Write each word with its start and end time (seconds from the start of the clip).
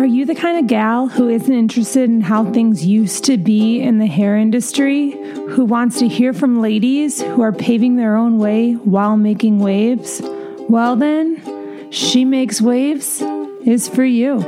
Are 0.00 0.06
you 0.06 0.24
the 0.24 0.34
kind 0.34 0.58
of 0.58 0.66
gal 0.66 1.08
who 1.08 1.28
isn't 1.28 1.52
interested 1.52 2.08
in 2.08 2.22
how 2.22 2.50
things 2.50 2.86
used 2.86 3.22
to 3.24 3.36
be 3.36 3.82
in 3.82 3.98
the 3.98 4.06
hair 4.06 4.34
industry? 4.34 5.10
Who 5.10 5.66
wants 5.66 5.98
to 5.98 6.08
hear 6.08 6.32
from 6.32 6.62
ladies 6.62 7.20
who 7.20 7.42
are 7.42 7.52
paving 7.52 7.96
their 7.96 8.16
own 8.16 8.38
way 8.38 8.72
while 8.72 9.18
making 9.18 9.58
waves? 9.58 10.22
Well, 10.70 10.96
then, 10.96 11.92
She 11.92 12.24
Makes 12.24 12.62
Waves 12.62 13.20
is 13.66 13.90
for 13.90 14.02
you. 14.02 14.40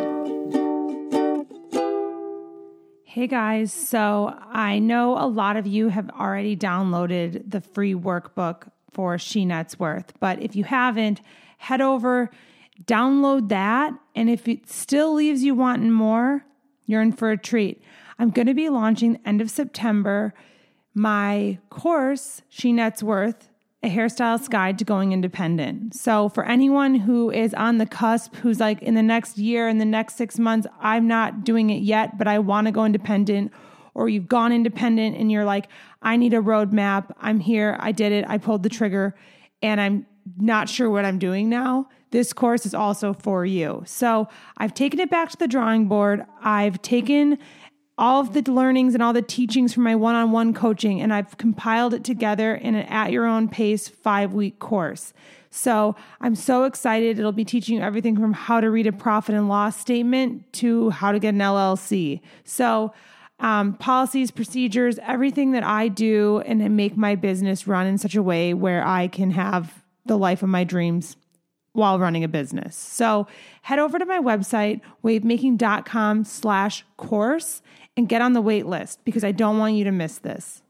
Hey 3.05 3.27
guys, 3.27 3.75
so 3.75 4.35
I 4.51 4.79
know 4.79 5.19
a 5.19 5.29
lot 5.29 5.59
of 5.59 5.67
you 5.67 5.89
have 5.89 6.09
already 6.19 6.57
downloaded 6.57 7.51
the 7.51 7.61
free 7.61 7.95
workbook 7.95 8.69
for 8.91 9.19
She 9.19 9.45
Nets 9.45 9.79
Worth, 9.79 10.15
but 10.19 10.41
if 10.41 10.57
you 10.57 10.65
haven't, 10.65 11.21
head 11.59 11.83
over 11.83 12.31
Download 12.85 13.49
that. 13.49 13.93
And 14.15 14.29
if 14.29 14.49
it 14.49 14.69
still 14.69 15.15
leaves 15.15 15.43
you 15.43 15.55
wanting 15.55 15.93
more, 15.93 16.45
you're 16.87 17.03
in 17.03 17.13
for 17.13 17.31
a 17.31 17.39
treat. 17.39 17.83
I'm 18.19 18.31
going 18.31 18.47
to 18.47 18.55
be 18.55 18.69
launching 18.69 19.15
the 19.15 19.29
end 19.29 19.41
of 19.41 19.51
September 19.51 20.35
my 20.95 21.59
course, 21.71 22.43
She 22.49 22.73
Nets 22.73 23.03
Worth, 23.03 23.49
a 23.83 23.89
hairstylist 23.89 24.51
guide 24.51 24.79
to 24.79 24.85
going 24.85 25.13
independent. 25.13 25.95
So, 25.95 26.29
for 26.29 26.45
anyone 26.45 26.95
who 26.95 27.31
is 27.31 27.55
on 27.55 27.79
the 27.79 27.87
cusp, 27.87 28.37
who's 28.37 28.61
like 28.61 28.83
in 28.83 28.95
the 28.95 29.03
next 29.03 29.39
year, 29.39 29.69
in 29.69 29.79
the 29.79 29.85
next 29.85 30.17
six 30.17 30.39
months, 30.39 30.67
I'm 30.81 31.09
not 31.09 31.45
doing 31.45 31.71
it 31.71 31.83
yet, 31.83 32.19
but 32.19 32.29
I 32.29 32.39
want 32.39 32.67
to 32.67 32.73
go 32.73 32.85
independent, 32.85 33.53
or 33.95 34.09
you've 34.09 34.29
gone 34.29 34.53
independent 34.53 35.17
and 35.17 35.33
you're 35.33 35.45
like, 35.45 35.69
I 36.03 36.17
need 36.17 36.35
a 36.35 36.41
roadmap. 36.41 37.13
I'm 37.21 37.41
here. 37.41 37.77
I 37.81 37.93
did 37.93 38.13
it. 38.13 38.25
I 38.29 38.39
pulled 38.39 38.63
the 38.63 38.69
trigger 38.69 39.15
and 39.63 39.81
I'm 39.81 40.07
not 40.37 40.69
sure 40.69 40.89
what 40.89 41.05
I'm 41.05 41.19
doing 41.19 41.49
now 41.49 41.89
this 42.13 42.33
course 42.33 42.65
is 42.65 42.75
also 42.75 43.13
for 43.13 43.45
you. 43.45 43.83
So 43.85 44.29
I've 44.59 44.75
taken 44.75 45.01
it 45.01 45.11
back 45.11 45.31
to 45.31 45.37
the 45.37 45.49
drawing 45.49 45.89
board. 45.89 46.25
I've 46.43 46.81
taken 46.83 47.39
all 47.99 48.21
of 48.21 48.33
the 48.33 48.43
learnings 48.51 48.95
and 48.95 49.03
all 49.03 49.13
the 49.13 49.23
teachings 49.23 49.75
from 49.75 49.83
my 49.83 49.95
one 49.95 50.15
on 50.15 50.31
one 50.31 50.55
coaching, 50.55 51.01
and 51.01 51.13
I've 51.13 51.37
compiled 51.39 51.95
it 51.95 52.05
together 52.05 52.55
in 52.55 52.75
an 52.75 52.87
at 52.87 53.13
your 53.13 53.27
own 53.27 53.49
pace 53.49 53.89
five 53.89 54.33
week 54.33 54.59
course. 54.59 55.13
So 55.51 55.97
I'm 56.21 56.35
so 56.35 56.65
excited. 56.65 57.19
It'll 57.19 57.33
be 57.33 57.45
teaching 57.45 57.77
you 57.77 57.83
everything 57.83 58.17
from 58.17 58.33
how 58.33 58.61
to 58.61 58.71
read 58.71 58.87
a 58.87 58.93
profit 58.93 59.35
and 59.35 59.49
loss 59.49 59.79
statement 59.79 60.51
to 60.55 60.91
how 60.91 61.13
to 61.13 61.19
get 61.19 61.35
an 61.35 61.41
LLC. 61.41 62.21
So, 62.45 62.93
um, 63.41 63.75
policies, 63.75 64.31
procedures, 64.31 64.99
everything 65.03 65.53
that 65.53 65.65
I 65.65 65.89
do 65.89 66.43
and 66.47 66.77
make 66.77 66.97
my 66.97 67.17
business 67.17 67.67
run 67.67 67.87
in 67.87 67.99
such 67.99 68.15
a 68.15 68.23
way 68.23 68.55
where 68.55 68.87
I 68.87 69.09
can 69.09 69.33
have 69.33 69.83
the 70.07 70.17
life 70.17 70.43
of 70.43 70.49
my 70.49 70.63
dreams 70.65 71.17
while 71.73 71.99
running 71.99 72.25
a 72.25 72.29
business. 72.29 72.77
So 72.77 73.27
head 73.63 73.79
over 73.79 73.99
to 73.99 74.05
my 74.05 74.19
website, 74.19 74.81
wavemaking.com 75.05 76.25
slash 76.25 76.85
course 76.97 77.63
and 77.97 78.09
get 78.09 78.23
on 78.23 78.33
the 78.33 78.41
wait 78.41 78.67
list 78.67 79.05
because 79.05 79.25
I 79.25 79.33
don't 79.33 79.59
want 79.59 79.75
you 79.75 79.85
to 79.85 79.93
miss 79.93 80.19
this. 80.19 80.63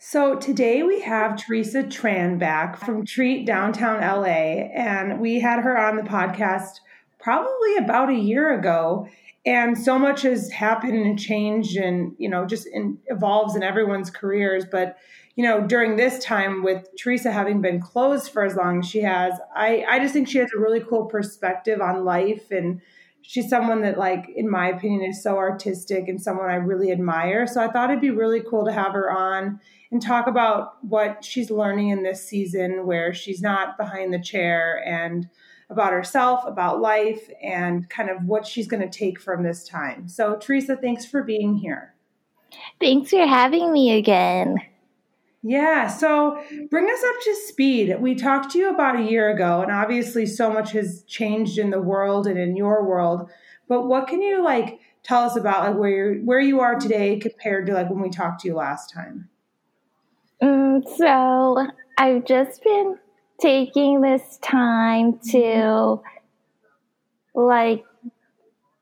So 0.00 0.36
today 0.36 0.84
we 0.84 1.00
have 1.00 1.36
Teresa 1.36 1.82
Tran 1.82 2.38
back 2.38 2.78
from 2.78 3.04
Treat 3.04 3.44
Downtown 3.44 4.00
LA, 4.00 4.68
and 4.72 5.18
we 5.18 5.40
had 5.40 5.58
her 5.58 5.76
on 5.76 5.96
the 5.96 6.02
podcast 6.02 6.78
probably 7.18 7.76
about 7.76 8.10
a 8.10 8.14
year 8.14 8.58
ago. 8.58 9.08
And 9.46 9.78
so 9.78 9.98
much 9.98 10.22
has 10.22 10.50
happened 10.50 10.94
and 10.94 11.18
changed 11.18 11.76
and, 11.76 12.14
you 12.18 12.28
know, 12.28 12.44
just 12.44 12.66
in, 12.66 12.98
evolves 13.06 13.56
in 13.56 13.62
everyone's 13.62 14.10
careers. 14.10 14.64
But 14.70 14.96
you 15.38 15.44
know, 15.44 15.64
during 15.64 15.94
this 15.94 16.18
time 16.24 16.64
with 16.64 16.88
Teresa 16.98 17.30
having 17.30 17.62
been 17.62 17.80
closed 17.80 18.32
for 18.32 18.44
as 18.44 18.56
long 18.56 18.80
as 18.80 18.88
she 18.88 19.02
has, 19.02 19.34
I, 19.54 19.84
I 19.88 20.00
just 20.00 20.12
think 20.12 20.26
she 20.26 20.38
has 20.38 20.50
a 20.52 20.58
really 20.58 20.80
cool 20.80 21.06
perspective 21.06 21.80
on 21.80 22.04
life. 22.04 22.50
And 22.50 22.80
she's 23.22 23.48
someone 23.48 23.82
that, 23.82 23.96
like, 23.96 24.26
in 24.34 24.50
my 24.50 24.66
opinion, 24.66 25.08
is 25.08 25.22
so 25.22 25.36
artistic 25.36 26.08
and 26.08 26.20
someone 26.20 26.50
I 26.50 26.56
really 26.56 26.90
admire. 26.90 27.46
So 27.46 27.62
I 27.62 27.70
thought 27.70 27.88
it'd 27.88 28.00
be 28.00 28.10
really 28.10 28.40
cool 28.50 28.64
to 28.64 28.72
have 28.72 28.94
her 28.94 29.12
on 29.12 29.60
and 29.92 30.02
talk 30.02 30.26
about 30.26 30.84
what 30.84 31.24
she's 31.24 31.52
learning 31.52 31.90
in 31.90 32.02
this 32.02 32.28
season 32.28 32.84
where 32.84 33.14
she's 33.14 33.40
not 33.40 33.78
behind 33.78 34.12
the 34.12 34.20
chair 34.20 34.82
and 34.84 35.28
about 35.70 35.92
herself, 35.92 36.44
about 36.46 36.80
life, 36.80 37.30
and 37.42 37.88
kind 37.90 38.10
of 38.10 38.24
what 38.24 38.46
she's 38.46 38.66
going 38.66 38.88
to 38.88 38.98
take 38.98 39.20
from 39.20 39.42
this 39.42 39.68
time. 39.68 40.08
So, 40.08 40.36
Teresa, 40.36 40.76
thanks 40.76 41.04
for 41.04 41.22
being 41.22 41.56
here. 41.56 41.94
Thanks 42.80 43.10
for 43.10 43.26
having 43.26 43.72
me 43.72 43.92
again. 43.92 44.56
Yeah, 45.42 45.86
so 45.86 46.42
bring 46.70 46.86
us 46.86 47.04
up 47.04 47.14
to 47.22 47.34
speed. 47.46 47.96
We 48.00 48.14
talked 48.14 48.50
to 48.52 48.58
you 48.58 48.70
about 48.70 48.98
a 48.98 49.02
year 49.02 49.30
ago, 49.30 49.62
and 49.62 49.70
obviously, 49.70 50.26
so 50.26 50.50
much 50.50 50.72
has 50.72 51.04
changed 51.04 51.58
in 51.58 51.70
the 51.70 51.80
world 51.80 52.26
and 52.26 52.38
in 52.38 52.56
your 52.56 52.84
world. 52.84 53.30
But 53.68 53.86
what 53.86 54.08
can 54.08 54.20
you 54.20 54.42
like 54.42 54.80
tell 55.02 55.22
us 55.22 55.36
about 55.36 55.62
like 55.62 55.76
where 55.76 55.90
you're, 55.90 56.14
where 56.24 56.40
you 56.40 56.60
are 56.60 56.74
today 56.74 57.18
compared 57.18 57.66
to 57.66 57.74
like 57.74 57.90
when 57.90 58.00
we 58.00 58.10
talked 58.10 58.40
to 58.40 58.48
you 58.48 58.54
last 58.54 58.92
time? 58.92 59.28
Mm, 60.42 60.82
so 60.96 61.66
I've 61.98 62.24
just 62.24 62.62
been 62.62 62.98
taking 63.40 64.00
this 64.00 64.38
time 64.42 65.14
mm-hmm. 65.14 65.30
to 65.30 66.02
like 67.34 67.84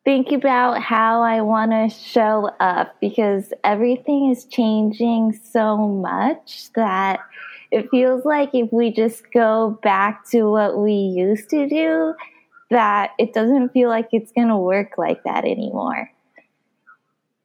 think 0.04 0.30
about 0.30 0.80
how 0.80 1.20
I 1.20 1.40
want 1.40 1.72
to 1.72 1.88
show 1.88 2.50
up 2.60 2.94
because 3.00 3.52
everything 3.64 4.30
is 4.30 4.44
changing 4.44 5.38
so 5.50 5.76
much 5.76 6.72
that 6.74 7.20
it 7.72 7.90
feels 7.90 8.24
like 8.24 8.50
if 8.54 8.72
we 8.72 8.92
just 8.92 9.30
go 9.32 9.78
back 9.82 10.28
to 10.30 10.44
what 10.44 10.78
we 10.78 10.92
used 10.92 11.50
to 11.50 11.68
do, 11.68 12.14
that 12.70 13.10
it 13.18 13.34
doesn't 13.34 13.70
feel 13.70 13.88
like 13.88 14.08
it's 14.12 14.32
going 14.32 14.48
to 14.48 14.56
work 14.56 14.92
like 14.96 15.22
that 15.24 15.44
anymore. 15.44 16.10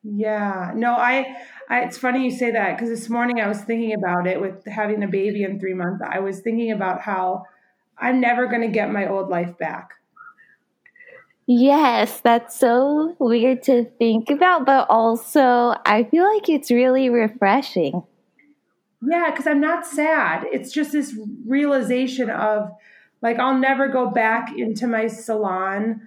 Yeah, 0.03 0.71
no, 0.75 0.93
I, 0.93 1.35
I 1.71 1.79
it's 1.83 1.97
funny 1.97 2.25
you 2.25 2.31
say 2.31 2.51
that 2.51 2.75
because 2.75 2.89
this 2.89 3.09
morning 3.09 3.39
I 3.39 3.47
was 3.47 3.61
thinking 3.61 3.93
about 3.93 4.27
it 4.27 4.41
with 4.41 4.65
having 4.65 5.01
a 5.03 5.07
baby 5.07 5.43
in 5.43 5.57
three 5.57 5.73
months. 5.73 6.03
I 6.05 6.19
was 6.19 6.41
thinking 6.41 6.71
about 6.71 6.99
how 7.01 7.45
I'm 7.97 8.19
never 8.19 8.47
going 8.47 8.61
to 8.61 8.67
get 8.67 8.91
my 8.91 9.07
old 9.07 9.29
life 9.29 9.57
back. 9.57 9.91
Yes, 11.47 12.19
that's 12.19 12.59
so 12.59 13.15
weird 13.19 13.63
to 13.63 13.85
think 13.85 14.29
about, 14.29 14.65
but 14.65 14.87
also 14.89 15.73
I 15.85 16.03
feel 16.11 16.25
like 16.35 16.49
it's 16.49 16.69
really 16.69 17.09
refreshing. 17.09 18.03
Yeah, 19.01 19.31
because 19.31 19.47
I'm 19.47 19.61
not 19.61 19.87
sad. 19.87 20.45
It's 20.51 20.73
just 20.73 20.91
this 20.91 21.17
realization 21.47 22.29
of 22.29 22.69
like 23.21 23.39
I'll 23.39 23.57
never 23.57 23.87
go 23.87 24.09
back 24.09 24.51
into 24.57 24.87
my 24.87 25.07
salon 25.07 26.01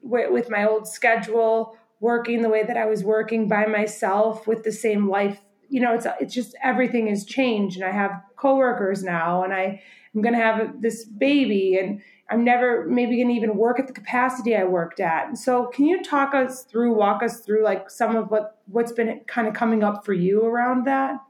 with, 0.00 0.30
with 0.30 0.48
my 0.48 0.64
old 0.64 0.86
schedule, 0.86 1.76
working 2.00 2.42
the 2.42 2.48
way 2.48 2.62
that 2.64 2.76
I 2.76 2.86
was 2.86 3.02
working 3.04 3.48
by 3.48 3.66
myself 3.66 4.46
with 4.46 4.64
the 4.64 4.72
same 4.72 5.08
life. 5.08 5.40
You 5.68 5.80
know, 5.80 5.94
it's 5.94 6.06
it's 6.20 6.34
just 6.34 6.54
everything 6.62 7.08
has 7.08 7.24
changed, 7.24 7.76
and 7.76 7.84
I 7.84 7.92
have 7.92 8.22
coworkers 8.36 9.02
now, 9.02 9.42
and 9.42 9.52
I 9.52 9.82
am 10.14 10.22
going 10.22 10.34
to 10.34 10.40
have 10.40 10.80
this 10.80 11.04
baby, 11.04 11.76
and 11.76 12.00
I'm 12.30 12.44
never 12.44 12.86
maybe 12.88 13.16
going 13.16 13.28
to 13.28 13.34
even 13.34 13.56
work 13.56 13.78
at 13.78 13.86
the 13.86 13.92
capacity 13.92 14.56
I 14.56 14.64
worked 14.64 15.00
at. 15.00 15.26
And 15.26 15.38
so, 15.38 15.66
can 15.66 15.86
you 15.86 16.02
talk 16.02 16.34
us 16.34 16.64
through, 16.64 16.94
walk 16.94 17.22
us 17.22 17.40
through, 17.40 17.64
like 17.64 17.90
some 17.90 18.16
of 18.16 18.30
what 18.30 18.58
what's 18.66 18.92
been 18.92 19.20
kind 19.26 19.46
of 19.46 19.54
coming 19.54 19.82
up 19.82 20.04
for 20.04 20.14
you 20.14 20.44
around 20.44 20.86
that? 20.86 21.20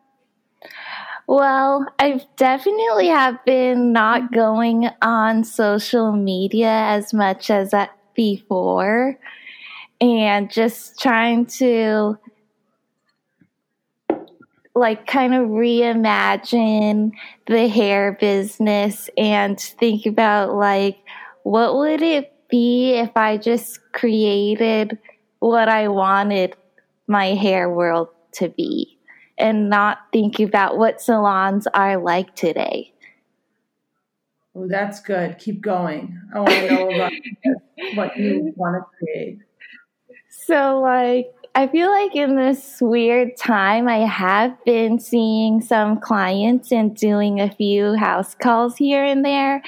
Well, 1.29 1.87
I've 1.99 2.25
definitely 2.37 3.09
have 3.09 3.45
been 3.45 3.93
not 3.93 4.23
mm-hmm. 4.23 4.35
going 4.35 4.91
on 5.03 5.45
social 5.45 6.13
media 6.13 6.71
as 6.71 7.13
much 7.13 7.51
as 7.51 7.75
uh, 7.75 7.87
before, 8.15 9.19
and 10.01 10.51
just 10.51 10.99
trying 10.99 11.47
to 11.47 12.19
like 14.75 15.07
kind 15.07 15.35
of 15.35 15.49
reimagine 15.49 17.11
the 17.47 17.69
hair 17.69 18.17
business 18.21 19.11
and 19.19 19.59
think 19.59 20.07
about 20.07 20.55
like 20.55 20.99
what 21.43 21.77
would 21.77 22.03
it 22.03 22.33
be 22.49 22.95
if 22.95 23.17
I 23.17 23.37
just 23.37 23.81
created 23.93 24.99
what 25.41 25.69
I 25.69 25.89
wanted 25.89 26.55
my 27.07 27.35
hair 27.35 27.69
world 27.69 28.09
to 28.33 28.49
be 28.49 28.99
and 29.37 29.71
not 29.71 29.99
think 30.13 30.41
about 30.41 30.79
what 30.79 31.01
salons 31.01 31.67
are 31.73 31.97
like 31.97 32.35
today. 32.35 32.93
Oh, 34.55 34.67
that's 34.67 35.01
good. 35.01 35.39
Keep 35.39 35.61
going. 35.61 36.21
I 36.35 36.41
want 36.41 36.51
to 36.51 36.69
know 36.69 36.91
about 36.91 37.13
what 37.95 38.17
you 38.17 38.53
want 38.57 38.83
to 38.83 38.97
create. 38.99 39.39
So, 40.49 40.81
like, 40.81 41.31
I 41.55 41.67
feel 41.67 41.91
like 41.91 42.17
in 42.17 42.35
this 42.35 42.79
weird 42.81 43.37
time, 43.37 43.87
I 43.87 44.07
have 44.07 44.57
been 44.65 44.99
seeing 44.99 45.61
some 45.61 46.01
clients 46.01 46.73
and 46.73 46.97
doing 46.97 47.39
a 47.39 47.51
few 47.51 47.97
house 47.97 48.35
calls 48.35 48.75
here 48.79 49.05
and 49.05 49.23
there. 49.23 49.63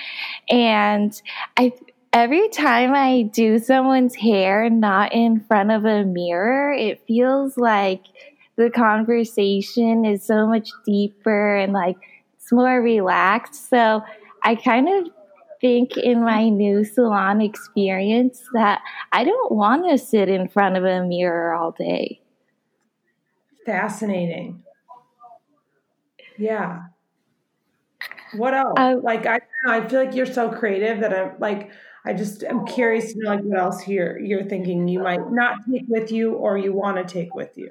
And 0.49 1.13
I, 1.59 1.75
every 2.15 2.49
time 2.49 2.95
I 2.95 3.29
do 3.31 3.59
someone's 3.59 4.15
hair 4.15 4.71
not 4.71 5.13
in 5.13 5.41
front 5.41 5.71
of 5.71 5.85
a 5.85 6.05
mirror, 6.05 6.73
it 6.73 7.03
feels 7.07 7.59
like 7.59 8.05
the 8.57 8.71
conversation 8.71 10.07
is 10.07 10.25
so 10.25 10.47
much 10.47 10.71
deeper 10.87 11.57
and 11.57 11.75
like 11.75 11.97
it's 12.39 12.51
more 12.51 12.81
relaxed. 12.81 13.69
So 13.69 14.03
I 14.45 14.55
kind 14.55 14.89
of 14.89 15.13
think 15.61 15.97
in 15.97 16.25
my 16.25 16.49
new 16.49 16.85
salon 16.85 17.41
experience 17.41 18.43
that 18.55 18.81
I 19.13 19.25
don't 19.25 19.53
want 19.53 19.89
to 19.91 19.99
sit 19.99 20.29
in 20.29 20.49
front 20.49 20.77
of 20.77 20.85
a 20.85 21.05
mirror 21.05 21.55
all 21.55 21.73
day. 21.73 22.21
Fascinating. 23.67 24.63
Yeah. 26.39 26.85
What 28.35 28.55
else? 28.55 28.75
Uh, 28.77 28.97
like 29.03 29.27
I, 29.27 29.41
I 29.67 29.87
feel 29.87 30.05
like 30.05 30.15
you're 30.15 30.27
so 30.27 30.51
creative 30.51 31.01
that 31.01 31.13
I'm 31.13 31.39
like 31.39 31.71
I 32.05 32.15
just 32.15 32.43
am 32.45 32.65
curious 32.65 33.13
to 33.13 33.19
know 33.19 33.31
like 33.31 33.43
what 33.43 33.59
else 33.59 33.87
you're 33.87 34.19
you're 34.19 34.45
thinking 34.45 34.89
you 34.89 35.01
might 35.01 35.31
not 35.31 35.59
take 35.71 35.85
with 35.89 36.11
you 36.11 36.33
or 36.33 36.57
you 36.57 36.73
want 36.73 36.97
to 36.97 37.05
take 37.05 37.35
with 37.35 37.59
you. 37.59 37.71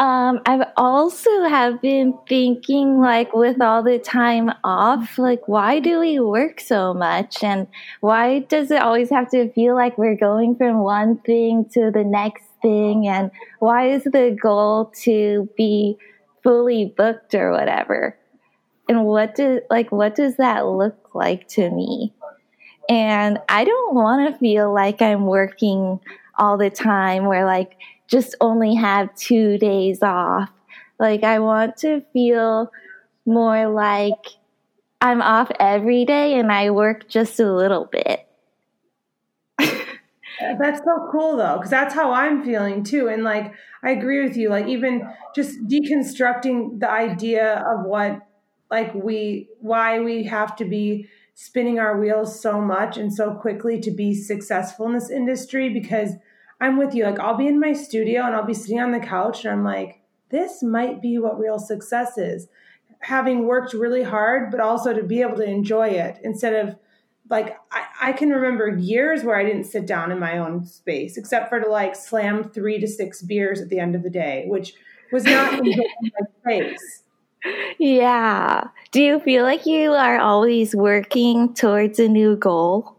Um, 0.00 0.40
I've 0.46 0.66
also 0.78 1.42
have 1.42 1.82
been 1.82 2.18
thinking 2.26 3.00
like 3.00 3.34
with 3.34 3.60
all 3.60 3.82
the 3.82 3.98
time 3.98 4.50
off, 4.64 5.18
like 5.18 5.46
why 5.46 5.78
do 5.78 6.00
we 6.00 6.18
work 6.18 6.58
so 6.58 6.94
much 6.94 7.44
and 7.44 7.66
why 8.00 8.38
does 8.38 8.70
it 8.70 8.80
always 8.80 9.10
have 9.10 9.30
to 9.32 9.52
feel 9.52 9.74
like 9.74 9.98
we're 9.98 10.16
going 10.16 10.56
from 10.56 10.78
one 10.78 11.18
thing 11.18 11.66
to 11.74 11.90
the 11.90 12.02
next 12.02 12.44
thing 12.62 13.08
and 13.08 13.30
why 13.58 13.90
is 13.90 14.04
the 14.04 14.34
goal 14.42 14.90
to 15.02 15.50
be 15.54 15.98
fully 16.42 16.94
booked 16.96 17.34
or 17.34 17.52
whatever? 17.52 18.16
And 18.88 19.04
what 19.04 19.34
does 19.34 19.60
like 19.68 19.92
what 19.92 20.14
does 20.14 20.38
that 20.38 20.64
look 20.64 21.14
like 21.14 21.46
to 21.48 21.68
me? 21.68 22.14
And 22.88 23.38
I 23.50 23.64
don't 23.64 23.94
want 23.94 24.32
to 24.32 24.38
feel 24.38 24.72
like 24.72 25.02
I'm 25.02 25.26
working 25.26 26.00
all 26.38 26.56
the 26.56 26.70
time 26.70 27.26
where 27.26 27.44
like 27.44 27.76
just 28.10 28.34
only 28.40 28.74
have 28.74 29.14
two 29.14 29.56
days 29.56 30.02
off. 30.02 30.50
Like, 30.98 31.22
I 31.22 31.38
want 31.38 31.76
to 31.78 32.02
feel 32.12 32.70
more 33.24 33.68
like 33.68 34.18
I'm 35.00 35.22
off 35.22 35.50
every 35.58 36.04
day 36.04 36.38
and 36.38 36.50
I 36.52 36.70
work 36.70 37.08
just 37.08 37.38
a 37.40 37.50
little 37.50 37.86
bit. 37.86 38.26
that's 39.58 40.80
so 40.80 41.08
cool 41.10 41.36
though, 41.36 41.56
because 41.56 41.70
that's 41.70 41.94
how 41.94 42.12
I'm 42.12 42.44
feeling 42.44 42.82
too. 42.82 43.08
And 43.08 43.22
like, 43.22 43.54
I 43.82 43.90
agree 43.90 44.22
with 44.26 44.36
you. 44.36 44.50
Like, 44.50 44.66
even 44.66 45.08
just 45.34 45.66
deconstructing 45.66 46.80
the 46.80 46.90
idea 46.90 47.64
of 47.66 47.86
what, 47.86 48.26
like, 48.70 48.92
we, 48.94 49.48
why 49.60 50.00
we 50.00 50.24
have 50.24 50.56
to 50.56 50.64
be 50.64 51.08
spinning 51.34 51.78
our 51.78 51.98
wheels 51.98 52.40
so 52.40 52.60
much 52.60 52.98
and 52.98 53.14
so 53.14 53.32
quickly 53.34 53.80
to 53.80 53.90
be 53.90 54.14
successful 54.14 54.86
in 54.86 54.94
this 54.94 55.10
industry 55.10 55.70
because 55.70 56.10
I'm 56.60 56.76
with 56.76 56.94
you. 56.94 57.04
Like 57.04 57.18
I'll 57.18 57.36
be 57.36 57.46
in 57.46 57.58
my 57.58 57.72
studio 57.72 58.22
and 58.22 58.34
I'll 58.34 58.44
be 58.44 58.54
sitting 58.54 58.80
on 58.80 58.92
the 58.92 59.00
couch 59.00 59.44
and 59.44 59.52
I'm 59.52 59.64
like, 59.64 60.00
this 60.30 60.62
might 60.62 61.00
be 61.00 61.18
what 61.18 61.38
real 61.38 61.58
success 61.58 62.18
is. 62.18 62.48
Having 63.00 63.46
worked 63.46 63.72
really 63.72 64.02
hard, 64.02 64.50
but 64.50 64.60
also 64.60 64.92
to 64.92 65.02
be 65.02 65.22
able 65.22 65.36
to 65.36 65.44
enjoy 65.44 65.88
it 65.88 66.18
instead 66.22 66.66
of 66.66 66.76
like 67.30 67.56
I, 67.70 68.10
I 68.10 68.12
can 68.12 68.30
remember 68.30 68.68
years 68.68 69.22
where 69.22 69.36
I 69.36 69.44
didn't 69.44 69.64
sit 69.64 69.86
down 69.86 70.12
in 70.12 70.18
my 70.18 70.38
own 70.38 70.66
space 70.66 71.16
except 71.16 71.48
for 71.48 71.60
to 71.60 71.68
like 71.68 71.94
slam 71.94 72.50
three 72.50 72.78
to 72.80 72.86
six 72.86 73.22
beers 73.22 73.60
at 73.60 73.68
the 73.68 73.78
end 73.78 73.94
of 73.94 74.02
the 74.02 74.10
day, 74.10 74.44
which 74.48 74.74
was 75.12 75.24
not 75.24 75.52
enjoying 75.58 75.86
my 76.02 76.26
space. 76.40 77.02
Yeah. 77.78 78.64
Do 78.90 79.02
you 79.02 79.20
feel 79.20 79.44
like 79.44 79.64
you 79.64 79.92
are 79.92 80.18
always 80.18 80.74
working 80.74 81.54
towards 81.54 81.98
a 81.98 82.08
new 82.08 82.36
goal? 82.36 82.96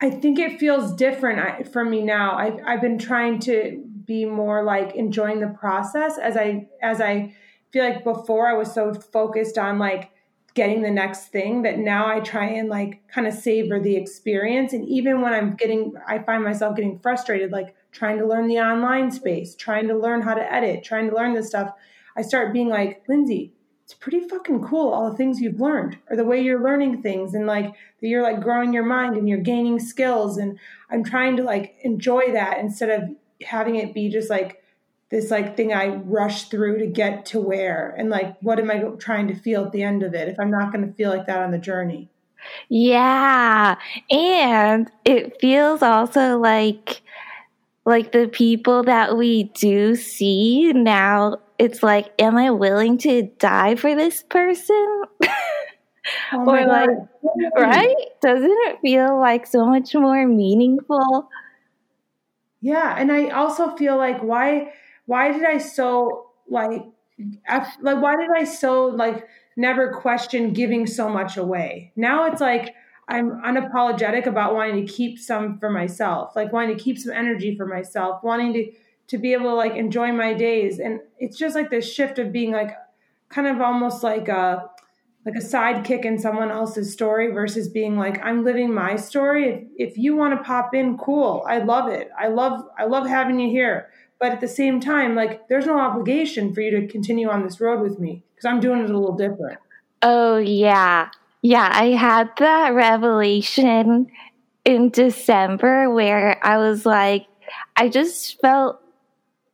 I 0.00 0.10
think 0.10 0.38
it 0.38 0.58
feels 0.58 0.94
different 0.94 1.70
for 1.72 1.84
me 1.84 2.02
now. 2.02 2.36
I've, 2.36 2.58
I've 2.66 2.80
been 2.80 2.98
trying 2.98 3.38
to 3.40 3.84
be 4.06 4.24
more 4.24 4.64
like 4.64 4.94
enjoying 4.94 5.40
the 5.40 5.48
process 5.48 6.18
as 6.18 6.36
I 6.36 6.68
as 6.82 7.00
I 7.00 7.34
feel 7.70 7.84
like 7.84 8.02
before 8.02 8.48
I 8.48 8.54
was 8.54 8.72
so 8.72 8.94
focused 8.94 9.58
on 9.58 9.78
like 9.78 10.10
getting 10.54 10.82
the 10.82 10.90
next 10.90 11.28
thing 11.28 11.62
that 11.62 11.78
now 11.78 12.08
I 12.08 12.20
try 12.20 12.46
and 12.46 12.68
like 12.68 13.06
kind 13.08 13.26
of 13.26 13.34
savor 13.34 13.78
the 13.78 13.96
experience. 13.96 14.72
And 14.72 14.88
even 14.88 15.20
when 15.20 15.32
I'm 15.32 15.54
getting, 15.54 15.94
I 16.08 16.18
find 16.18 16.42
myself 16.42 16.76
getting 16.76 16.98
frustrated, 16.98 17.52
like 17.52 17.76
trying 17.92 18.18
to 18.18 18.26
learn 18.26 18.48
the 18.48 18.58
online 18.58 19.10
space, 19.10 19.54
trying 19.54 19.86
to 19.88 19.96
learn 19.96 20.22
how 20.22 20.34
to 20.34 20.52
edit, 20.52 20.82
trying 20.82 21.08
to 21.08 21.14
learn 21.14 21.34
this 21.34 21.48
stuff. 21.48 21.72
I 22.16 22.22
start 22.22 22.52
being 22.52 22.68
like, 22.68 23.04
Lindsay, 23.08 23.54
it's 23.90 23.98
pretty 23.98 24.20
fucking 24.28 24.62
cool 24.62 24.92
all 24.92 25.10
the 25.10 25.16
things 25.16 25.40
you've 25.40 25.60
learned 25.60 25.98
or 26.08 26.16
the 26.16 26.24
way 26.24 26.40
you're 26.40 26.62
learning 26.62 27.02
things 27.02 27.34
and 27.34 27.44
like 27.44 27.64
that 27.64 28.06
you're 28.06 28.22
like 28.22 28.40
growing 28.40 28.72
your 28.72 28.84
mind 28.84 29.16
and 29.16 29.28
you're 29.28 29.38
gaining 29.38 29.80
skills 29.80 30.36
and 30.38 30.56
i'm 30.90 31.02
trying 31.02 31.36
to 31.36 31.42
like 31.42 31.74
enjoy 31.82 32.30
that 32.30 32.58
instead 32.60 32.88
of 32.88 33.10
having 33.42 33.74
it 33.74 33.92
be 33.92 34.08
just 34.08 34.30
like 34.30 34.62
this 35.08 35.28
like 35.28 35.56
thing 35.56 35.72
i 35.72 35.88
rush 35.88 36.44
through 36.44 36.78
to 36.78 36.86
get 36.86 37.26
to 37.26 37.40
where 37.40 37.92
and 37.98 38.10
like 38.10 38.40
what 38.42 38.60
am 38.60 38.70
i 38.70 38.78
trying 39.00 39.26
to 39.26 39.34
feel 39.34 39.64
at 39.64 39.72
the 39.72 39.82
end 39.82 40.04
of 40.04 40.14
it 40.14 40.28
if 40.28 40.38
i'm 40.38 40.52
not 40.52 40.72
going 40.72 40.86
to 40.86 40.94
feel 40.94 41.10
like 41.10 41.26
that 41.26 41.42
on 41.42 41.50
the 41.50 41.58
journey? 41.58 42.08
Yeah 42.68 43.74
and 44.08 44.88
it 45.04 45.40
feels 45.40 45.82
also 45.82 46.38
like 46.38 47.02
like 47.84 48.12
the 48.12 48.28
people 48.28 48.84
that 48.84 49.16
we 49.16 49.44
do 49.54 49.96
see 49.96 50.72
now 50.72 51.38
it's 51.60 51.82
like, 51.82 52.10
am 52.18 52.38
I 52.38 52.50
willing 52.50 52.96
to 52.98 53.30
die 53.38 53.76
for 53.76 53.94
this 53.94 54.22
person? 54.22 55.02
Oh 56.32 56.38
or 56.46 56.66
like, 56.66 56.88
right? 57.54 57.94
Doesn't 58.22 58.50
it 58.50 58.78
feel 58.80 59.20
like 59.20 59.46
so 59.46 59.66
much 59.66 59.94
more 59.94 60.26
meaningful? 60.26 61.28
Yeah, 62.62 62.94
and 62.96 63.12
I 63.12 63.28
also 63.28 63.76
feel 63.76 63.98
like 63.98 64.22
why 64.22 64.72
why 65.04 65.32
did 65.32 65.44
I 65.44 65.58
so 65.58 66.30
like 66.48 66.82
like 67.82 68.00
why 68.00 68.16
did 68.16 68.30
I 68.34 68.44
so 68.44 68.86
like 68.86 69.28
never 69.54 69.92
question 69.92 70.54
giving 70.54 70.86
so 70.86 71.10
much 71.10 71.36
away? 71.36 71.92
Now 71.94 72.24
it's 72.24 72.40
like 72.40 72.74
I'm 73.06 73.42
unapologetic 73.42 74.24
about 74.24 74.54
wanting 74.54 74.86
to 74.86 74.90
keep 74.90 75.18
some 75.18 75.58
for 75.58 75.68
myself, 75.68 76.34
like 76.34 76.54
wanting 76.54 76.74
to 76.78 76.82
keep 76.82 76.96
some 76.96 77.12
energy 77.12 77.54
for 77.54 77.66
myself, 77.66 78.24
wanting 78.24 78.54
to 78.54 78.72
to 79.10 79.18
be 79.18 79.32
able 79.32 79.46
to 79.46 79.54
like 79.54 79.74
enjoy 79.74 80.12
my 80.12 80.32
days. 80.32 80.78
And 80.78 81.00
it's 81.18 81.36
just 81.36 81.56
like 81.56 81.68
this 81.68 81.92
shift 81.92 82.20
of 82.20 82.32
being 82.32 82.52
like 82.52 82.76
kind 83.28 83.48
of 83.48 83.60
almost 83.60 84.04
like 84.04 84.28
a 84.28 84.70
like 85.26 85.34
a 85.34 85.44
sidekick 85.44 86.04
in 86.06 86.18
someone 86.18 86.50
else's 86.50 86.92
story 86.92 87.30
versus 87.30 87.68
being 87.68 87.98
like 87.98 88.24
I'm 88.24 88.44
living 88.44 88.72
my 88.72 88.94
story. 88.94 89.48
If 89.76 89.90
if 89.90 89.98
you 89.98 90.14
want 90.14 90.38
to 90.38 90.44
pop 90.44 90.74
in, 90.74 90.96
cool. 90.96 91.44
I 91.46 91.58
love 91.58 91.90
it. 91.90 92.08
I 92.18 92.28
love 92.28 92.64
I 92.78 92.86
love 92.86 93.06
having 93.06 93.40
you 93.40 93.50
here. 93.50 93.90
But 94.20 94.30
at 94.30 94.40
the 94.40 94.48
same 94.48 94.78
time, 94.80 95.16
like 95.16 95.48
there's 95.48 95.66
no 95.66 95.80
obligation 95.80 96.54
for 96.54 96.60
you 96.60 96.70
to 96.80 96.86
continue 96.86 97.28
on 97.28 97.42
this 97.42 97.60
road 97.60 97.80
with 97.80 97.98
me 97.98 98.22
because 98.34 98.44
I'm 98.44 98.60
doing 98.60 98.84
it 98.84 98.90
a 98.90 98.96
little 98.96 99.16
different. 99.16 99.58
Oh 100.02 100.38
yeah. 100.38 101.10
Yeah, 101.42 101.68
I 101.72 101.86
had 101.86 102.30
that 102.38 102.74
revelation 102.74 104.08
in 104.64 104.90
December 104.90 105.90
where 105.90 106.38
I 106.46 106.58
was 106.58 106.86
like 106.86 107.26
I 107.76 107.88
just 107.88 108.40
felt 108.40 108.80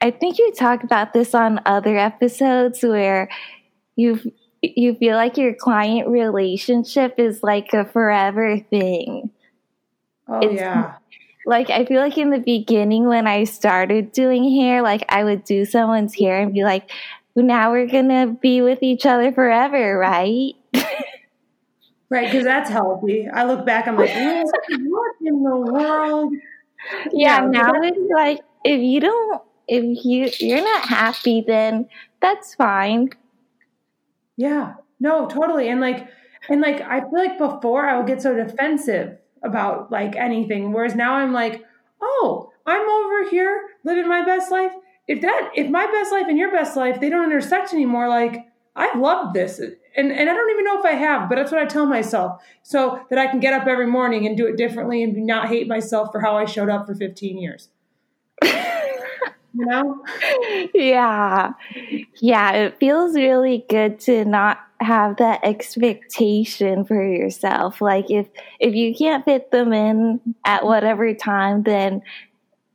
I 0.00 0.10
think 0.10 0.38
you 0.38 0.52
talk 0.52 0.82
about 0.82 1.12
this 1.12 1.34
on 1.34 1.60
other 1.64 1.96
episodes 1.96 2.82
where 2.82 3.28
you 3.96 4.20
you 4.62 4.94
feel 4.96 5.16
like 5.16 5.36
your 5.36 5.54
client 5.54 6.08
relationship 6.08 7.14
is 7.18 7.42
like 7.42 7.72
a 7.72 7.84
forever 7.84 8.58
thing. 8.58 9.30
Oh 10.28 10.40
it's, 10.40 10.60
yeah. 10.60 10.94
Like 11.46 11.70
I 11.70 11.84
feel 11.84 12.00
like 12.00 12.18
in 12.18 12.30
the 12.30 12.40
beginning 12.40 13.06
when 13.06 13.26
I 13.26 13.44
started 13.44 14.12
doing 14.12 14.50
hair, 14.60 14.82
like 14.82 15.04
I 15.08 15.24
would 15.24 15.44
do 15.44 15.64
someone's 15.64 16.14
hair 16.14 16.40
and 16.40 16.52
be 16.52 16.64
like, 16.64 16.90
now 17.34 17.70
we're 17.70 17.86
gonna 17.86 18.26
be 18.26 18.62
with 18.62 18.82
each 18.82 19.06
other 19.06 19.32
forever, 19.32 19.96
right? 19.96 20.54
right, 22.10 22.26
because 22.26 22.44
that's 22.44 22.68
healthy. 22.70 23.28
I 23.32 23.44
look 23.44 23.64
back, 23.64 23.86
I'm 23.86 23.96
like, 23.96 24.10
what 24.10 25.14
in 25.22 25.42
the 25.42 25.56
world? 25.56 26.32
Yeah, 27.12 27.40
yeah 27.40 27.46
now 27.48 27.72
it's 27.82 27.98
like 28.14 28.40
if 28.62 28.80
you 28.80 29.00
don't 29.00 29.42
if 29.68 30.04
you 30.04 30.30
you're 30.38 30.62
not 30.62 30.88
happy 30.88 31.42
then 31.46 31.88
that's 32.20 32.54
fine. 32.54 33.10
Yeah. 34.36 34.74
No 35.00 35.28
totally. 35.28 35.68
And 35.68 35.80
like 35.80 36.08
and 36.48 36.60
like 36.60 36.80
i 36.82 37.00
feel 37.00 37.10
like 37.12 37.38
before 37.38 37.88
i 37.88 37.96
would 37.96 38.06
get 38.06 38.22
so 38.22 38.34
defensive 38.34 39.18
about 39.42 39.90
like 39.90 40.16
anything. 40.16 40.72
Whereas 40.72 40.94
now 40.94 41.14
i'm 41.14 41.32
like 41.32 41.64
oh 42.00 42.52
i'm 42.66 42.88
over 42.88 43.30
here 43.30 43.60
living 43.84 44.08
my 44.08 44.24
best 44.24 44.50
life. 44.50 44.72
If 45.08 45.20
that 45.22 45.50
if 45.54 45.70
my 45.70 45.86
best 45.86 46.12
life 46.12 46.26
and 46.28 46.38
your 46.38 46.50
best 46.50 46.76
life 46.76 47.00
they 47.00 47.10
don't 47.10 47.24
intersect 47.24 47.72
anymore 47.72 48.08
like 48.08 48.46
i've 48.74 48.98
loved 48.98 49.34
this. 49.34 49.58
And 49.58 50.12
and 50.12 50.30
i 50.30 50.34
don't 50.34 50.50
even 50.50 50.64
know 50.64 50.78
if 50.78 50.84
i 50.84 50.92
have 50.92 51.28
but 51.28 51.36
that's 51.36 51.50
what 51.50 51.60
i 51.60 51.66
tell 51.66 51.86
myself. 51.86 52.42
So 52.62 53.00
that 53.10 53.18
i 53.18 53.26
can 53.26 53.40
get 53.40 53.52
up 53.52 53.66
every 53.66 53.86
morning 53.86 54.26
and 54.26 54.36
do 54.36 54.46
it 54.46 54.56
differently 54.56 55.02
and 55.02 55.26
not 55.26 55.48
hate 55.48 55.66
myself 55.66 56.10
for 56.12 56.20
how 56.20 56.36
i 56.36 56.44
showed 56.44 56.68
up 56.68 56.86
for 56.86 56.94
15 56.94 57.38
years 57.38 57.68
you 59.56 59.66
know? 59.66 60.04
yeah. 60.74 61.52
Yeah, 62.20 62.52
it 62.52 62.78
feels 62.78 63.14
really 63.14 63.64
good 63.68 63.98
to 64.00 64.24
not 64.24 64.58
have 64.80 65.16
that 65.16 65.40
expectation 65.42 66.84
for 66.84 67.02
yourself. 67.02 67.80
Like 67.80 68.10
if 68.10 68.28
if 68.60 68.74
you 68.74 68.94
can't 68.94 69.24
fit 69.24 69.50
them 69.50 69.72
in 69.72 70.20
at 70.44 70.64
whatever 70.64 71.14
time, 71.14 71.62
then 71.62 72.02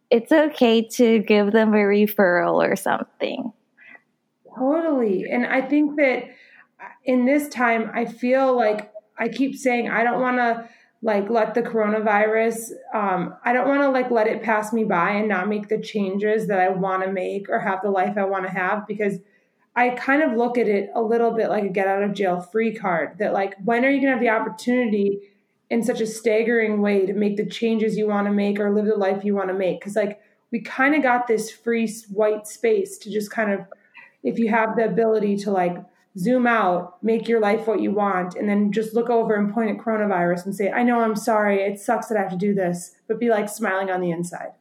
it's 0.10 0.32
okay 0.32 0.82
to 0.82 1.20
give 1.20 1.52
them 1.52 1.74
a 1.74 1.78
referral 1.78 2.56
or 2.56 2.76
something. 2.76 3.54
Totally. 4.58 5.26
And 5.30 5.46
I 5.46 5.62
think 5.62 5.96
that 5.98 6.24
uh, 6.24 6.88
in 7.06 7.26
this 7.26 7.48
time 7.50 7.92
I 7.94 8.06
feel 8.06 8.56
like 8.56 8.92
I 9.18 9.30
keep 9.30 9.56
saying 9.56 9.90
I 9.90 10.04
don't 10.04 10.22
want 10.22 10.38
to 10.38 10.68
like 11.02 11.30
let 11.30 11.54
the 11.54 11.62
coronavirus 11.62 12.72
um, 12.94 13.36
i 13.44 13.54
don't 13.54 13.68
want 13.68 13.82
to 13.82 13.90
like 13.90 14.12
let 14.12 14.28
it 14.28 14.42
pass 14.42 14.72
me 14.72 14.84
by 14.84 15.12
and 15.12 15.28
not 15.28 15.48
make 15.48 15.68
the 15.68 15.82
changes 15.82 16.48
that 16.48 16.60
i 16.60 16.70
want 16.70 17.04
to 17.04 17.12
make 17.12 17.50
or 17.50 17.60
have 17.60 17.82
the 17.82 17.90
life 17.90 18.18
i 18.18 18.24
want 18.24 18.46
to 18.46 18.52
have 18.52 18.86
because 18.88 19.20
i 19.76 19.90
kind 19.90 20.22
of 20.22 20.38
look 20.38 20.58
at 20.58 20.68
it 20.68 20.90
a 20.96 21.02
little 21.02 21.32
bit 21.32 21.50
like 21.50 21.64
a 21.64 21.70
get 21.70 21.88
out 21.88 22.04
of 22.04 22.14
jail 22.14 22.40
free 22.40 22.74
card 22.74 23.18
that 23.18 23.34
like 23.34 23.56
when 23.64 23.84
are 23.84 23.90
you 23.90 24.02
going 24.02 24.08
to 24.08 24.12
have 24.12 24.20
the 24.20 24.30
opportunity 24.30 25.20
in 25.72 25.82
such 25.82 26.02
a 26.02 26.06
staggering 26.06 26.82
way 26.82 27.06
to 27.06 27.14
make 27.14 27.38
the 27.38 27.46
changes 27.46 27.98
you 27.98 28.06
want 28.06 28.28
to 28.28 28.34
make 28.34 28.60
or 28.60 28.76
live 28.76 28.86
the 28.86 28.96
life 28.96 29.24
you 29.24 29.34
want 29.34 29.48
to 29.48 29.54
make? 29.54 29.80
Because 29.80 29.96
like 29.96 30.22
we 30.52 30.60
kind 30.60 30.94
of 30.94 31.02
got 31.02 31.28
this 31.28 31.50
free 31.50 31.90
white 32.10 32.46
space 32.46 32.98
to 33.00 33.10
just 33.10 33.32
kind 33.32 33.52
of 33.54 33.62
if 34.22 34.38
you 34.38 34.50
have 34.50 34.76
the 34.76 34.86
ability 34.86 35.38
to 35.38 35.50
like 35.50 35.78
zoom 36.18 36.46
out, 36.46 37.02
make 37.04 37.28
your 37.28 37.40
life 37.40 37.68
what 37.68 37.82
you 37.82 37.92
want, 37.92 38.36
and 38.36 38.50
then 38.50 38.72
just 38.72 38.94
look 38.94 39.10
over 39.10 39.36
and 39.36 39.54
point 39.54 39.72
at 39.72 39.78
coronavirus 39.84 40.46
and 40.46 40.56
say, 40.56 40.70
I 40.72 40.84
know 40.84 41.00
I'm 41.00 41.16
sorry. 41.16 41.62
It 41.62 41.80
sucks 41.80 42.08
that 42.08 42.18
I 42.18 42.22
have 42.22 42.32
to 42.32 42.38
do 42.38 42.54
this, 42.54 42.96
but 43.08 43.20
be 43.20 43.30
like 43.30 43.50
smiling 43.50 43.90
on 43.90 44.02
the 44.02 44.12
inside. 44.12 44.52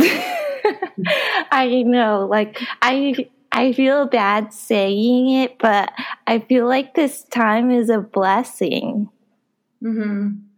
I 0.00 1.82
know. 1.86 2.26
Like, 2.30 2.62
I. 2.82 3.28
I 3.52 3.72
feel 3.72 4.06
bad 4.06 4.54
saying 4.54 5.28
it, 5.28 5.58
but 5.58 5.90
I 6.28 6.38
feel 6.38 6.68
like 6.68 6.94
this 6.94 7.24
time 7.24 7.72
is 7.72 7.90
a 7.90 7.98
blessing. 7.98 9.08
Mm-hmm. 9.82 10.49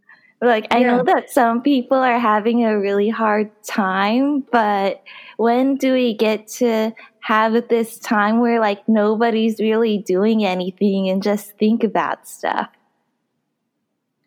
Like, 0.42 0.66
I 0.70 0.78
yeah. 0.78 0.96
know 0.96 1.04
that 1.04 1.30
some 1.30 1.62
people 1.62 1.96
are 1.96 2.18
having 2.18 2.64
a 2.64 2.78
really 2.78 3.08
hard 3.08 3.50
time, 3.62 4.40
but 4.50 5.02
when 5.36 5.76
do 5.76 5.92
we 5.92 6.14
get 6.14 6.48
to 6.58 6.92
have 7.22 7.68
this 7.68 7.98
time 7.98 8.40
where 8.40 8.60
like 8.60 8.88
nobody's 8.88 9.60
really 9.60 9.98
doing 9.98 10.44
anything 10.44 11.08
and 11.08 11.22
just 11.22 11.56
think 11.56 11.84
about 11.84 12.28
stuff. 12.28 12.68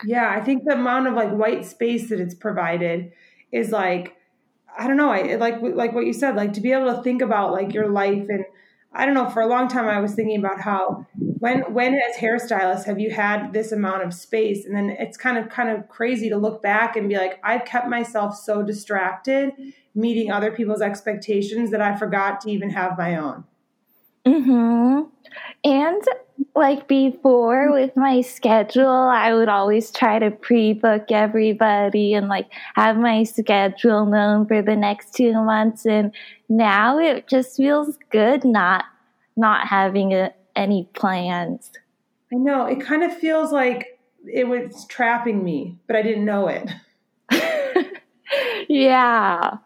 Yeah, 0.05 0.29
I 0.29 0.41
think 0.41 0.63
the 0.65 0.73
amount 0.73 1.07
of 1.07 1.13
like 1.13 1.31
white 1.31 1.65
space 1.65 2.09
that 2.09 2.19
it's 2.19 2.33
provided 2.33 3.11
is 3.51 3.71
like 3.71 4.15
I 4.77 4.87
don't 4.87 4.97
know, 4.97 5.09
I 5.11 5.35
like 5.35 5.55
like 5.61 5.93
what 5.93 6.05
you 6.05 6.13
said, 6.13 6.35
like 6.35 6.53
to 6.53 6.61
be 6.61 6.71
able 6.71 6.93
to 6.95 7.03
think 7.03 7.21
about 7.21 7.51
like 7.51 7.73
your 7.73 7.89
life 7.89 8.27
and 8.29 8.45
I 8.95 9.05
don't 9.05 9.13
know, 9.13 9.29
for 9.29 9.41
a 9.41 9.47
long 9.47 9.67
time 9.67 9.87
I 9.87 9.99
was 9.99 10.13
thinking 10.15 10.37
about 10.39 10.61
how 10.61 11.05
when 11.39 11.61
when 11.73 11.95
as 11.95 12.15
hairstylists 12.17 12.85
have 12.85 12.99
you 12.99 13.11
had 13.11 13.53
this 13.53 13.71
amount 13.71 14.03
of 14.03 14.13
space 14.13 14.65
and 14.65 14.75
then 14.75 14.89
it's 14.91 15.17
kind 15.17 15.37
of 15.37 15.49
kind 15.49 15.69
of 15.69 15.87
crazy 15.89 16.29
to 16.29 16.37
look 16.37 16.61
back 16.63 16.95
and 16.95 17.09
be 17.09 17.17
like 17.17 17.39
I've 17.43 17.65
kept 17.65 17.87
myself 17.87 18.35
so 18.37 18.63
distracted 18.63 19.51
meeting 19.93 20.31
other 20.31 20.51
people's 20.51 20.81
expectations 20.81 21.71
that 21.71 21.81
I 21.81 21.95
forgot 21.97 22.41
to 22.41 22.51
even 22.51 22.69
have 22.71 22.97
my 22.97 23.17
own. 23.17 23.43
Mhm. 24.25 25.07
And 25.63 26.01
like 26.55 26.87
before 26.87 27.71
with 27.71 27.95
my 27.95 28.21
schedule, 28.21 28.87
I 28.89 29.33
would 29.33 29.49
always 29.49 29.91
try 29.91 30.19
to 30.19 30.31
pre-book 30.31 31.11
everybody 31.11 32.13
and 32.13 32.27
like 32.27 32.47
have 32.75 32.97
my 32.97 33.23
schedule 33.23 34.05
known 34.05 34.47
for 34.47 34.61
the 34.61 34.75
next 34.75 35.13
2 35.15 35.33
months 35.33 35.85
and 35.85 36.13
now 36.49 36.97
it 36.99 37.27
just 37.27 37.57
feels 37.57 37.97
good 38.11 38.43
not 38.43 38.85
not 39.35 39.67
having 39.67 40.13
a, 40.13 40.33
any 40.55 40.87
plans. 40.93 41.71
I 42.33 42.37
know. 42.37 42.65
It 42.65 42.81
kind 42.81 43.03
of 43.03 43.15
feels 43.15 43.51
like 43.51 43.99
it 44.25 44.47
was 44.47 44.85
trapping 44.87 45.43
me, 45.43 45.77
but 45.87 45.95
I 45.95 46.01
didn't 46.01 46.25
know 46.25 46.47
it. 46.47 46.69
yeah. 48.69 49.57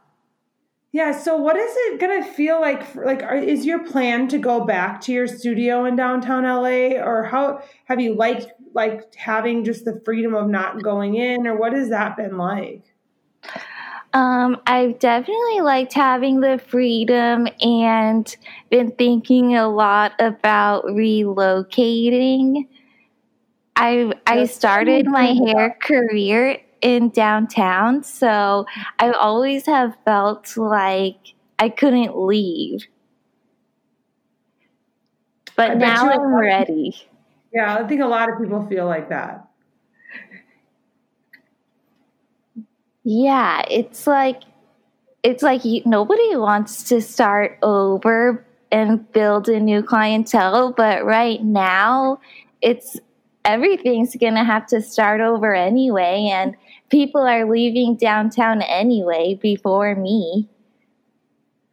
Yeah. 0.92 1.12
So, 1.12 1.38
what 1.38 1.56
is 1.56 1.72
it 1.72 2.00
going 2.00 2.24
to 2.24 2.30
feel 2.30 2.60
like? 2.60 2.84
For, 2.84 3.06
like, 3.06 3.24
are, 3.24 3.36
is 3.36 3.66
your 3.66 3.86
plan 3.86 4.28
to 4.30 4.38
go 4.38 4.66
back 4.66 5.02
to 5.02 5.14
your 5.14 5.28
studio 5.28 5.86
in 5.86 5.96
downtown 5.96 6.44
LA, 6.44 7.00
or 7.02 7.24
how 7.24 7.62
have 7.86 8.02
you 8.02 8.16
liked 8.16 8.52
like 8.74 9.14
having 9.16 9.64
just 9.64 9.86
the 9.86 10.02
freedom 10.04 10.36
of 10.36 10.48
not 10.48 10.82
going 10.84 11.16
in, 11.16 11.48
or 11.48 11.58
what 11.58 11.74
has 11.74 11.90
that 11.90 12.18
been 12.18 12.38
like? 12.38 12.88
Um, 14.13 14.60
I've 14.66 14.98
definitely 14.98 15.62
liked 15.62 15.94
having 15.94 16.39
the 16.39 16.58
freedom 16.58 17.48
and 17.62 18.36
been 18.70 18.92
thinking 18.92 19.56
a 19.56 19.68
lot 19.68 20.13
about 20.20 20.86
relocating. 20.86 22.68
I 23.75 24.12
I 24.25 24.46
started 24.46 25.06
my 25.06 25.28
hair 25.28 25.78
career 25.82 26.58
in 26.82 27.10
downtown, 27.10 28.04
so 28.04 28.66
I 28.98 29.12
always 29.12 29.66
have 29.68 29.96
felt 30.06 30.58
like 30.58 31.36
I 31.60 31.70
couldn't 31.70 32.18
leave. 32.18 32.88
But 35.56 35.78
now 35.78 36.10
I'm 36.10 36.34
ready. 36.34 36.96
Yeah, 37.54 37.75
I 37.75 37.88
think 37.88 38.01
a 38.01 38.08
lot 38.08 38.30
of 38.30 38.39
people 38.39 38.66
feel 38.68 38.86
like 38.86 39.10
that. 39.10 39.49
Yeah, 43.12 43.63
it's 43.72 44.06
like 44.06 44.44
it's 45.24 45.42
like 45.42 45.62
nobody 45.84 46.36
wants 46.36 46.84
to 46.89 47.01
start 47.01 47.58
over 47.63 48.46
and 48.72 49.12
build 49.13 49.50
a 49.50 49.60
new 49.60 49.82
clientele, 49.82 50.74
but 50.74 51.04
right 51.04 51.44
now 51.44 52.20
it's 52.62 53.00
everything's 53.44 54.16
going 54.16 54.36
to 54.36 54.44
have 54.44 54.68
to 54.68 54.80
start 54.80 55.22
over 55.22 55.56
anyway 55.56 56.30
and 56.32 56.56
people 56.92 57.22
are 57.22 57.50
leaving 57.50 57.96
downtown 57.96 58.62
anyway 58.62 59.39
before 59.42 59.96
me. 59.96 60.48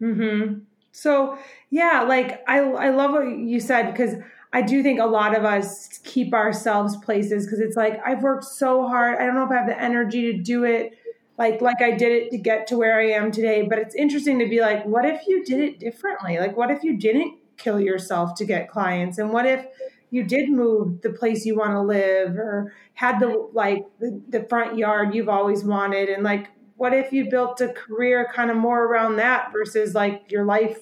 Mhm. 0.00 0.62
So, 0.93 1.37
yeah, 1.69 2.00
like 2.00 2.43
I 2.49 2.61
I 2.61 2.88
love 2.88 3.11
what 3.11 3.28
you 3.28 3.61
said 3.61 3.93
because 3.93 4.14
I 4.55 4.62
do 4.62 4.83
think 4.83 5.00
a 5.00 5.05
lot 5.05 5.37
of 5.37 5.45
us 5.45 5.99
keep 6.02 6.33
ourselves 6.33 6.97
places 6.97 7.45
because 7.45 7.61
it's 7.61 7.76
like 7.76 8.00
I've 8.07 8.23
worked 8.23 8.45
so 8.45 8.88
hard. 8.88 9.19
I 9.19 9.26
don't 9.26 9.35
know 9.35 9.45
if 9.45 9.50
I 9.50 9.57
have 9.57 9.66
the 9.66 9.78
energy 9.78 10.33
to 10.33 10.43
do 10.43 10.64
it 10.64 10.95
like 11.38 11.61
like 11.61 11.83
I 11.83 11.93
did 11.93 12.12
it 12.12 12.31
to 12.31 12.38
get 12.38 12.66
to 12.69 12.78
where 12.78 12.99
I 12.99 13.11
am 13.11 13.31
today. 13.31 13.62
But 13.62 13.78
it's 13.78 13.95
interesting 13.95 14.38
to 14.38 14.49
be 14.49 14.61
like, 14.61 14.85
what 14.87 15.05
if 15.05 15.26
you 15.26 15.45
did 15.45 15.61
it 15.61 15.78
differently? 15.78 16.38
Like, 16.38 16.57
what 16.57 16.71
if 16.71 16.83
you 16.83 16.97
didn't 16.97 17.38
kill 17.57 17.81
yourself 17.81 18.35
to 18.37 18.45
get 18.45 18.71
clients? 18.71 19.19
And 19.19 19.33
what 19.33 19.47
if 19.47 19.66
you 20.11 20.23
did 20.23 20.49
move 20.49 21.02
the 21.02 21.11
place 21.11 21.45
you 21.45 21.57
want 21.57 21.73
to 21.73 21.81
live 21.81 22.37
or 22.37 22.73
had 22.95 23.21
the 23.21 23.49
like 23.52 23.85
the, 23.99 24.21
the 24.28 24.45
front 24.45 24.78
yard 24.78 25.14
you've 25.14 25.28
always 25.28 25.64
wanted? 25.64 26.09
And 26.09 26.23
like, 26.23 26.49
what 26.76 26.95
if 26.95 27.12
you 27.12 27.28
built 27.31 27.61
a 27.61 27.69
career 27.69 28.31
kind 28.35 28.50
of 28.50 28.57
more 28.57 28.85
around 28.85 29.16
that 29.16 29.52
versus 29.52 29.95
like 29.95 30.31
your 30.31 30.45
life 30.45 30.81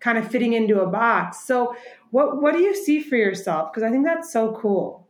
kind 0.00 0.18
of 0.18 0.28
fitting 0.30 0.54
into 0.54 0.80
a 0.80 0.86
box? 0.86 1.44
So 1.46 1.76
what 2.10 2.40
what 2.40 2.54
do 2.54 2.60
you 2.60 2.74
see 2.74 3.02
for 3.02 3.16
yourself? 3.16 3.72
Because 3.72 3.82
I 3.82 3.90
think 3.90 4.06
that's 4.06 4.32
so 4.32 4.52
cool. 4.52 5.06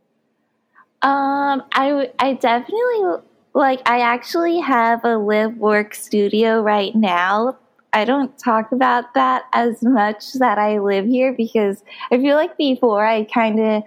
Um, 1.01 1.63
I 1.73 2.09
I 2.19 2.33
definitely 2.33 3.21
like, 3.53 3.87
I 3.87 3.99
actually 3.99 4.59
have 4.59 5.03
a 5.03 5.17
live 5.17 5.57
work 5.57 5.93
studio 5.93 6.61
right 6.61 6.93
now. 6.95 7.57
I 7.93 8.05
don't 8.05 8.35
talk 8.39 8.71
about 8.71 9.13
that 9.13 9.43
as 9.53 9.83
much 9.83 10.33
that 10.33 10.57
I 10.57 10.79
live 10.79 11.05
here 11.05 11.31
because 11.31 11.83
I 12.11 12.17
feel 12.17 12.35
like 12.35 12.57
before 12.57 13.05
I 13.05 13.25
kind 13.25 13.59
of 13.59 13.83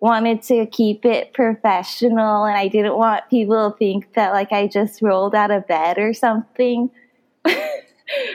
wanted 0.00 0.42
to 0.42 0.66
keep 0.66 1.04
it 1.04 1.32
professional 1.32 2.44
and 2.44 2.56
I 2.56 2.68
didn't 2.68 2.96
want 2.96 3.28
people 3.30 3.70
to 3.70 3.76
think 3.76 4.12
that 4.14 4.32
like 4.32 4.52
I 4.52 4.66
just 4.66 5.00
rolled 5.00 5.34
out 5.34 5.50
of 5.50 5.66
bed 5.66 5.98
or 5.98 6.12
something. 6.12 6.90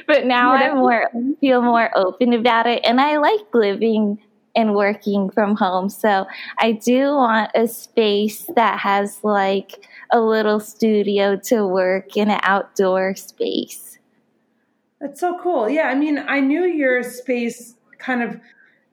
but 0.08 0.26
now 0.26 0.54
I 0.54 0.74
more 0.74 1.12
feel 1.40 1.62
more 1.62 1.96
open 1.96 2.34
about 2.34 2.66
it 2.68 2.82
and 2.84 3.02
I 3.02 3.18
like 3.18 3.42
living 3.54 4.20
and 4.56 4.74
working 4.74 5.30
from 5.30 5.56
home. 5.56 5.90
So 5.90 6.26
I 6.60 6.72
do 6.72 7.08
want 7.08 7.52
a 7.56 7.68
space 7.68 8.50
that 8.56 8.80
has 8.80 9.20
like 9.24 9.86
a 10.16 10.22
little 10.22 10.62
studio 10.62 11.36
to 11.36 11.68
work 11.68 12.16
in 12.16 12.32
an 12.32 12.40
outdoor 12.44 13.16
space. 13.16 14.00
That's 15.02 15.20
so 15.20 15.38
cool. 15.44 15.70
Yeah, 15.70 15.90
I 15.90 15.96
mean, 15.96 16.18
I 16.18 16.40
knew 16.40 16.64
your 16.64 17.04
space 17.04 17.76
kind 18.00 18.24
of 18.24 18.40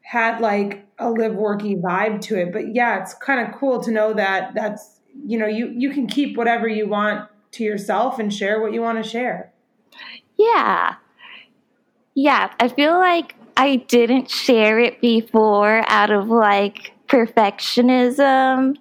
had 0.03 0.41
like 0.41 0.85
a 0.99 1.09
live 1.09 1.33
worky 1.33 1.81
vibe 1.81 2.21
to 2.23 2.41
it, 2.41 2.53
but 2.53 2.75
yeah, 2.75 3.01
it's 3.01 3.15
kind 3.15 3.47
of 3.47 3.55
cool 3.55 3.81
to 3.85 3.93
know 3.93 4.13
that 4.15 4.53
that's 4.55 4.99
you 5.25 5.39
know 5.39 5.47
you 5.47 5.69
you 5.69 5.91
can 5.91 6.09
keep 6.09 6.37
whatever 6.37 6.67
you 6.67 6.89
want 6.89 7.29
to 7.53 7.63
yourself 7.63 8.19
and 8.19 8.35
share 8.35 8.61
what 8.61 8.73
you 8.73 8.81
want 8.81 9.03
to 9.03 9.09
share. 9.09 9.53
Yeah. 10.37 10.97
Yeah, 12.15 12.53
I 12.59 12.67
feel 12.67 12.99
like 12.99 13.37
I 13.57 13.77
didn't 13.77 14.29
share 14.29 14.81
it 14.81 15.01
before 15.01 15.85
out 15.87 16.11
of 16.11 16.29
like 16.29 16.93
perfectionism. 17.09 18.77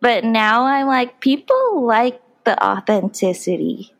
But 0.00 0.24
now 0.24 0.64
I'm 0.64 0.86
like, 0.86 1.20
people 1.20 1.84
like 1.84 2.20
the 2.44 2.62
authenticity. 2.64 3.94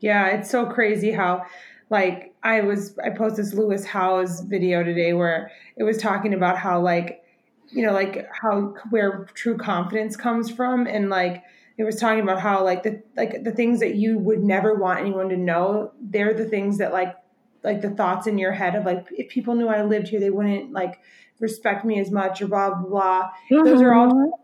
Yeah, 0.00 0.28
it's 0.28 0.50
so 0.50 0.66
crazy 0.66 1.12
how, 1.12 1.44
like, 1.90 2.34
I 2.42 2.60
was, 2.60 2.98
I 3.04 3.10
posted 3.10 3.46
this 3.46 3.54
Lewis 3.54 3.84
Howes 3.84 4.40
video 4.40 4.82
today 4.82 5.12
where 5.12 5.50
it 5.76 5.84
was 5.84 5.98
talking 5.98 6.34
about 6.34 6.58
how, 6.58 6.80
like, 6.80 7.22
you 7.70 7.84
know, 7.84 7.92
like 7.92 8.28
how, 8.42 8.74
where 8.90 9.26
true 9.34 9.56
confidence 9.56 10.16
comes 10.16 10.50
from. 10.50 10.86
And, 10.86 11.08
like, 11.08 11.42
it 11.78 11.84
was 11.84 11.96
talking 11.96 12.20
about 12.20 12.40
how, 12.40 12.64
like, 12.64 12.82
the, 12.82 13.02
like, 13.16 13.44
the 13.44 13.52
things 13.52 13.80
that 13.80 13.94
you 13.94 14.18
would 14.18 14.42
never 14.42 14.74
want 14.74 15.00
anyone 15.00 15.28
to 15.30 15.36
know, 15.36 15.92
they're 16.00 16.34
the 16.34 16.46
things 16.46 16.78
that, 16.78 16.92
like, 16.92 17.16
like 17.64 17.80
the 17.80 17.90
thoughts 17.90 18.26
in 18.26 18.38
your 18.38 18.52
head 18.52 18.74
of 18.74 18.84
like 18.84 19.06
if 19.12 19.28
people 19.28 19.54
knew 19.54 19.68
I 19.68 19.82
lived 19.82 20.08
here, 20.08 20.20
they 20.20 20.30
wouldn't 20.30 20.72
like 20.72 21.00
respect 21.38 21.84
me 21.84 22.00
as 22.00 22.10
much 22.10 22.42
or 22.42 22.48
blah 22.48 22.70
blah 22.70 22.88
blah. 22.88 23.30
Mm-hmm. 23.50 23.64
Those 23.64 23.80
are 23.82 23.94
all 23.94 24.08
mm-hmm. 24.08 24.41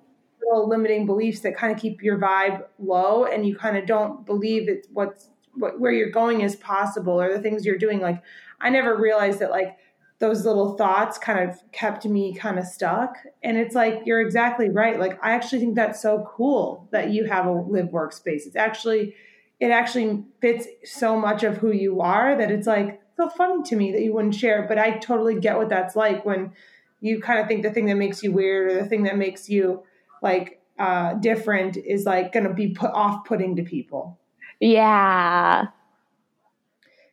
Little 0.48 0.68
limiting 0.68 1.06
beliefs 1.06 1.40
that 1.40 1.56
kind 1.56 1.72
of 1.72 1.78
keep 1.78 2.02
your 2.02 2.18
vibe 2.18 2.64
low, 2.78 3.24
and 3.24 3.46
you 3.46 3.56
kind 3.56 3.76
of 3.76 3.86
don't 3.86 4.24
believe 4.24 4.68
it's 4.68 4.88
what's 4.92 5.28
what, 5.54 5.80
where 5.80 5.92
you're 5.92 6.10
going 6.10 6.40
is 6.40 6.56
possible 6.56 7.20
or 7.20 7.32
the 7.32 7.40
things 7.40 7.64
you're 7.64 7.78
doing. 7.78 8.00
Like 8.00 8.22
I 8.60 8.70
never 8.70 8.96
realized 8.96 9.40
that 9.40 9.50
like 9.50 9.76
those 10.20 10.44
little 10.44 10.76
thoughts 10.76 11.16
kind 11.16 11.48
of 11.48 11.60
kept 11.72 12.04
me 12.04 12.34
kind 12.34 12.58
of 12.58 12.64
stuck. 12.64 13.16
And 13.42 13.56
it's 13.56 13.74
like, 13.74 14.02
you're 14.04 14.20
exactly 14.20 14.68
right. 14.68 14.98
Like, 14.98 15.18
I 15.22 15.30
actually 15.30 15.60
think 15.60 15.76
that's 15.76 16.02
so 16.02 16.28
cool 16.28 16.88
that 16.90 17.10
you 17.10 17.26
have 17.26 17.46
a 17.46 17.52
live 17.52 17.90
workspace. 17.90 18.44
It's 18.46 18.56
actually, 18.56 19.14
it 19.60 19.70
actually 19.70 20.24
fits 20.40 20.66
so 20.84 21.18
much 21.18 21.44
of 21.44 21.58
who 21.58 21.70
you 21.70 22.00
are 22.00 22.36
that 22.36 22.50
it's 22.50 22.66
like, 22.66 23.00
so 23.16 23.28
funny 23.28 23.62
to 23.64 23.76
me 23.76 23.92
that 23.92 24.02
you 24.02 24.12
wouldn't 24.12 24.34
share. 24.34 24.66
But 24.68 24.78
I 24.78 24.98
totally 24.98 25.38
get 25.38 25.56
what 25.56 25.68
that's 25.68 25.94
like 25.94 26.24
when 26.24 26.52
you 27.00 27.20
kind 27.20 27.38
of 27.38 27.46
think 27.46 27.62
the 27.62 27.70
thing 27.70 27.86
that 27.86 27.96
makes 27.96 28.22
you 28.22 28.32
weird 28.32 28.72
or 28.72 28.82
the 28.82 28.88
thing 28.88 29.04
that 29.04 29.16
makes 29.16 29.48
you 29.48 29.84
like 30.22 30.60
uh, 30.78 31.14
different 31.14 31.76
is 31.76 32.04
like 32.04 32.32
going 32.32 32.46
to 32.46 32.54
be 32.54 32.68
put 32.68 32.90
off 32.92 33.24
putting 33.24 33.56
to 33.56 33.62
people. 33.62 34.18
Yeah. 34.60 35.66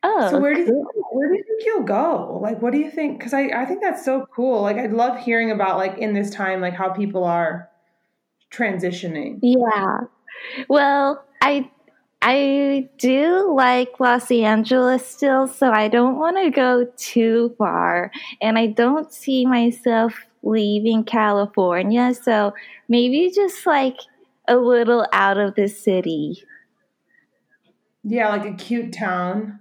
Oh, 0.04 0.30
so 0.30 0.40
where 0.40 0.54
do 0.54 0.62
you 0.62 0.88
where 1.12 1.30
do 1.30 1.36
you 1.36 1.44
think 1.48 1.64
you'll 1.66 1.84
go? 1.84 2.40
Like, 2.42 2.62
what 2.62 2.72
do 2.74 2.78
you 2.78 2.92
think? 2.92 3.18
Because 3.18 3.34
I 3.34 3.48
I 3.48 3.66
think 3.66 3.82
that's 3.82 4.06
so 4.06 4.28
cool. 4.36 4.62
Like, 4.62 4.78
I 4.78 4.86
love 4.86 5.20
hearing 5.20 5.50
about 5.50 5.78
like 5.78 5.98
in 5.98 6.14
this 6.14 6.30
time, 6.30 6.62
like 6.62 6.76
how 6.76 6.90
people 6.90 7.24
are 7.24 7.70
transitioning. 8.52 9.40
Yeah. 9.42 10.02
Well, 10.70 11.26
I 11.42 11.70
I 12.22 12.90
do 12.98 13.54
like 13.56 14.00
Los 14.00 14.32
Angeles 14.32 15.06
still, 15.08 15.48
so 15.48 15.72
I 15.72 15.88
don't 15.88 16.18
want 16.18 16.38
to 16.38 16.52
go 16.52 16.88
too 16.98 17.56
far, 17.58 18.12
and 18.42 18.60
I 18.60 18.68
don't 18.68 19.12
see 19.12 19.46
myself 19.46 20.14
leaving 20.46 21.04
California. 21.04 22.14
So 22.14 22.54
maybe 22.88 23.32
just 23.36 23.66
like 23.66 23.98
a 24.48 24.56
little 24.56 25.06
out 25.12 25.38
of 25.38 25.56
the 25.56 25.68
city. 25.68 26.44
Yeah, 28.04 28.30
like 28.30 28.46
a 28.46 28.54
cute 28.54 28.94
town. 28.94 29.60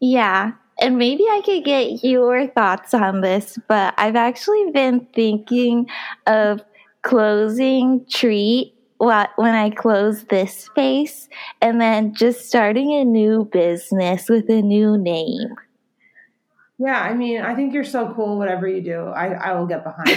Yeah, 0.00 0.52
and 0.78 0.98
maybe 0.98 1.24
I 1.24 1.42
could 1.44 1.64
get 1.64 2.04
your 2.04 2.46
thoughts 2.48 2.94
on 2.94 3.22
this, 3.22 3.58
but 3.66 3.94
I've 3.96 4.14
actually 4.14 4.70
been 4.70 5.06
thinking 5.14 5.86
of 6.26 6.62
closing 7.02 8.04
Treat 8.08 8.74
when 8.98 9.54
I 9.54 9.70
close 9.70 10.24
this 10.24 10.56
space 10.56 11.28
and 11.60 11.80
then 11.80 12.14
just 12.14 12.46
starting 12.46 12.92
a 12.92 13.04
new 13.04 13.44
business 13.52 14.28
with 14.28 14.48
a 14.48 14.62
new 14.62 14.96
name. 14.96 15.54
Yeah, 16.78 17.00
I 17.00 17.14
mean, 17.14 17.40
I 17.40 17.54
think 17.54 17.72
you're 17.72 17.84
so 17.84 18.12
cool. 18.14 18.38
Whatever 18.38 18.68
you 18.68 18.82
do, 18.82 19.06
I, 19.06 19.28
I 19.28 19.54
will 19.54 19.66
get 19.66 19.82
behind. 19.82 20.08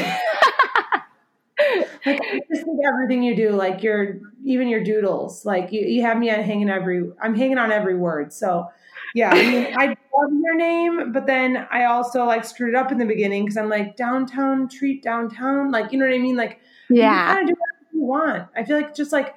like 2.05 2.21
I 2.21 2.41
just 2.51 2.65
think 2.65 2.79
everything 2.85 3.23
you 3.23 3.35
do, 3.35 3.51
like 3.51 3.81
your 3.81 4.19
even 4.43 4.67
your 4.67 4.83
doodles, 4.83 5.45
like 5.45 5.71
you, 5.71 5.81
you 5.81 6.01
have 6.01 6.17
me 6.17 6.29
on 6.29 6.41
hanging 6.41 6.69
every. 6.69 7.09
I'm 7.21 7.35
hanging 7.35 7.57
on 7.57 7.71
every 7.71 7.95
word. 7.95 8.33
So 8.33 8.67
yeah, 9.15 9.31
I 9.31 9.41
mean, 9.41 9.73
I 9.77 9.87
love 9.87 10.31
your 10.31 10.55
name, 10.55 11.13
but 11.13 11.25
then 11.25 11.65
I 11.71 11.85
also 11.85 12.25
like 12.25 12.43
screwed 12.43 12.69
it 12.69 12.75
up 12.75 12.91
in 12.91 12.97
the 12.97 13.05
beginning 13.05 13.45
because 13.45 13.57
I'm 13.57 13.69
like 13.69 13.95
downtown 13.95 14.67
treat 14.67 15.01
downtown, 15.01 15.71
like 15.71 15.93
you 15.93 15.99
know 15.99 16.05
what 16.05 16.13
I 16.13 16.19
mean? 16.19 16.35
Like 16.35 16.59
yeah, 16.89 17.29
you 17.29 17.35
kind 17.35 17.49
of 17.49 17.55
do 17.55 17.61
whatever 17.61 17.87
you 17.93 18.03
want. 18.03 18.47
I 18.55 18.65
feel 18.65 18.75
like 18.75 18.93
just 18.93 19.13
like 19.13 19.35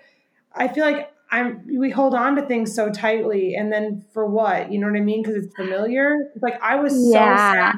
I 0.53 0.69
feel 0.69 0.85
like 0.85 1.13
I'm 1.33 1.67
we 1.67 1.91
hold 1.91 2.15
on 2.15 2.37
to 2.37 2.43
things 2.43 2.73
so 2.73 2.91
tightly, 2.91 3.57
and 3.57 3.73
then 3.73 4.05
for 4.13 4.25
what? 4.25 4.71
You 4.71 4.79
know 4.79 4.87
what 4.87 4.97
I 4.97 5.01
mean? 5.01 5.23
Because 5.23 5.45
it's 5.45 5.55
familiar. 5.57 6.31
Like 6.41 6.61
I 6.63 6.77
was 6.77 6.93
so 6.93 7.13
yeah. 7.13 7.53
sad 7.53 7.75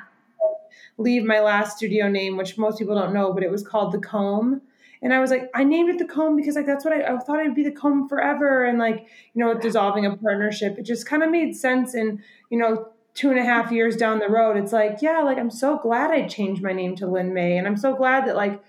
leave 0.96 1.24
my 1.24 1.40
last 1.40 1.76
studio 1.76 2.08
name, 2.08 2.36
which 2.36 2.56
most 2.56 2.78
people 2.78 2.94
don't 2.94 3.12
know, 3.12 3.32
but 3.32 3.42
it 3.42 3.50
was 3.50 3.66
called 3.66 3.90
the 3.90 3.98
Comb 3.98 4.60
and 5.04 5.12
I 5.12 5.20
was 5.20 5.30
like, 5.30 5.50
I 5.54 5.64
named 5.64 5.90
it 5.90 5.98
the 5.98 6.06
comb 6.06 6.34
because 6.34 6.56
like 6.56 6.64
that's 6.64 6.82
what 6.82 6.94
I, 6.94 7.14
I 7.14 7.18
thought 7.18 7.38
I'd 7.38 7.54
be 7.54 7.62
the 7.62 7.70
comb 7.70 8.08
forever. 8.08 8.64
And 8.64 8.78
like, 8.78 9.06
you 9.34 9.44
know, 9.44 9.52
dissolving 9.52 10.06
a 10.06 10.16
partnership, 10.16 10.78
it 10.78 10.84
just 10.84 11.06
kind 11.06 11.22
of 11.22 11.30
made 11.30 11.54
sense. 11.54 11.92
And, 11.92 12.20
you 12.50 12.56
know, 12.56 12.88
two 13.12 13.28
and 13.28 13.38
a 13.38 13.44
half 13.44 13.70
years 13.70 13.96
down 13.96 14.18
the 14.18 14.30
road, 14.30 14.56
it's 14.56 14.72
like, 14.72 15.02
yeah, 15.02 15.20
like 15.20 15.36
I'm 15.36 15.50
so 15.50 15.78
glad 15.78 16.10
I 16.10 16.26
changed 16.26 16.62
my 16.62 16.72
name 16.72 16.96
to 16.96 17.06
Lynn 17.06 17.34
May. 17.34 17.58
And 17.58 17.66
I'm 17.66 17.76
so 17.76 17.94
glad 17.94 18.26
that 18.26 18.34
like 18.34 18.62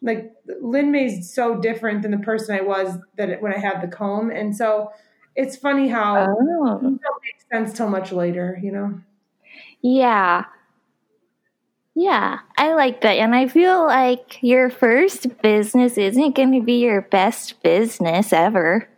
like 0.00 0.32
Lynn 0.60 0.90
May's 0.90 1.32
so 1.32 1.56
different 1.60 2.02
than 2.02 2.10
the 2.10 2.18
person 2.18 2.56
I 2.56 2.62
was 2.62 2.96
that 3.16 3.30
it, 3.30 3.42
when 3.42 3.52
I 3.52 3.58
had 3.58 3.80
the 3.80 3.88
comb. 3.88 4.30
And 4.30 4.56
so 4.56 4.92
it's 5.36 5.56
funny 5.56 5.88
how 5.88 6.16
oh. 6.16 6.76
it 6.76 6.80
don't 6.80 6.92
make 6.92 7.40
sense 7.52 7.76
till 7.76 7.88
much 7.88 8.12
later, 8.12 8.58
you 8.62 8.72
know? 8.72 9.00
Yeah. 9.82 10.44
Yeah, 11.94 12.38
I 12.56 12.74
like 12.74 13.00
that. 13.02 13.16
And 13.16 13.34
I 13.34 13.48
feel 13.48 13.84
like 13.84 14.38
your 14.42 14.70
first 14.70 15.42
business 15.42 15.98
isn't 15.98 16.34
going 16.34 16.52
to 16.52 16.64
be 16.64 16.80
your 16.80 17.02
best 17.02 17.62
business 17.62 18.32
ever. 18.32 18.88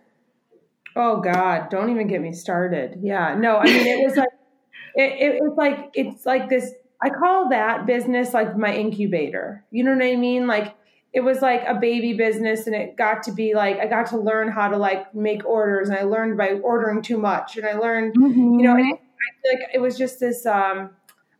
Oh 0.94 1.20
God, 1.20 1.70
don't 1.70 1.90
even 1.90 2.06
get 2.06 2.20
me 2.20 2.32
started. 2.32 2.98
Yeah, 3.02 3.34
no, 3.34 3.56
I 3.56 3.64
mean, 3.64 3.86
it 3.86 4.04
was 4.04 4.16
like, 4.16 4.28
it, 4.94 5.34
it 5.34 5.42
was 5.42 5.54
like, 5.56 5.90
it's 5.94 6.26
like 6.26 6.50
this, 6.50 6.72
I 7.02 7.08
call 7.08 7.48
that 7.48 7.86
business 7.86 8.34
like 8.34 8.56
my 8.56 8.74
incubator. 8.74 9.64
You 9.70 9.84
know 9.84 9.94
what 9.94 10.04
I 10.04 10.16
mean? 10.16 10.46
Like, 10.46 10.74
it 11.12 11.20
was 11.20 11.42
like 11.42 11.62
a 11.66 11.74
baby 11.74 12.14
business 12.14 12.66
and 12.66 12.74
it 12.74 12.96
got 12.96 13.22
to 13.24 13.32
be 13.32 13.54
like, 13.54 13.78
I 13.78 13.86
got 13.86 14.06
to 14.08 14.18
learn 14.18 14.48
how 14.48 14.68
to 14.68 14.76
like 14.78 15.14
make 15.14 15.44
orders 15.44 15.88
and 15.88 15.98
I 15.98 16.02
learned 16.02 16.38
by 16.38 16.52
ordering 16.62 17.02
too 17.02 17.18
much 17.18 17.56
and 17.56 17.66
I 17.66 17.74
learned, 17.74 18.14
mm-hmm. 18.14 18.58
you 18.58 18.62
know, 18.62 18.72
I 18.72 18.82
feel 18.82 19.52
like 19.52 19.68
it 19.74 19.80
was 19.80 19.98
just 19.98 20.20
this, 20.20 20.46
um, 20.46 20.90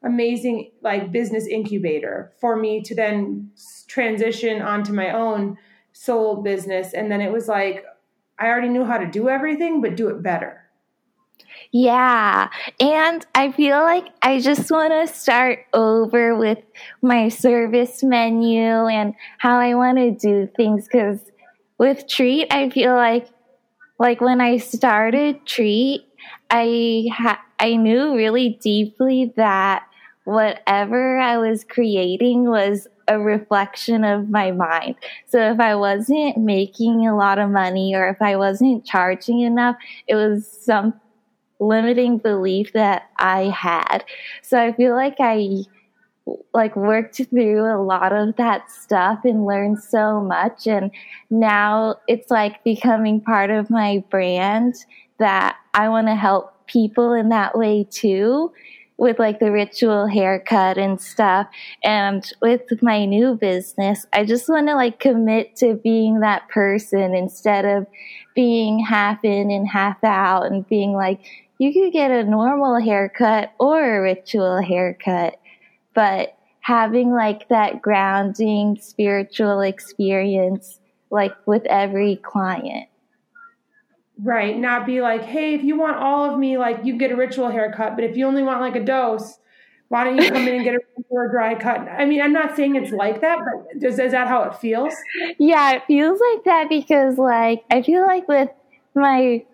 amazing 0.04 0.70
like 0.82 1.12
business 1.12 1.46
incubator 1.46 2.32
for 2.40 2.56
me 2.56 2.82
to 2.82 2.94
then 2.94 3.50
transition 3.86 4.60
onto 4.60 4.92
my 4.92 5.12
own 5.12 5.56
soul 5.92 6.42
business 6.42 6.92
and 6.92 7.10
then 7.10 7.20
it 7.20 7.30
was 7.30 7.46
like 7.46 7.84
i 8.38 8.46
already 8.46 8.68
knew 8.68 8.84
how 8.84 8.98
to 8.98 9.06
do 9.06 9.28
everything 9.28 9.80
but 9.80 9.96
do 9.96 10.08
it 10.08 10.22
better 10.22 10.61
yeah. 11.72 12.50
And 12.80 13.24
I 13.34 13.50
feel 13.50 13.78
like 13.78 14.06
I 14.20 14.40
just 14.40 14.70
want 14.70 14.92
to 14.92 15.12
start 15.12 15.60
over 15.72 16.36
with 16.36 16.58
my 17.00 17.30
service 17.30 18.02
menu 18.02 18.86
and 18.86 19.14
how 19.38 19.58
I 19.58 19.74
want 19.74 19.96
to 19.96 20.10
do 20.10 20.48
things 20.54 20.86
cuz 20.86 21.20
with 21.78 22.06
Treat 22.06 22.52
I 22.52 22.68
feel 22.68 22.94
like 22.94 23.26
like 23.98 24.20
when 24.20 24.40
I 24.40 24.58
started 24.58 25.46
Treat 25.46 26.06
I 26.50 27.08
ha- 27.12 27.42
I 27.58 27.76
knew 27.76 28.14
really 28.16 28.58
deeply 28.62 29.32
that 29.36 29.84
whatever 30.24 31.18
I 31.18 31.38
was 31.38 31.64
creating 31.64 32.48
was 32.48 32.86
a 33.08 33.18
reflection 33.18 34.04
of 34.04 34.30
my 34.30 34.52
mind. 34.52 34.94
So 35.26 35.38
if 35.52 35.58
I 35.60 35.74
wasn't 35.74 36.36
making 36.38 37.06
a 37.06 37.16
lot 37.16 37.38
of 37.38 37.50
money 37.50 37.94
or 37.94 38.08
if 38.08 38.22
I 38.22 38.36
wasn't 38.36 38.84
charging 38.84 39.40
enough, 39.40 39.76
it 40.06 40.14
was 40.14 40.46
some 40.46 40.94
limiting 41.62 42.18
belief 42.18 42.72
that 42.72 43.08
I 43.18 43.44
had. 43.44 44.04
So 44.42 44.60
I 44.60 44.72
feel 44.72 44.94
like 44.94 45.16
I 45.18 45.64
like 46.54 46.76
worked 46.76 47.16
through 47.30 47.64
a 47.64 47.82
lot 47.82 48.12
of 48.12 48.36
that 48.36 48.70
stuff 48.70 49.20
and 49.24 49.44
learned 49.44 49.82
so 49.82 50.20
much 50.20 50.68
and 50.68 50.92
now 51.30 51.96
it's 52.06 52.30
like 52.30 52.62
becoming 52.62 53.20
part 53.20 53.50
of 53.50 53.70
my 53.70 54.04
brand 54.08 54.76
that 55.18 55.56
I 55.74 55.88
want 55.88 56.06
to 56.06 56.14
help 56.14 56.66
people 56.66 57.12
in 57.12 57.30
that 57.30 57.58
way 57.58 57.88
too 57.90 58.52
with 58.98 59.18
like 59.18 59.40
the 59.40 59.50
ritual 59.50 60.06
haircut 60.06 60.78
and 60.78 61.00
stuff. 61.00 61.48
And 61.82 62.24
with 62.40 62.62
my 62.82 63.04
new 63.04 63.34
business, 63.34 64.06
I 64.12 64.24
just 64.24 64.48
want 64.48 64.68
to 64.68 64.76
like 64.76 65.00
commit 65.00 65.56
to 65.56 65.74
being 65.74 66.20
that 66.20 66.48
person 66.48 67.12
instead 67.12 67.64
of 67.64 67.86
being 68.34 68.78
half 68.78 69.18
in 69.24 69.50
and 69.50 69.66
half 69.66 70.02
out 70.04 70.46
and 70.46 70.66
being 70.68 70.92
like, 70.92 71.20
you 71.62 71.72
could 71.72 71.92
get 71.92 72.10
a 72.10 72.24
normal 72.24 72.80
haircut 72.80 73.52
or 73.60 73.98
a 73.98 74.02
ritual 74.02 74.60
haircut, 74.60 75.38
but 75.94 76.36
having 76.58 77.12
like 77.12 77.48
that 77.50 77.80
grounding 77.80 78.76
spiritual 78.80 79.60
experience 79.60 80.80
like 81.12 81.32
with 81.46 81.64
every 81.66 82.16
client. 82.16 82.88
Right. 84.20 84.58
Not 84.58 84.86
be 84.86 85.00
like, 85.00 85.22
hey, 85.22 85.54
if 85.54 85.62
you 85.62 85.78
want 85.78 85.98
all 85.98 86.28
of 86.28 86.36
me, 86.36 86.58
like 86.58 86.80
you 86.82 86.98
get 86.98 87.12
a 87.12 87.16
ritual 87.16 87.48
haircut, 87.48 87.94
but 87.94 88.02
if 88.02 88.16
you 88.16 88.26
only 88.26 88.42
want 88.42 88.60
like 88.60 88.74
a 88.74 88.84
dose, 88.84 89.38
why 89.86 90.02
don't 90.02 90.20
you 90.20 90.28
come 90.30 90.48
in 90.48 90.54
and 90.56 90.64
get 90.64 90.74
a 90.74 90.80
regular 90.96 91.28
dry 91.28 91.54
cut? 91.54 91.80
I 91.88 92.06
mean, 92.06 92.20
I'm 92.20 92.32
not 92.32 92.56
saying 92.56 92.74
it's 92.74 92.90
like 92.90 93.20
that, 93.20 93.38
but 93.38 93.86
is, 93.86 94.00
is 94.00 94.10
that 94.10 94.26
how 94.26 94.42
it 94.42 94.56
feels? 94.56 94.94
Yeah, 95.38 95.74
it 95.74 95.84
feels 95.86 96.20
like 96.32 96.44
that 96.44 96.68
because 96.68 97.18
like 97.18 97.62
I 97.70 97.82
feel 97.82 98.04
like 98.04 98.26
with 98.26 98.48
my 98.96 99.44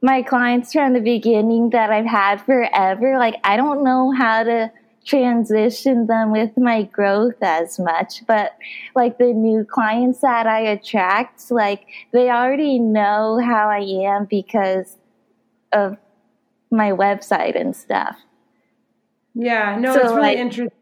my 0.00 0.22
clients 0.22 0.72
from 0.72 0.92
the 0.92 1.00
beginning 1.00 1.70
that 1.70 1.90
I've 1.90 2.06
had 2.06 2.40
forever, 2.42 3.18
like 3.18 3.36
I 3.44 3.56
don't 3.56 3.82
know 3.82 4.12
how 4.12 4.44
to 4.44 4.72
transition 5.04 6.06
them 6.06 6.30
with 6.30 6.56
my 6.58 6.82
growth 6.82 7.36
as 7.40 7.78
much 7.78 8.26
but 8.26 8.52
like 8.94 9.16
the 9.16 9.32
new 9.32 9.64
clients 9.64 10.20
that 10.20 10.46
i 10.46 10.60
attract 10.60 11.50
like 11.50 11.86
they 12.12 12.28
already 12.28 12.78
know 12.78 13.40
how 13.42 13.70
i 13.70 13.78
am 13.78 14.26
because 14.26 14.98
of 15.72 15.96
my 16.70 16.90
website 16.90 17.58
and 17.58 17.74
stuff 17.74 18.18
Yeah, 19.34 19.76
no, 19.78 19.94
so, 19.94 20.00
it's 20.00 20.10
really 20.10 20.20
like, 20.20 20.38
interesting. 20.38 20.77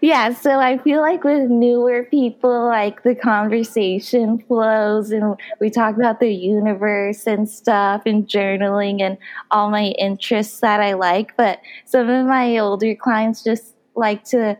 Yeah, 0.00 0.32
so 0.32 0.60
I 0.60 0.78
feel 0.78 1.00
like 1.00 1.24
with 1.24 1.50
newer 1.50 2.04
people, 2.04 2.66
like 2.66 3.02
the 3.02 3.14
conversation 3.14 4.38
flows 4.46 5.10
and 5.10 5.36
we 5.60 5.70
talk 5.70 5.96
about 5.96 6.20
the 6.20 6.32
universe 6.32 7.26
and 7.26 7.48
stuff 7.48 8.02
and 8.06 8.26
journaling 8.26 9.00
and 9.00 9.18
all 9.50 9.70
my 9.70 9.86
interests 9.98 10.60
that 10.60 10.80
I 10.80 10.94
like. 10.94 11.36
But 11.36 11.60
some 11.84 12.08
of 12.08 12.26
my 12.26 12.58
older 12.58 12.94
clients 12.94 13.42
just 13.42 13.74
like 13.94 14.24
to 14.26 14.56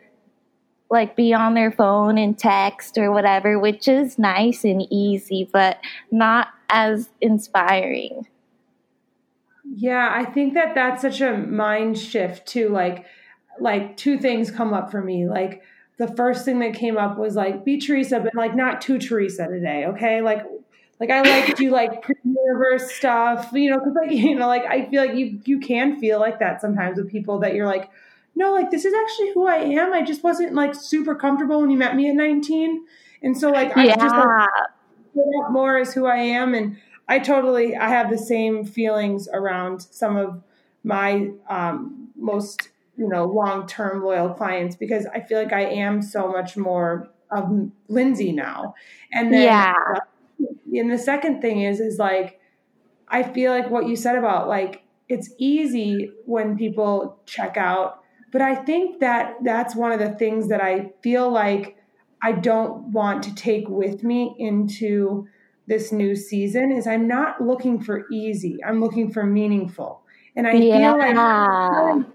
like 0.91 1.17
be 1.17 1.35
on 1.35 1.55
their 1.55 1.71
phone 1.71 2.19
and 2.19 2.39
text 2.39 2.99
or 2.99 3.13
whatever, 3.13 3.59
which 3.59 3.89
is 3.89 4.19
nice 4.19 4.65
and 4.65 4.83
easy, 4.91 5.49
but 5.53 5.79
not 6.11 6.49
as 6.71 7.11
inspiring. 7.21 8.27
Yeah, 9.75 10.11
I 10.11 10.25
think 10.25 10.55
that 10.55 10.75
that's 10.75 11.03
such 11.03 11.21
a 11.21 11.37
mind 11.37 11.99
shift 11.99 12.47
too. 12.47 12.71
Like, 12.71 13.05
like 13.61 13.97
two 13.97 14.19
things 14.19 14.51
come 14.51 14.73
up 14.73 14.91
for 14.91 15.03
me. 15.03 15.29
Like 15.29 15.63
the 15.99 16.09
first 16.09 16.45
thing 16.45 16.61
that 16.61 16.75
came 16.75 16.97
up 16.97 17.19
was 17.19 17.35
like 17.35 17.65
be 17.65 17.79
Teresa, 17.79 18.21
but 18.21 18.35
like 18.35 18.55
not 18.55 18.81
too 18.81 18.99
Teresa 18.99 19.47
today. 19.49 19.87
Okay, 19.87 20.23
like 20.23 20.45
like 21.01 21.11
I 21.11 21.23
like 21.23 21.57
do 21.57 21.71
like 21.71 22.05
universe 22.25 22.93
stuff, 22.93 23.51
you 23.53 23.71
know, 23.71 23.79
because 23.79 23.95
like 23.95 24.11
you 24.17 24.35
know, 24.35 24.47
like 24.47 24.65
I 24.65 24.89
feel 24.89 25.05
like 25.05 25.17
you 25.17 25.41
you 25.45 25.61
can 25.61 25.99
feel 25.99 26.21
like 26.21 26.39
that 26.41 26.61
sometimes 26.61 26.99
with 26.99 27.11
people 27.11 27.41
that 27.41 27.55
you're 27.55 27.67
like, 27.67 27.91
no, 28.35 28.53
like 28.53 28.71
this 28.71 28.85
is 28.85 28.95
actually 28.95 29.33
who 29.33 29.47
I 29.47 29.57
am. 29.57 29.93
I 29.93 30.03
just 30.03 30.23
wasn't 30.23 30.55
like 30.55 30.75
super 30.75 31.15
comfortable 31.15 31.61
when 31.61 31.71
you 31.71 31.77
met 31.77 31.97
me 31.97 32.09
at 32.09 32.15
19, 32.15 32.87
and 33.23 33.37
so 33.37 33.51
like 33.51 33.77
I 33.77 33.89
just 33.89 34.15
like, 34.15 35.51
more 35.51 35.79
as 35.79 35.93
who 35.93 36.07
I 36.07 36.17
am, 36.17 36.55
and 36.55 36.77
I 37.09 37.19
totally 37.19 37.77
I 37.77 37.89
have 37.89 38.11
the 38.11 38.19
same 38.19 38.65
feelings 38.65 39.29
around 39.33 39.83
some 39.83 40.17
of 40.17 40.43
my 40.85 41.31
um, 41.49 42.09
most 42.17 42.69
you 42.99 43.09
know 43.09 43.25
long 43.25 43.67
term 43.67 44.03
loyal 44.03 44.31
clients 44.31 44.77
because 44.77 45.07
I 45.15 45.21
feel 45.21 45.39
like 45.39 45.53
I 45.53 45.63
am 45.63 46.03
so 46.03 46.31
much 46.31 46.57
more 46.57 47.09
of 47.31 47.71
Lindsay 47.89 48.33
now. 48.33 48.75
And 49.13 49.33
then 49.33 49.43
yeah. 49.43 49.75
Uh, 49.95 50.01
and 50.75 50.91
the 50.91 50.99
second 50.99 51.41
thing 51.41 51.63
is 51.63 51.81
is 51.81 51.99
like 51.99 52.41
I 53.09 53.23
feel 53.23 53.53
like 53.53 53.71
what 53.71 53.87
you 53.87 53.97
said 53.97 54.17
about 54.17 54.49
like 54.49 54.83
it's 55.09 55.31
easy 55.39 56.11
when 56.27 56.59
people 56.59 57.19
check 57.25 57.57
out, 57.57 58.03
but 58.31 58.43
I 58.43 58.55
think 58.55 59.01
that 59.01 59.37
that's 59.43 59.75
one 59.75 59.93
of 59.93 59.99
the 60.01 60.11
things 60.11 60.49
that 60.49 60.61
I 60.61 60.93
feel 61.03 61.31
like 61.31 61.77
I 62.21 62.33
don't 62.33 62.93
want 62.93 63.23
to 63.25 63.35
take 63.35 63.69
with 63.69 64.03
me 64.03 64.35
into 64.39 65.27
this 65.67 65.93
new 65.93 66.17
season 66.17 66.73
is 66.73 66.87
I'm 66.87 67.07
not 67.07 67.41
looking 67.41 67.81
for 67.81 68.07
easy. 68.11 68.59
I'm 68.67 68.81
looking 68.81 69.11
for 69.11 69.25
meaningful. 69.25 70.03
And 70.35 70.47
I 70.47 70.53
yeah. 70.53 70.93
feel 70.93 70.99
like 70.99 72.07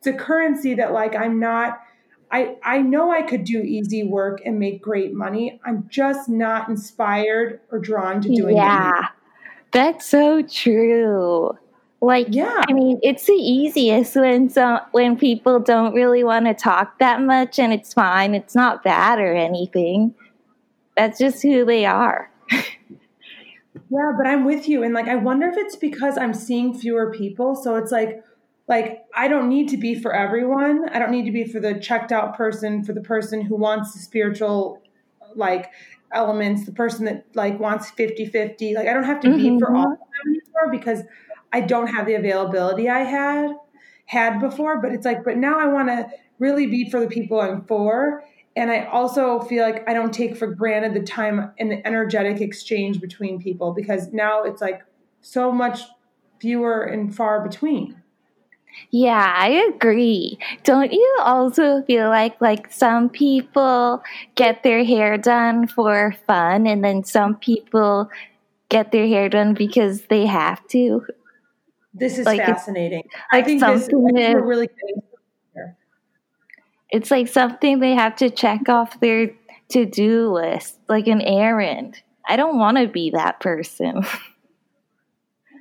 it's 0.00 0.06
a 0.06 0.12
currency 0.14 0.74
that 0.74 0.92
like 0.92 1.14
I'm 1.14 1.38
not 1.38 1.80
I 2.30 2.56
I 2.64 2.78
know 2.78 3.10
I 3.10 3.20
could 3.22 3.44
do 3.44 3.60
easy 3.60 4.02
work 4.02 4.40
and 4.46 4.58
make 4.58 4.80
great 4.80 5.12
money. 5.12 5.60
I'm 5.64 5.86
just 5.90 6.28
not 6.28 6.68
inspired 6.68 7.60
or 7.70 7.78
drawn 7.78 8.22
to 8.22 8.34
doing 8.34 8.56
yeah. 8.56 8.98
it. 8.98 9.04
That's 9.72 10.06
so 10.06 10.42
true. 10.42 11.50
Like 12.00 12.28
yeah. 12.30 12.62
I 12.66 12.72
mean, 12.72 12.98
it's 13.02 13.26
the 13.26 13.34
easiest 13.34 14.16
when 14.16 14.48
so 14.48 14.78
when 14.92 15.18
people 15.18 15.60
don't 15.60 15.92
really 15.92 16.24
want 16.24 16.46
to 16.46 16.54
talk 16.54 16.98
that 16.98 17.20
much 17.20 17.58
and 17.58 17.70
it's 17.70 17.92
fine. 17.92 18.34
It's 18.34 18.54
not 18.54 18.82
bad 18.82 19.18
or 19.18 19.34
anything. 19.34 20.14
That's 20.96 21.18
just 21.18 21.42
who 21.42 21.66
they 21.66 21.84
are. 21.84 22.30
yeah, 22.50 24.12
but 24.16 24.26
I'm 24.26 24.46
with 24.46 24.66
you 24.66 24.82
and 24.82 24.94
like 24.94 25.08
I 25.08 25.16
wonder 25.16 25.46
if 25.46 25.58
it's 25.58 25.76
because 25.76 26.16
I'm 26.16 26.32
seeing 26.32 26.72
fewer 26.72 27.12
people, 27.12 27.54
so 27.54 27.76
it's 27.76 27.92
like 27.92 28.24
like 28.70 29.04
I 29.14 29.26
don't 29.26 29.48
need 29.48 29.68
to 29.70 29.76
be 29.76 29.96
for 29.96 30.14
everyone. 30.14 30.88
I 30.90 31.00
don't 31.00 31.10
need 31.10 31.24
to 31.24 31.32
be 31.32 31.44
for 31.44 31.58
the 31.58 31.74
checked 31.74 32.12
out 32.12 32.36
person, 32.36 32.84
for 32.84 32.92
the 32.92 33.00
person 33.00 33.42
who 33.42 33.56
wants 33.56 33.92
the 33.92 33.98
spiritual 33.98 34.80
like 35.34 35.70
elements, 36.12 36.66
the 36.66 36.72
person 36.72 37.04
that 37.04 37.26
like 37.34 37.58
wants 37.58 37.90
50-50. 37.90 38.74
Like 38.74 38.86
I 38.86 38.94
don't 38.94 39.04
have 39.04 39.20
to 39.22 39.28
mm-hmm. 39.28 39.56
be 39.56 39.58
for 39.58 39.74
all 39.74 39.92
of 39.92 39.98
them 39.98 40.08
anymore 40.24 40.70
because 40.70 41.02
I 41.52 41.62
don't 41.62 41.88
have 41.88 42.06
the 42.06 42.14
availability 42.14 42.88
I 42.88 43.00
had 43.00 43.50
had 44.06 44.38
before, 44.38 44.80
but 44.80 44.92
it's 44.92 45.04
like 45.04 45.24
but 45.24 45.36
now 45.36 45.58
I 45.58 45.66
want 45.66 45.88
to 45.88 46.08
really 46.38 46.66
be 46.66 46.88
for 46.88 47.00
the 47.00 47.08
people 47.08 47.40
I'm 47.40 47.64
for 47.66 48.22
and 48.54 48.70
I 48.70 48.84
also 48.84 49.40
feel 49.40 49.64
like 49.64 49.88
I 49.88 49.94
don't 49.94 50.14
take 50.14 50.36
for 50.36 50.46
granted 50.46 50.94
the 50.94 51.04
time 51.04 51.52
and 51.58 51.72
the 51.72 51.84
energetic 51.84 52.40
exchange 52.40 53.00
between 53.00 53.40
people 53.40 53.72
because 53.72 54.12
now 54.12 54.44
it's 54.44 54.60
like 54.60 54.82
so 55.22 55.50
much 55.50 55.82
fewer 56.40 56.82
and 56.82 57.14
far 57.14 57.42
between. 57.42 57.99
Yeah, 58.90 59.34
I 59.36 59.50
agree. 59.74 60.38
Don't 60.64 60.92
you 60.92 61.18
also 61.20 61.82
feel 61.82 62.08
like 62.08 62.40
like 62.40 62.72
some 62.72 63.08
people 63.08 64.02
get 64.34 64.62
their 64.62 64.84
hair 64.84 65.16
done 65.16 65.68
for 65.68 66.14
fun 66.26 66.66
and 66.66 66.84
then 66.84 67.04
some 67.04 67.36
people 67.36 68.10
get 68.68 68.92
their 68.92 69.06
hair 69.06 69.28
done 69.28 69.54
because 69.54 70.02
they 70.06 70.26
have 70.26 70.66
to? 70.68 71.06
This 71.94 72.18
is 72.18 72.26
like 72.26 72.44
fascinating. 72.44 73.04
Like 73.32 73.44
I 73.44 73.46
think 73.46 73.60
this 73.60 73.88
I 73.88 74.32
really 74.32 74.68
It's 76.90 77.10
like 77.10 77.28
something 77.28 77.78
they 77.78 77.94
have 77.94 78.16
to 78.16 78.30
check 78.30 78.68
off 78.68 78.98
their 79.00 79.30
to-do 79.68 80.32
list, 80.32 80.78
like 80.88 81.06
an 81.06 81.20
errand. 81.20 82.02
I 82.28 82.36
don't 82.36 82.58
want 82.58 82.78
to 82.78 82.88
be 82.88 83.10
that 83.10 83.40
person. 83.40 84.02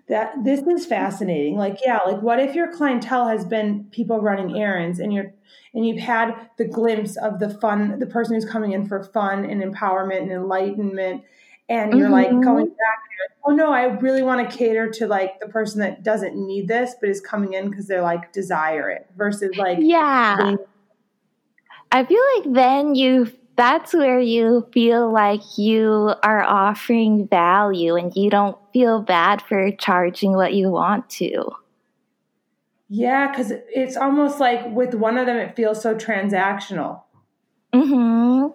that 0.10 0.34
this 0.44 0.62
is 0.62 0.86
fascinating. 0.86 1.56
Like 1.56 1.80
yeah 1.86 2.00
like 2.06 2.22
what 2.22 2.40
if 2.40 2.56
your 2.56 2.72
clientele 2.72 3.28
has 3.28 3.46
been 3.46 3.86
people 3.92 4.20
running 4.20 4.58
errands 4.58 5.00
and 5.00 5.14
you're 5.14 5.34
and 5.74 5.88
you've 5.88 6.00
had 6.00 6.50
the 6.58 6.66
glimpse 6.66 7.16
of 7.18 7.40
the 7.40 7.50
fun 7.50 8.00
the 8.00 8.06
person 8.06 8.36
who's 8.36 8.46
coming 8.46 8.72
in 8.72 8.88
for 8.88 9.04
fun 9.04 9.46
and 9.46 9.62
empowerment 9.62 10.22
and 10.22 10.32
enlightenment 10.32 11.24
and 11.70 11.94
you're 11.94 12.10
mm-hmm. 12.10 12.36
like 12.36 12.44
going 12.44 12.68
back 12.68 13.00
oh 13.46 13.52
no 13.52 13.72
i 13.72 13.84
really 13.84 14.24
want 14.24 14.50
to 14.50 14.58
cater 14.58 14.90
to 14.90 15.08
like 15.08 15.40
the 15.40 15.48
person 15.48 15.80
that 15.80 16.04
doesn't 16.04 16.36
need 16.36 16.68
this 16.68 16.96
but 17.00 17.10
is 17.10 17.22
coming 17.22 17.54
in 17.54 17.70
because 17.70 17.88
they're 17.88 18.02
like 18.02 18.32
desire 18.34 18.90
it 18.90 19.08
versus 19.16 19.56
like 19.58 19.78
yeah. 19.82 20.38
being- 20.38 20.58
i 21.92 22.04
feel 22.04 22.24
like 22.36 22.54
then 22.54 22.96
you 22.96 23.32
that's 23.56 23.94
where 23.94 24.22
you 24.22 24.66
feel 24.72 25.12
like 25.12 25.42
you 25.58 26.14
are 26.24 26.42
offering 26.44 27.28
value 27.28 27.98
and 27.98 28.16
you 28.16 28.30
don't 28.30 28.58
feel 28.72 29.02
bad 29.02 29.42
for 29.42 29.72
charging 29.72 30.34
what 30.34 30.54
you 30.54 30.70
want 30.70 31.10
to. 31.12 31.52
Yeah, 32.90 33.30
because 33.30 33.52
it's 33.70 33.96
almost 33.96 34.40
like 34.40 34.66
with 34.74 34.96
one 34.96 35.18
of 35.18 35.28
them, 35.28 35.38
it 35.38 35.56
feels 35.56 35.82
so 35.82 35.96
transactional. 35.96 37.04
Mm-hmm. 37.74 38.48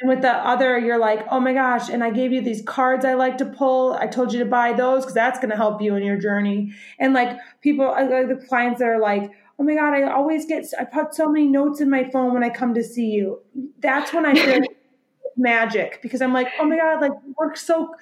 And 0.00 0.08
with 0.08 0.20
the 0.20 0.32
other, 0.32 0.78
you're 0.78 0.98
like, 0.98 1.24
oh 1.30 1.40
my 1.40 1.54
gosh, 1.54 1.88
and 1.88 2.02
I 2.04 2.10
gave 2.10 2.32
you 2.32 2.42
these 2.42 2.60
cards 2.62 3.04
I 3.04 3.14
like 3.14 3.38
to 3.38 3.46
pull. 3.46 3.94
I 3.94 4.08
told 4.08 4.32
you 4.32 4.40
to 4.40 4.44
buy 4.44 4.72
those 4.72 5.02
because 5.02 5.14
that's 5.14 5.38
going 5.38 5.50
to 5.50 5.56
help 5.56 5.80
you 5.80 5.94
in 5.94 6.02
your 6.02 6.18
journey. 6.18 6.72
And 6.98 7.14
like 7.14 7.38
people, 7.62 7.86
like 7.86 8.28
the 8.28 8.44
clients 8.48 8.80
that 8.80 8.88
are 8.88 9.00
like, 9.00 9.30
oh 9.58 9.64
my 9.64 9.74
god, 9.74 9.94
I 9.94 10.02
always 10.10 10.44
get 10.44 10.66
I 10.78 10.84
put 10.84 11.14
so 11.14 11.28
many 11.28 11.46
notes 11.46 11.80
in 11.80 11.88
my 11.88 12.10
phone 12.10 12.34
when 12.34 12.42
I 12.42 12.50
come 12.50 12.74
to 12.74 12.82
see 12.82 13.06
you. 13.06 13.40
That's 13.78 14.12
when 14.12 14.26
I 14.26 14.34
feel 14.34 14.60
magic 15.36 16.00
because 16.02 16.20
I'm 16.20 16.32
like, 16.32 16.48
oh 16.58 16.64
my 16.64 16.76
god, 16.76 17.00
like 17.00 17.12
we're 17.38 17.54
so 17.54 17.84
uh, 17.84 17.96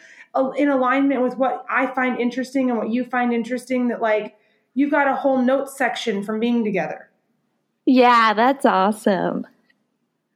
in 0.57 0.69
alignment 0.69 1.23
with 1.23 1.37
what 1.37 1.65
I 1.69 1.87
find 1.87 2.21
interesting 2.21 2.71
and 2.71 2.79
what 2.79 2.91
you 2.91 3.05
find 3.05 3.33
interesting 3.33 3.89
that 3.89 4.01
like 4.01 4.37
you've 4.75 4.91
got 4.91 5.09
a 5.09 5.17
whole 5.17 5.43
note 5.43 5.69
section 5.69 6.23
from 6.23 6.41
being 6.41 6.65
together. 6.65 7.11
Yeah, 7.87 8.35
that's 8.35 8.65
awesome. 8.65 9.47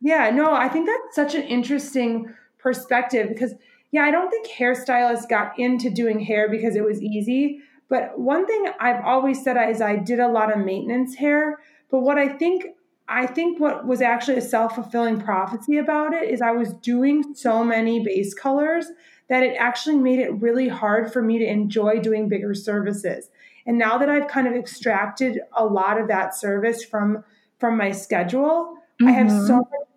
Yeah, 0.00 0.30
no, 0.30 0.52
I 0.52 0.68
think 0.68 0.87
that's 0.87 1.14
such 1.14 1.35
an 1.35 1.42
interesting 1.42 2.35
perspective 2.59 3.28
because 3.28 3.54
yeah, 3.92 4.02
I 4.02 4.11
don't 4.11 4.28
think 4.28 4.48
hairstylists 4.48 5.28
got 5.28 5.57
into 5.59 5.88
doing 5.88 6.18
hair 6.18 6.48
because 6.48 6.74
it 6.74 6.85
was 6.85 7.00
easy. 7.00 7.61
But 7.88 8.18
one 8.18 8.46
thing 8.46 8.66
I've 8.80 9.04
always 9.04 9.44
said 9.44 9.57
is 9.70 9.80
I 9.80 9.96
did 9.96 10.18
a 10.18 10.28
lot 10.28 10.52
of 10.52 10.64
maintenance 10.64 11.14
hair. 11.14 11.61
But 11.90 12.00
what 12.00 12.18
I 12.18 12.28
think 12.28 12.66
I 13.07 13.26
think 13.26 13.61
what 13.61 13.87
was 13.87 14.00
actually 14.00 14.38
a 14.38 14.42
self 14.42 14.74
fulfilling 14.74 15.20
prophecy 15.20 15.78
about 15.78 16.12
it 16.12 16.28
is 16.28 16.40
I 16.40 16.52
was 16.52 16.72
doing 16.74 17.35
so 17.35 17.62
many 17.62 18.02
base 18.02 18.35
colors 18.35 18.87
that 19.28 19.42
it 19.42 19.56
actually 19.58 19.96
made 19.96 20.18
it 20.18 20.32
really 20.40 20.68
hard 20.68 21.12
for 21.12 21.22
me 21.22 21.38
to 21.38 21.46
enjoy 21.46 21.98
doing 22.00 22.28
bigger 22.28 22.54
services. 22.54 23.30
And 23.66 23.78
now 23.78 23.96
that 23.98 24.08
I've 24.08 24.28
kind 24.28 24.46
of 24.46 24.54
extracted 24.54 25.40
a 25.56 25.64
lot 25.64 26.00
of 26.00 26.08
that 26.08 26.34
service 26.34 26.84
from 26.84 27.24
from 27.58 27.76
my 27.76 27.92
schedule, 27.92 28.76
mm-hmm. 29.00 29.08
I 29.08 29.12
have 29.12 29.30
so 29.30 29.37
mm-hmm. 29.37 29.56
much 29.56 29.88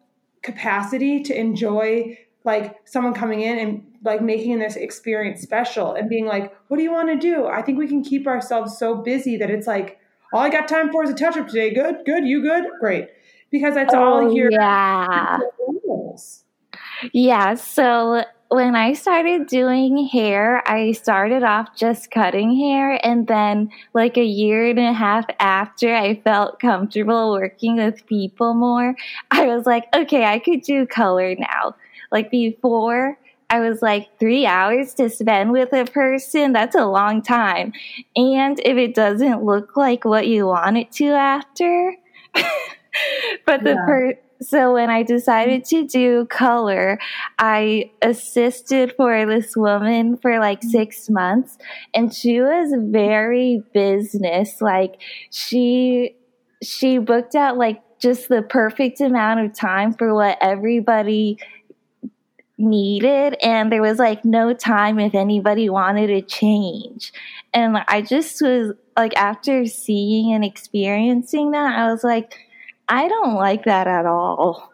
capacity 0.41 1.21
to 1.23 1.37
enjoy 1.37 2.17
like 2.45 2.77
someone 2.85 3.13
coming 3.13 3.41
in 3.41 3.59
and 3.59 3.85
like 4.03 4.21
making 4.21 4.59
this 4.59 4.77
experience 4.77 5.41
special 5.41 5.93
and 5.93 6.07
being 6.07 6.25
like, 6.25 6.55
what 6.69 6.77
do 6.77 6.83
you 6.83 6.91
want 6.91 7.09
to 7.09 7.17
do? 7.17 7.45
I 7.45 7.61
think 7.61 7.77
we 7.77 7.87
can 7.87 8.03
keep 8.03 8.25
ourselves 8.25 8.77
so 8.77 8.95
busy 8.95 9.35
that 9.37 9.49
it's 9.49 9.67
like, 9.67 9.99
all 10.33 10.39
I 10.39 10.49
got 10.49 10.67
time 10.67 10.89
for 10.89 11.03
is 11.03 11.09
a 11.09 11.13
touch 11.13 11.35
up 11.35 11.47
today. 11.47 11.73
Good, 11.73 12.05
good, 12.05 12.25
you 12.25 12.41
good? 12.41 12.65
Great. 12.79 13.09
Because 13.51 13.73
that's 13.73 13.93
oh, 13.93 14.01
all 14.01 14.31
here. 14.31 14.49
Yeah. 14.49 15.39
Yeah. 17.11 17.53
So 17.55 18.23
when 18.49 18.75
I 18.75 18.93
started 18.93 19.47
doing 19.47 20.07
hair, 20.07 20.67
I 20.67 20.93
started 20.93 21.43
off 21.43 21.75
just 21.75 22.11
cutting 22.11 22.55
hair. 22.55 22.99
And 23.05 23.27
then, 23.27 23.69
like 23.93 24.17
a 24.17 24.23
year 24.23 24.69
and 24.69 24.79
a 24.79 24.93
half 24.93 25.25
after 25.39 25.93
I 25.93 26.15
felt 26.21 26.59
comfortable 26.59 27.31
working 27.33 27.77
with 27.77 28.05
people 28.05 28.53
more, 28.53 28.95
I 29.31 29.47
was 29.47 29.65
like, 29.65 29.85
okay, 29.93 30.25
I 30.25 30.39
could 30.39 30.61
do 30.61 30.85
color 30.85 31.35
now. 31.35 31.75
Like 32.11 32.31
before, 32.31 33.17
I 33.49 33.59
was 33.59 33.81
like, 33.81 34.07
three 34.19 34.45
hours 34.45 34.93
to 34.95 35.09
spend 35.09 35.51
with 35.51 35.73
a 35.73 35.85
person, 35.85 36.53
that's 36.53 36.75
a 36.75 36.85
long 36.85 37.21
time. 37.21 37.73
And 38.15 38.59
if 38.59 38.77
it 38.77 38.93
doesn't 38.93 39.43
look 39.43 39.75
like 39.75 40.05
what 40.05 40.27
you 40.27 40.47
want 40.47 40.77
it 40.77 40.91
to 40.93 41.07
after, 41.07 41.95
but 43.45 43.63
the 43.63 43.71
yeah. 43.71 43.85
per 43.85 44.13
so 44.41 44.73
when 44.73 44.89
I 44.89 45.03
decided 45.03 45.65
to 45.65 45.85
do 45.85 46.25
color, 46.25 46.99
I 47.39 47.91
assisted 48.01 48.93
for 48.95 49.25
this 49.25 49.55
woman 49.55 50.17
for 50.17 50.39
like 50.39 50.63
six 50.63 51.09
months 51.09 51.57
and 51.93 52.13
she 52.13 52.41
was 52.41 52.73
very 52.91 53.63
business. 53.73 54.61
Like 54.61 55.01
she, 55.31 56.15
she 56.61 56.97
booked 56.97 57.35
out 57.35 57.57
like 57.57 57.81
just 57.99 58.29
the 58.29 58.41
perfect 58.41 59.01
amount 59.01 59.39
of 59.39 59.53
time 59.53 59.93
for 59.93 60.13
what 60.13 60.37
everybody 60.39 61.39
needed 62.59 63.37
and 63.43 63.71
there 63.71 63.81
was 63.81 63.99
like 63.99 64.25
no 64.25 64.51
time 64.51 64.99
if 64.99 65.13
anybody 65.13 65.69
wanted 65.69 66.07
to 66.07 66.23
change 66.23 67.13
and 67.53 67.77
i 67.87 68.01
just 68.01 68.41
was 68.41 68.73
like 68.97 69.15
after 69.15 69.63
seeing 69.67 70.33
and 70.33 70.43
experiencing 70.43 71.51
that 71.51 71.77
i 71.77 71.91
was 71.91 72.03
like 72.03 72.33
I 72.89 73.07
don't 73.07 73.35
like 73.35 73.65
that 73.65 73.87
at 73.87 74.05
all. 74.05 74.71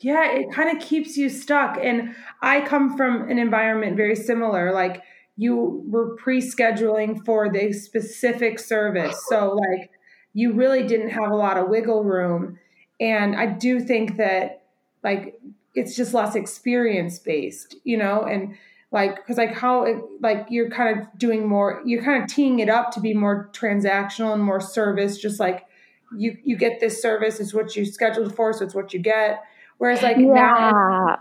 Yeah, 0.00 0.30
it 0.30 0.52
kind 0.52 0.76
of 0.76 0.82
keeps 0.82 1.16
you 1.16 1.28
stuck. 1.28 1.78
And 1.82 2.14
I 2.42 2.60
come 2.60 2.96
from 2.96 3.30
an 3.30 3.38
environment 3.38 3.96
very 3.96 4.14
similar. 4.14 4.72
Like 4.72 5.02
you 5.36 5.84
were 5.88 6.16
pre 6.16 6.40
scheduling 6.40 7.24
for 7.24 7.50
the 7.50 7.72
specific 7.72 8.58
service. 8.58 9.22
So, 9.28 9.54
like, 9.54 9.90
you 10.32 10.52
really 10.52 10.86
didn't 10.86 11.10
have 11.10 11.30
a 11.30 11.36
lot 11.36 11.56
of 11.56 11.68
wiggle 11.68 12.04
room. 12.04 12.58
And 13.00 13.36
I 13.36 13.46
do 13.46 13.80
think 13.80 14.16
that, 14.16 14.64
like, 15.02 15.38
it's 15.74 15.94
just 15.94 16.14
less 16.14 16.34
experience 16.34 17.18
based, 17.18 17.76
you 17.84 17.98
know? 17.98 18.22
And 18.22 18.56
like, 18.92 19.16
because, 19.16 19.36
like, 19.36 19.52
how, 19.52 19.84
it, 19.84 19.98
like, 20.20 20.46
you're 20.48 20.70
kind 20.70 20.98
of 20.98 21.06
doing 21.18 21.46
more, 21.46 21.82
you're 21.84 22.02
kind 22.02 22.22
of 22.22 22.28
teeing 22.28 22.60
it 22.60 22.70
up 22.70 22.92
to 22.92 23.00
be 23.00 23.12
more 23.12 23.50
transactional 23.52 24.32
and 24.32 24.42
more 24.42 24.60
service, 24.60 25.18
just 25.18 25.38
like, 25.38 25.66
you 26.16 26.36
you 26.44 26.56
get 26.56 26.80
this 26.80 27.00
service 27.00 27.40
it's 27.40 27.54
what 27.54 27.74
you 27.76 27.84
scheduled 27.84 28.34
for 28.34 28.52
so 28.52 28.64
it's 28.64 28.74
what 28.74 28.92
you 28.92 29.00
get. 29.00 29.42
Whereas 29.78 30.02
like 30.02 30.16
yeah. 30.16 30.24
now 30.26 31.18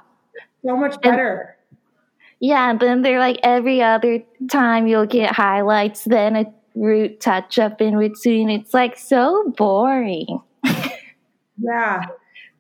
so 0.64 0.78
much 0.78 1.00
better. 1.02 1.56
And, 1.70 1.80
yeah 2.40 2.74
but 2.74 2.86
then 2.86 3.02
they're 3.02 3.20
like 3.20 3.40
every 3.44 3.82
other 3.82 4.24
time 4.50 4.88
you'll 4.88 5.06
get 5.06 5.32
highlights 5.32 6.04
then 6.04 6.36
a 6.36 6.46
root 6.76 7.20
touch 7.20 7.58
up 7.58 7.82
in 7.82 7.98
between. 7.98 8.50
It's 8.50 8.74
like 8.74 8.98
so 8.98 9.54
boring. 9.58 10.42
Yeah. 11.58 12.02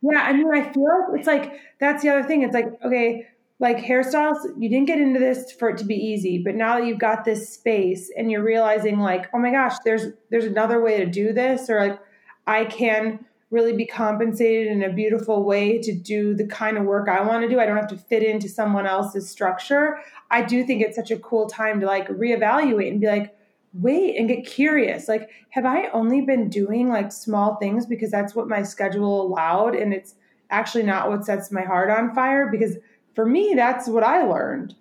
Yeah 0.01 0.21
i 0.21 0.31
mean 0.31 0.49
i 0.53 0.71
feel 0.71 0.83
like 0.83 1.19
it's 1.19 1.27
like 1.27 1.59
that's 1.79 2.01
the 2.01 2.09
other 2.09 2.23
thing. 2.23 2.43
It's 2.43 2.53
like 2.53 2.67
okay 2.83 3.27
like 3.59 3.77
hairstyles 3.77 4.37
you 4.57 4.69
didn't 4.69 4.85
get 4.85 4.99
into 4.99 5.19
this 5.19 5.51
for 5.51 5.69
it 5.69 5.77
to 5.77 5.85
be 5.85 5.95
easy 5.95 6.37
but 6.37 6.55
now 6.55 6.77
that 6.77 6.85
you've 6.85 6.99
got 6.99 7.23
this 7.23 7.49
space 7.49 8.11
and 8.17 8.29
you're 8.29 8.43
realizing 8.43 8.99
like 8.99 9.29
oh 9.33 9.39
my 9.39 9.51
gosh 9.51 9.73
there's 9.85 10.07
there's 10.29 10.45
another 10.45 10.81
way 10.81 10.97
to 10.97 11.05
do 11.05 11.31
this 11.31 11.69
or 11.69 11.87
like 11.87 11.99
I 12.47 12.65
can 12.65 13.25
really 13.51 13.73
be 13.73 13.85
compensated 13.85 14.67
in 14.67 14.83
a 14.83 14.91
beautiful 14.91 15.43
way 15.43 15.77
to 15.79 15.93
do 15.93 16.33
the 16.33 16.47
kind 16.47 16.77
of 16.77 16.83
work 16.83 17.07
I 17.07 17.21
want 17.21 17.43
to 17.43 17.49
do. 17.49 17.59
I 17.59 17.65
don't 17.65 17.77
have 17.77 17.87
to 17.87 17.97
fit 17.97 18.23
into 18.23 18.49
someone 18.49 18.85
else's 18.85 19.29
structure. 19.29 19.99
I 20.31 20.41
do 20.41 20.65
think 20.65 20.81
it's 20.81 20.95
such 20.95 21.11
a 21.11 21.19
cool 21.19 21.47
time 21.47 21.79
to 21.79 21.85
like 21.85 22.07
reevaluate 22.09 22.89
and 22.89 22.99
be 22.99 23.07
like, 23.07 23.35
wait 23.73 24.17
and 24.17 24.27
get 24.27 24.45
curious. 24.45 25.07
Like, 25.07 25.29
have 25.51 25.65
I 25.65 25.87
only 25.87 26.21
been 26.21 26.49
doing 26.49 26.89
like 26.89 27.11
small 27.11 27.55
things 27.57 27.85
because 27.85 28.11
that's 28.11 28.35
what 28.35 28.47
my 28.47 28.63
schedule 28.63 29.21
allowed 29.21 29.75
and 29.75 29.93
it's 29.93 30.15
actually 30.49 30.83
not 30.83 31.09
what 31.09 31.25
sets 31.25 31.51
my 31.51 31.61
heart 31.61 31.89
on 31.89 32.15
fire? 32.15 32.49
Because 32.51 32.77
for 33.13 33.25
me, 33.25 33.53
that's 33.55 33.87
what 33.87 34.03
I 34.03 34.23
learned. 34.23 34.75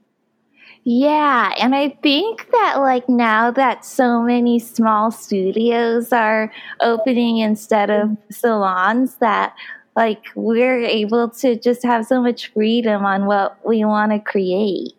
Yeah, 0.86 1.54
and 1.58 1.74
I 1.74 1.88
think 2.02 2.50
that 2.52 2.76
like 2.76 3.08
now 3.08 3.50
that 3.50 3.86
so 3.86 4.20
many 4.20 4.58
small 4.58 5.10
studios 5.10 6.12
are 6.12 6.52
opening 6.80 7.38
instead 7.38 7.88
of 7.88 8.08
mm-hmm. 8.10 8.32
salons 8.32 9.16
that 9.16 9.54
like 9.96 10.22
we're 10.34 10.80
able 10.80 11.30
to 11.30 11.58
just 11.58 11.82
have 11.84 12.04
so 12.04 12.20
much 12.20 12.52
freedom 12.52 13.06
on 13.06 13.24
what 13.24 13.58
we 13.66 13.82
want 13.84 14.12
to 14.12 14.18
create. 14.18 14.92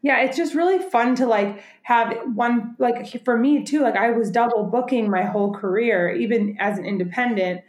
Yeah, 0.00 0.20
it's 0.20 0.36
just 0.38 0.54
really 0.54 0.78
fun 0.90 1.16
to 1.16 1.26
like 1.26 1.62
have 1.82 2.16
one 2.34 2.76
like 2.78 3.22
for 3.24 3.36
me 3.36 3.62
too 3.62 3.82
like 3.82 3.96
I 3.96 4.10
was 4.10 4.30
double 4.30 4.64
booking 4.64 5.10
my 5.10 5.22
whole 5.22 5.52
career 5.52 6.10
even 6.14 6.56
as 6.58 6.78
an 6.78 6.86
independent 6.86 7.60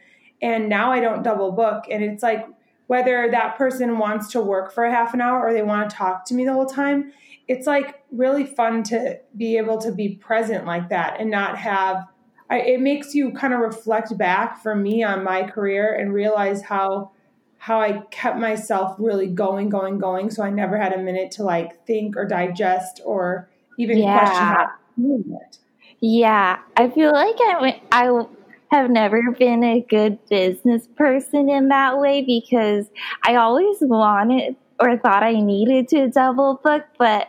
and 0.41 0.69
now 0.69 0.89
I 0.89 1.01
don't 1.01 1.21
double 1.21 1.51
book 1.51 1.83
and 1.91 2.01
it's 2.01 2.23
like 2.23 2.47
whether 2.87 3.29
that 3.31 3.57
person 3.57 3.97
wants 3.97 4.31
to 4.31 4.41
work 4.41 4.73
for 4.73 4.85
a 4.85 4.91
half 4.91 5.13
an 5.13 5.21
hour 5.21 5.47
or 5.47 5.53
they 5.53 5.63
want 5.63 5.89
to 5.89 5.95
talk 5.95 6.25
to 6.25 6.33
me 6.33 6.45
the 6.45 6.53
whole 6.53 6.65
time 6.65 7.11
it's 7.47 7.67
like 7.67 8.03
really 8.11 8.45
fun 8.45 8.83
to 8.83 9.19
be 9.37 9.57
able 9.57 9.77
to 9.77 9.91
be 9.91 10.15
present 10.15 10.65
like 10.65 10.89
that 10.89 11.19
and 11.19 11.29
not 11.29 11.57
have 11.57 12.05
I, 12.49 12.59
it 12.59 12.79
makes 12.79 13.15
you 13.15 13.31
kind 13.31 13.53
of 13.53 13.59
reflect 13.59 14.15
back 14.17 14.61
for 14.61 14.75
me 14.75 15.03
on 15.03 15.23
my 15.23 15.43
career 15.43 15.93
and 15.93 16.13
realize 16.13 16.61
how 16.61 17.11
how 17.57 17.81
I 17.81 18.03
kept 18.11 18.37
myself 18.37 18.95
really 18.99 19.25
going, 19.25 19.69
going, 19.69 19.97
going. 19.97 20.29
So 20.29 20.43
I 20.43 20.51
never 20.51 20.77
had 20.77 20.93
a 20.93 20.99
minute 20.99 21.31
to 21.31 21.43
like 21.43 21.83
think 21.87 22.15
or 22.15 22.25
digest 22.25 23.01
or 23.03 23.49
even 23.79 23.97
yeah. 23.97 24.19
question 24.19 24.43
how 24.43 24.67
doing 24.95 25.39
it. 25.41 25.57
Yeah, 25.99 26.59
I 26.77 26.89
feel 26.89 27.11
like 27.11 27.35
I 27.39 27.81
I 27.91 28.25
have 28.71 28.89
never 28.89 29.31
been 29.31 29.63
a 29.63 29.81
good 29.81 30.17
business 30.29 30.87
person 30.95 31.49
in 31.49 31.69
that 31.69 31.97
way 31.99 32.21
because 32.21 32.89
I 33.23 33.35
always 33.35 33.77
wanted 33.81 34.55
or 34.79 34.97
thought 34.97 35.23
I 35.23 35.39
needed 35.39 35.87
to 35.89 36.09
double 36.09 36.59
book, 36.63 36.83
but 36.97 37.27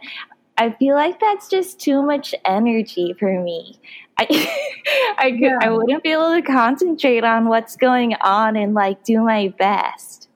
I 0.58 0.70
feel 0.70 0.94
like 0.94 1.20
that's 1.20 1.48
just 1.48 1.78
too 1.78 2.02
much 2.02 2.34
energy 2.44 3.14
for 3.18 3.42
me. 3.42 3.78
I 4.18 4.26
I 5.18 5.30
could 5.30 5.40
yeah. 5.40 5.58
I 5.60 5.70
wouldn't 5.70 6.02
be 6.02 6.12
able 6.12 6.34
to 6.34 6.42
concentrate 6.42 7.24
on 7.24 7.48
what's 7.48 7.76
going 7.76 8.14
on 8.22 8.56
and 8.56 8.74
like 8.74 9.04
do 9.04 9.22
my 9.22 9.52
best. 9.58 10.28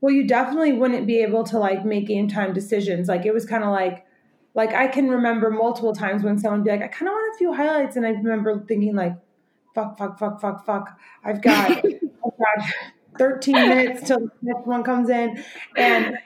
Well, 0.00 0.12
you 0.12 0.26
definitely 0.26 0.72
wouldn't 0.72 1.06
be 1.06 1.22
able 1.22 1.44
to 1.44 1.58
like 1.58 1.84
make 1.84 2.06
game 2.06 2.28
time 2.28 2.52
decisions. 2.52 3.08
Like 3.08 3.26
it 3.26 3.34
was 3.34 3.44
kind 3.44 3.64
of 3.64 3.70
like 3.70 4.06
like 4.54 4.74
I 4.74 4.86
can 4.86 5.08
remember 5.08 5.50
multiple 5.50 5.94
times 5.94 6.22
when 6.22 6.38
someone 6.38 6.60
would 6.60 6.64
be 6.64 6.70
like, 6.70 6.82
I 6.82 6.88
kind 6.88 7.08
of 7.08 7.12
want 7.12 7.34
a 7.34 7.38
few 7.38 7.52
highlights, 7.52 7.96
and 7.96 8.06
I 8.06 8.10
remember 8.10 8.64
thinking 8.68 8.94
like, 8.94 9.14
fuck, 9.74 9.98
fuck, 9.98 10.18
fuck, 10.18 10.40
fuck, 10.40 10.66
fuck. 10.66 10.98
I've 11.24 11.42
got, 11.42 11.70
I've 11.84 12.38
got 12.38 12.66
13 13.18 13.54
minutes 13.54 14.06
till 14.06 14.18
the 14.20 14.30
next 14.42 14.66
one 14.66 14.82
comes 14.82 15.08
in. 15.08 15.42
And, 15.76 16.18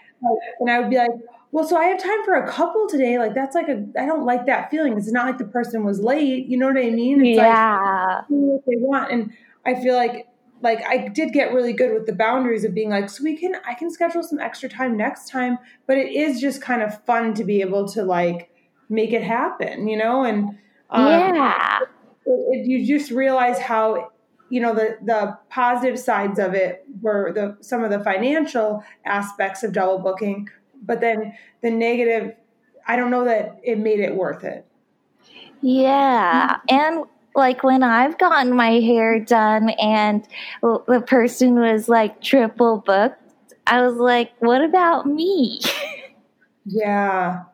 and 0.61 0.70
I 0.70 0.80
would 0.80 0.90
be 0.90 0.96
like, 0.96 1.11
well, 1.52 1.66
so 1.66 1.76
I 1.76 1.85
have 1.85 2.02
time 2.02 2.24
for 2.24 2.35
a 2.35 2.48
couple 2.48 2.87
today. 2.88 3.18
Like 3.18 3.35
that's 3.35 3.54
like 3.54 3.68
a, 3.68 3.87
I 3.98 4.06
don't 4.06 4.24
like 4.24 4.46
that 4.46 4.70
feeling. 4.70 4.96
It's 4.96 5.11
not 5.11 5.26
like 5.26 5.38
the 5.38 5.44
person 5.44 5.85
was 5.85 6.00
late. 6.00 6.46
You 6.46 6.59
know 6.59 6.66
what 6.66 6.76
I 6.76 6.90
mean? 6.90 7.24
It's 7.24 7.37
yeah. 7.37 8.16
like 8.16 8.26
what 8.28 8.62
they 8.66 8.76
want. 8.76 9.11
And 9.12 9.32
I 9.64 9.74
feel 9.74 9.94
like, 9.94 10.26
like 10.62 10.85
I 10.87 11.09
did 11.09 11.32
get 11.32 11.52
really 11.52 11.72
good 11.72 11.92
with 11.92 12.06
the 12.06 12.14
boundaries 12.14 12.64
of 12.64 12.74
being 12.74 12.90
like, 12.90 13.11
so 13.11 13.22
we 13.22 13.37
can, 13.37 13.56
I 13.66 13.74
can 13.74 13.90
schedule 13.90 14.22
some 14.22 14.38
extra 14.38 14.68
time 14.68 14.96
next 14.96 15.30
time, 15.30 15.59
but 15.87 15.98
it 15.98 16.12
is 16.12 16.40
just 16.40 16.62
kind 16.62 16.82
of 16.82 17.02
fun 17.04 17.35
to 17.35 17.44
be 17.44 17.61
able 17.61 17.87
to 17.88 18.02
like 18.04 18.50
make 18.88 19.12
it 19.12 19.22
happen, 19.22 19.87
you 19.87 19.96
know? 19.96 20.24
And, 20.24 20.59
um, 20.90 21.06
yeah 21.09 21.80
it, 22.26 22.66
you 22.66 22.86
just 22.86 23.10
realize 23.10 23.58
how 23.58 24.10
you 24.48 24.60
know 24.60 24.74
the 24.74 24.98
the 25.04 25.36
positive 25.50 25.98
sides 25.98 26.38
of 26.38 26.54
it 26.54 26.84
were 27.00 27.32
the 27.32 27.56
some 27.60 27.82
of 27.82 27.90
the 27.90 28.02
financial 28.02 28.82
aspects 29.04 29.62
of 29.62 29.72
double 29.72 29.98
booking 29.98 30.48
but 30.82 31.00
then 31.00 31.32
the 31.62 31.70
negative 31.70 32.34
i 32.86 32.96
don't 32.96 33.10
know 33.10 33.24
that 33.24 33.58
it 33.62 33.78
made 33.78 34.00
it 34.00 34.14
worth 34.14 34.44
it. 34.44 34.66
Yeah 35.62 36.58
and 36.68 37.04
like 37.34 37.62
when 37.64 37.82
i've 37.82 38.18
gotten 38.18 38.54
my 38.54 38.72
hair 38.80 39.18
done 39.18 39.70
and 39.70 40.26
the 40.62 41.02
person 41.06 41.58
was 41.58 41.88
like 41.88 42.20
triple 42.22 42.78
booked 42.86 43.20
i 43.66 43.80
was 43.80 43.96
like 43.96 44.32
what 44.40 44.62
about 44.62 45.06
me? 45.06 45.60
Yeah 46.68 47.44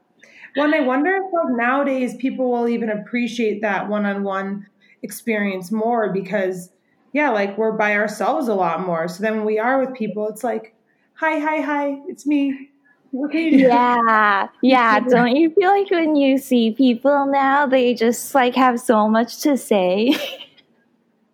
well, 0.57 0.75
I 0.75 0.81
wonder 0.81 1.11
if 1.17 1.33
like 1.33 1.57
nowadays 1.57 2.15
people 2.17 2.51
will 2.51 2.69
even 2.69 2.91
appreciate 2.91 3.63
that 3.63 3.89
one-on-one 3.89 4.67
experience 5.03 5.73
more 5.73 6.13
because 6.13 6.71
yeah, 7.13 7.31
like 7.31 7.59
we're 7.59 7.73
by 7.73 7.95
ourselves 7.97 8.49
a 8.49 8.55
lot 8.55 8.87
more. 8.87 9.09
So 9.09 9.23
then 9.23 9.37
when 9.37 9.45
we 9.45 9.59
are 9.59 9.79
with 9.79 9.95
people, 9.95 10.29
it's 10.29 10.43
like, 10.43 10.75
hi, 11.15 11.39
hi, 11.39 11.61
hi, 11.61 12.01
it's 12.09 12.27
me. 12.27 12.71
Yeah, 13.13 14.49
yeah. 14.63 15.01
Don't 15.01 15.37
you 15.37 15.51
feel 15.51 15.69
like 15.71 15.91
when 15.91 16.17
you 16.17 16.39
see 16.39 16.71
people 16.73 17.27
now, 17.27 17.67
they 17.67 17.93
just 17.93 18.35
like 18.35 18.55
have 18.55 18.81
so 18.81 19.09
much 19.09 19.41
to 19.41 19.57
say? 19.57 20.15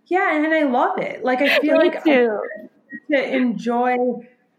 Yeah, 0.08 0.34
and 0.34 0.52
I 0.54 0.62
love 0.62 0.98
it. 0.98 1.22
Like 1.22 1.40
I 1.40 1.58
feel 1.60 1.76
me 1.76 1.90
like 1.90 2.02
too. 2.02 2.40
to 3.10 3.36
enjoy 3.36 3.96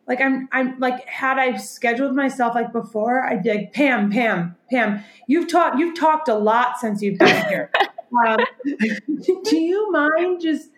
like 0.09 0.19
I'm 0.19 0.49
I'm 0.51 0.77
like 0.79 1.05
had 1.07 1.37
I 1.37 1.55
scheduled 1.57 2.15
myself 2.15 2.55
like 2.55 2.73
before, 2.73 3.23
I'd 3.23 3.43
be 3.43 3.51
like 3.51 3.73
Pam, 3.73 4.11
Pam, 4.11 4.55
Pam. 4.69 5.03
You've 5.27 5.47
talked 5.47 5.77
you've 5.77 5.97
talked 5.97 6.27
a 6.27 6.33
lot 6.33 6.79
since 6.79 7.01
you've 7.03 7.19
been 7.19 7.45
here. 7.45 7.71
um, 8.27 8.39
do 8.65 9.57
you 9.57 9.91
mind 9.91 10.41
just 10.41 10.71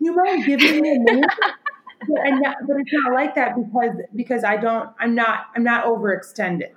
you 0.00 0.14
mind 0.14 0.44
giving 0.44 0.82
me 0.82 0.96
a 0.96 1.00
minute? 1.00 1.30
But, 2.06 2.18
not, 2.32 2.56
but 2.66 2.76
it's 2.76 2.92
not 2.92 3.14
like 3.14 3.34
that 3.36 3.54
because 3.56 3.96
because 4.14 4.44
I 4.44 4.58
don't 4.58 4.90
I'm 5.00 5.14
not 5.14 5.46
I'm 5.56 5.64
not 5.64 5.86
overextended. 5.86 6.74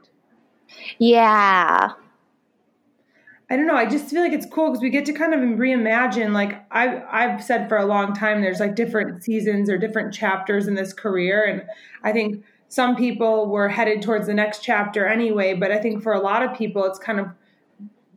Yeah. 0.99 1.89
I 3.49 3.55
don't 3.55 3.65
know. 3.65 3.75
I 3.75 3.85
just 3.85 4.09
feel 4.09 4.21
like 4.21 4.33
it's 4.33 4.45
cool 4.45 4.71
because 4.71 4.81
we 4.81 4.89
get 4.89 5.05
to 5.05 5.13
kind 5.13 5.33
of 5.33 5.39
reimagine. 5.39 6.33
Like 6.33 6.65
I've 6.69 7.01
I've 7.09 7.43
said 7.43 7.69
for 7.69 7.77
a 7.77 7.85
long 7.85 8.13
time, 8.13 8.41
there's 8.41 8.59
like 8.59 8.75
different 8.75 9.23
seasons 9.23 9.69
or 9.69 9.77
different 9.77 10.13
chapters 10.13 10.67
in 10.67 10.75
this 10.75 10.91
career, 10.91 11.45
and 11.45 11.63
I 12.03 12.11
think 12.11 12.43
some 12.67 12.97
people 12.97 13.47
were 13.47 13.69
headed 13.69 14.01
towards 14.01 14.27
the 14.27 14.33
next 14.33 14.63
chapter 14.63 15.05
anyway. 15.05 15.53
But 15.53 15.71
I 15.71 15.79
think 15.79 16.03
for 16.03 16.11
a 16.11 16.19
lot 16.19 16.43
of 16.43 16.57
people, 16.57 16.83
it's 16.85 16.99
kind 16.99 17.21
of 17.21 17.27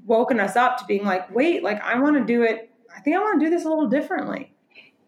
woken 0.04 0.40
us 0.40 0.56
up 0.56 0.78
to 0.78 0.84
being 0.86 1.04
like, 1.04 1.32
wait, 1.32 1.62
like 1.62 1.80
I 1.82 2.00
want 2.00 2.16
to 2.16 2.24
do 2.24 2.42
it. 2.42 2.70
I 2.94 3.00
think 3.00 3.16
I 3.16 3.20
want 3.20 3.38
to 3.38 3.46
do 3.46 3.50
this 3.50 3.64
a 3.64 3.68
little 3.68 3.88
differently. 3.88 4.52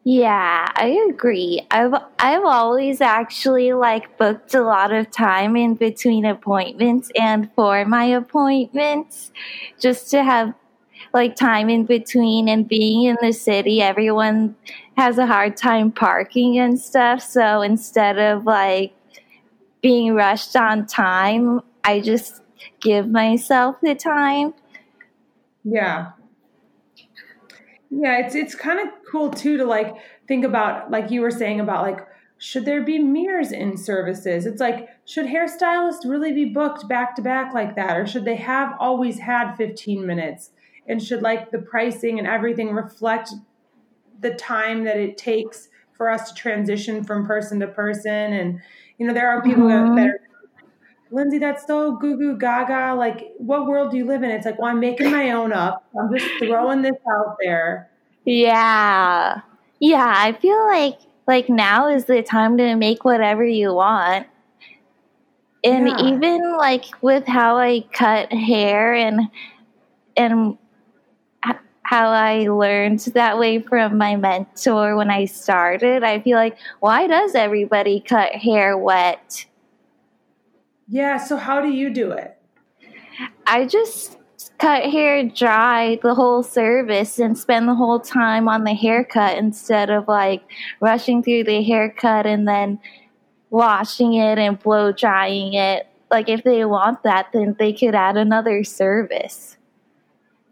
Yeah, 0.05 0.69
I 0.75 1.01
agree. 1.09 1.65
I've 1.71 1.95
I've 2.19 2.45
always 2.45 3.01
actually 3.01 3.73
like 3.73 4.19
booked 4.19 4.55
a 4.55 4.63
lot 4.63 4.93
of 4.93 5.11
time 5.11 5.57
in 5.57 5.75
between 5.75 6.25
appointments 6.25 7.11
and 7.17 7.49
for 7.55 7.85
my 7.85 8.05
appointments 8.07 9.31
just 9.79 10.11
to 10.11 10.25
have 10.25 10.55
like 11.15 11.37
time 11.37 11.69
in 11.69 11.85
between 11.85 12.49
and 12.49 12.67
being 12.67 13.05
in 13.05 13.17
the 13.21 13.33
city 13.33 13.83
everyone 13.83 14.57
has 14.97 15.19
a 15.19 15.27
hard 15.27 15.57
time 15.57 15.93
parking 15.93 16.59
and 16.59 16.81
stuff 16.81 17.21
so 17.21 17.61
instead 17.61 18.19
of 18.19 18.45
like 18.45 18.95
being 19.83 20.15
rushed 20.15 20.57
on 20.57 20.87
time 20.87 21.61
I 21.85 22.01
just 22.01 22.43
give 22.81 23.09
myself 23.09 23.77
the 23.83 23.95
time. 23.95 24.55
Yeah. 25.65 26.13
Yeah, 27.91 28.19
it's 28.25 28.35
it's 28.35 28.55
kind 28.55 28.81
of 28.81 28.89
cool 29.13 29.31
too 29.31 29.59
to 29.59 29.65
like 29.65 29.95
think 30.27 30.45
about 30.45 30.91
like 30.91 31.11
you 31.11 31.21
were 31.21 31.31
saying 31.31 31.61
about 31.61 31.83
like 31.83 32.01
should 32.39 32.65
there 32.65 32.83
be 32.83 32.99
mirrors 32.99 33.53
in 33.53 33.77
services? 33.77 34.47
It's 34.47 34.61
like 34.61 34.89
should 35.05 35.27
hairstylists 35.27 36.05
really 36.05 36.33
be 36.33 36.47
booked 36.47 36.89
back 36.89 37.15
to 37.17 37.23
back 37.23 37.55
like 37.55 37.77
that 37.77 37.97
or 37.97 38.07
should 38.07 38.25
they 38.25 38.35
have 38.37 38.75
always 38.81 39.21
had 39.21 39.55
15 39.55 40.05
minutes? 40.05 40.51
And 40.89 41.01
should 41.01 41.23
like 41.23 41.53
the 41.53 41.61
pricing 41.61 42.19
and 42.19 42.27
everything 42.27 42.73
reflect 42.73 43.31
the 44.21 44.35
time 44.35 44.83
that 44.85 44.97
it 44.97 45.17
takes 45.17 45.69
for 45.93 46.11
us 46.11 46.31
to 46.31 46.35
transition 46.35 47.05
from 47.05 47.27
person 47.27 47.61
to 47.61 47.69
person 47.69 48.33
and 48.33 48.61
you 48.99 49.07
know 49.07 49.15
there 49.15 49.29
are 49.29 49.43
people 49.43 49.65
mm-hmm. 49.65 49.95
that, 49.95 50.03
that 50.03 50.09
are 50.09 50.21
Lindsay, 51.13 51.39
that's 51.39 51.67
so 51.67 51.97
goo 51.97 52.17
goo 52.17 52.39
gaga. 52.39 52.95
Like, 52.95 53.33
what 53.37 53.67
world 53.67 53.91
do 53.91 53.99
you 53.99 54.07
live 54.07 54.23
in? 54.23 54.31
It's 54.31 54.47
like, 54.47 54.59
well, 54.59 54.71
I'm 54.71 54.81
making 54.81 55.11
my 55.11 55.33
own 55.33 55.53
up. 55.53 55.87
I'm 55.99 56.11
just 56.17 56.27
throwing 56.39 56.81
this 56.81 56.97
out 57.07 57.37
there. 57.39 57.92
Yeah. 58.25 59.41
Yeah. 59.81 60.15
I 60.17 60.33
feel 60.33 60.67
like 60.67 60.99
like 61.27 61.49
now 61.49 61.89
is 61.89 62.07
the 62.07 62.23
time 62.23 62.57
to 62.59 62.75
make 62.77 63.05
whatever 63.05 63.45
you 63.45 63.75
want. 63.75 64.27
And 65.65 65.89
yeah. 65.89 66.03
even 66.07 66.57
like 66.57 66.87
with 67.03 67.27
how 67.27 67.57
I 67.57 67.85
cut 67.93 68.33
hair 68.33 68.95
and 68.95 69.21
and 70.17 70.59
how 71.93 72.09
I 72.09 72.49
learned 72.49 73.01
that 73.15 73.39
way 73.39 73.61
from 73.61 73.99
my 73.99 74.17
mentor 74.17 74.97
when 74.97 75.11
I 75.11 75.27
started, 75.27 76.03
I 76.03 76.21
feel 76.21 76.39
like 76.39 76.57
why 76.81 77.07
does 77.07 77.35
everybody 77.35 78.01
cut 78.01 78.33
hair 78.33 78.79
wet? 78.79 79.45
Yeah, 80.89 81.19
so 81.19 81.37
how 81.37 81.61
do 81.61 81.71
you 81.71 81.91
do 81.91 82.13
it? 82.13 82.37
I 83.47 83.67
just 83.67 84.17
cut 84.59 84.85
hair 84.85 85.29
dry 85.29 85.99
the 86.03 86.15
whole 86.15 86.43
service 86.43 87.19
and 87.19 87.37
spend 87.37 87.69
the 87.69 87.75
whole 87.75 88.01
time 88.01 88.49
on 88.49 88.65
the 88.65 88.75
haircut 88.75 89.37
instead 89.39 89.91
of 89.91 90.09
like 90.09 90.43
rushing 90.81 91.23
through 91.23 91.45
the 91.45 91.63
haircut 91.63 92.27
and 92.27 92.47
then 92.47 92.79
washing 93.51 94.15
it 94.15 94.39
and 94.39 94.59
blow 94.59 94.93
drying 94.93 95.55
it. 95.55 95.87
Like 96.11 96.29
if 96.29 96.45
they 96.45 96.65
want 96.65 97.03
that, 97.05 97.29
then 97.33 97.57
they 97.59 97.73
could 97.73 97.95
add 97.95 98.17
another 98.17 98.65
service. 98.65 99.57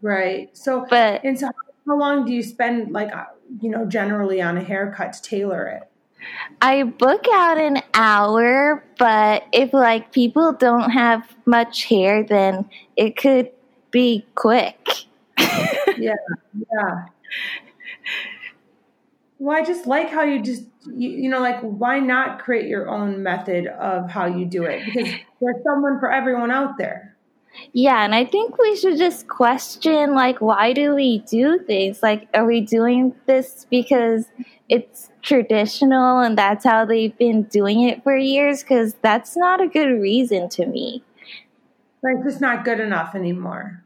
Right. 0.01 0.55
So, 0.57 0.85
but 0.89 1.23
and 1.23 1.39
so, 1.39 1.49
how 1.87 1.97
long 1.97 2.25
do 2.25 2.33
you 2.33 2.41
spend, 2.43 2.91
like, 2.91 3.13
uh, 3.13 3.25
you 3.59 3.69
know, 3.69 3.85
generally 3.85 4.41
on 4.41 4.57
a 4.57 4.63
haircut 4.63 5.13
to 5.13 5.21
tailor 5.21 5.67
it? 5.67 5.83
I 6.61 6.83
book 6.83 7.25
out 7.33 7.57
an 7.57 7.81
hour, 7.93 8.83
but 8.97 9.43
if 9.51 9.73
like 9.73 10.11
people 10.11 10.53
don't 10.53 10.91
have 10.91 11.35
much 11.45 11.85
hair, 11.85 12.23
then 12.23 12.69
it 12.95 13.17
could 13.17 13.51
be 13.91 14.25
quick. 14.35 14.87
yeah, 15.37 16.15
yeah. 16.73 17.05
Well, 19.39 19.57
I 19.57 19.63
just 19.63 19.87
like 19.87 20.09
how 20.09 20.23
you 20.23 20.41
just 20.41 20.63
you, 20.85 21.09
you 21.09 21.29
know 21.29 21.39
like 21.39 21.59
why 21.61 21.99
not 21.99 22.39
create 22.39 22.67
your 22.67 22.89
own 22.89 23.23
method 23.23 23.67
of 23.67 24.09
how 24.09 24.25
you 24.25 24.45
do 24.45 24.63
it 24.65 24.83
because 24.85 25.13
there's 25.41 25.63
someone 25.63 25.99
for 25.99 26.11
everyone 26.11 26.51
out 26.51 26.77
there. 26.77 27.15
Yeah, 27.73 28.05
and 28.05 28.15
I 28.15 28.23
think 28.23 28.57
we 28.57 28.75
should 28.77 28.97
just 28.97 29.27
question 29.27 30.13
like 30.13 30.39
why 30.41 30.73
do 30.73 30.93
we 30.95 31.19
do 31.19 31.59
things? 31.59 32.01
Like 32.03 32.27
are 32.33 32.45
we 32.45 32.61
doing 32.61 33.15
this 33.25 33.65
because 33.69 34.25
it's 34.69 35.09
traditional 35.21 36.19
and 36.19 36.37
that's 36.37 36.63
how 36.63 36.85
they've 36.85 37.17
been 37.17 37.43
doing 37.43 37.81
it 37.81 38.03
for 38.03 38.15
years 38.15 38.61
because 38.61 38.93
that's 39.01 39.35
not 39.35 39.61
a 39.61 39.67
good 39.67 39.89
reason 39.99 40.49
to 40.49 40.65
me. 40.65 41.03
Like 42.03 42.17
it's 42.25 42.41
not 42.41 42.65
good 42.65 42.79
enough 42.79 43.15
anymore. 43.15 43.83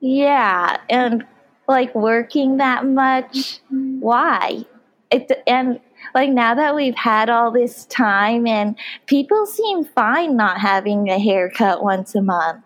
Yeah, 0.00 0.78
and 0.88 1.24
like 1.68 1.94
working 1.94 2.58
that 2.58 2.86
much, 2.86 3.60
mm-hmm. 3.64 4.00
why? 4.00 4.64
It, 5.10 5.30
and 5.46 5.80
like 6.14 6.30
now 6.30 6.54
that 6.54 6.74
we've 6.74 6.94
had 6.94 7.28
all 7.28 7.50
this 7.50 7.86
time 7.86 8.46
and 8.46 8.76
people 9.06 9.46
seem 9.46 9.84
fine 9.84 10.36
not 10.36 10.60
having 10.60 11.08
a 11.08 11.18
haircut 11.18 11.82
once 11.82 12.14
a 12.14 12.22
month. 12.22 12.64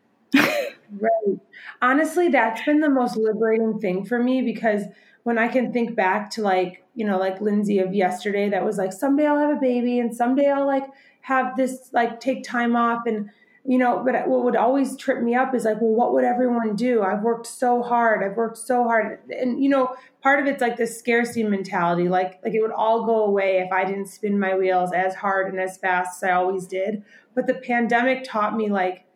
right. 0.34 1.40
Honestly, 1.82 2.28
that's 2.28 2.62
been 2.64 2.80
the 2.80 2.90
most 2.90 3.16
liberating 3.16 3.78
thing 3.78 4.04
for 4.04 4.22
me 4.22 4.42
because 4.42 4.84
when 5.22 5.38
I 5.38 5.48
can 5.48 5.72
think 5.72 5.94
back 5.94 6.30
to 6.32 6.42
like, 6.42 6.79
you 7.00 7.06
know, 7.06 7.18
like 7.18 7.40
Lindsay 7.40 7.78
of 7.78 7.94
yesterday 7.94 8.50
that 8.50 8.62
was 8.62 8.76
like, 8.76 8.92
someday 8.92 9.26
I'll 9.26 9.38
have 9.38 9.56
a 9.56 9.60
baby 9.60 10.00
and 10.00 10.14
someday 10.14 10.50
I'll 10.50 10.66
like 10.66 10.84
have 11.22 11.56
this, 11.56 11.88
like 11.94 12.20
take 12.20 12.44
time 12.44 12.76
off. 12.76 13.06
And, 13.06 13.30
you 13.64 13.78
know, 13.78 14.02
but 14.04 14.28
what 14.28 14.44
would 14.44 14.54
always 14.54 14.98
trip 14.98 15.22
me 15.22 15.34
up 15.34 15.54
is 15.54 15.64
like, 15.64 15.80
well, 15.80 15.94
what 15.94 16.12
would 16.12 16.24
everyone 16.24 16.76
do? 16.76 17.02
I've 17.02 17.22
worked 17.22 17.46
so 17.46 17.82
hard. 17.82 18.22
I've 18.22 18.36
worked 18.36 18.58
so 18.58 18.84
hard. 18.84 19.20
And, 19.30 19.64
you 19.64 19.70
know, 19.70 19.96
part 20.22 20.40
of 20.40 20.46
it's 20.46 20.60
like 20.60 20.76
this 20.76 20.98
scarcity 20.98 21.42
mentality. 21.42 22.06
Like, 22.10 22.38
like 22.44 22.52
it 22.52 22.60
would 22.60 22.70
all 22.70 23.06
go 23.06 23.24
away 23.24 23.60
if 23.60 23.72
I 23.72 23.86
didn't 23.86 24.08
spin 24.08 24.38
my 24.38 24.54
wheels 24.54 24.92
as 24.92 25.14
hard 25.14 25.50
and 25.50 25.58
as 25.58 25.78
fast 25.78 26.22
as 26.22 26.28
I 26.28 26.32
always 26.32 26.66
did. 26.66 27.02
But 27.34 27.46
the 27.46 27.54
pandemic 27.54 28.24
taught 28.24 28.54
me 28.54 28.68
like, 28.68 29.06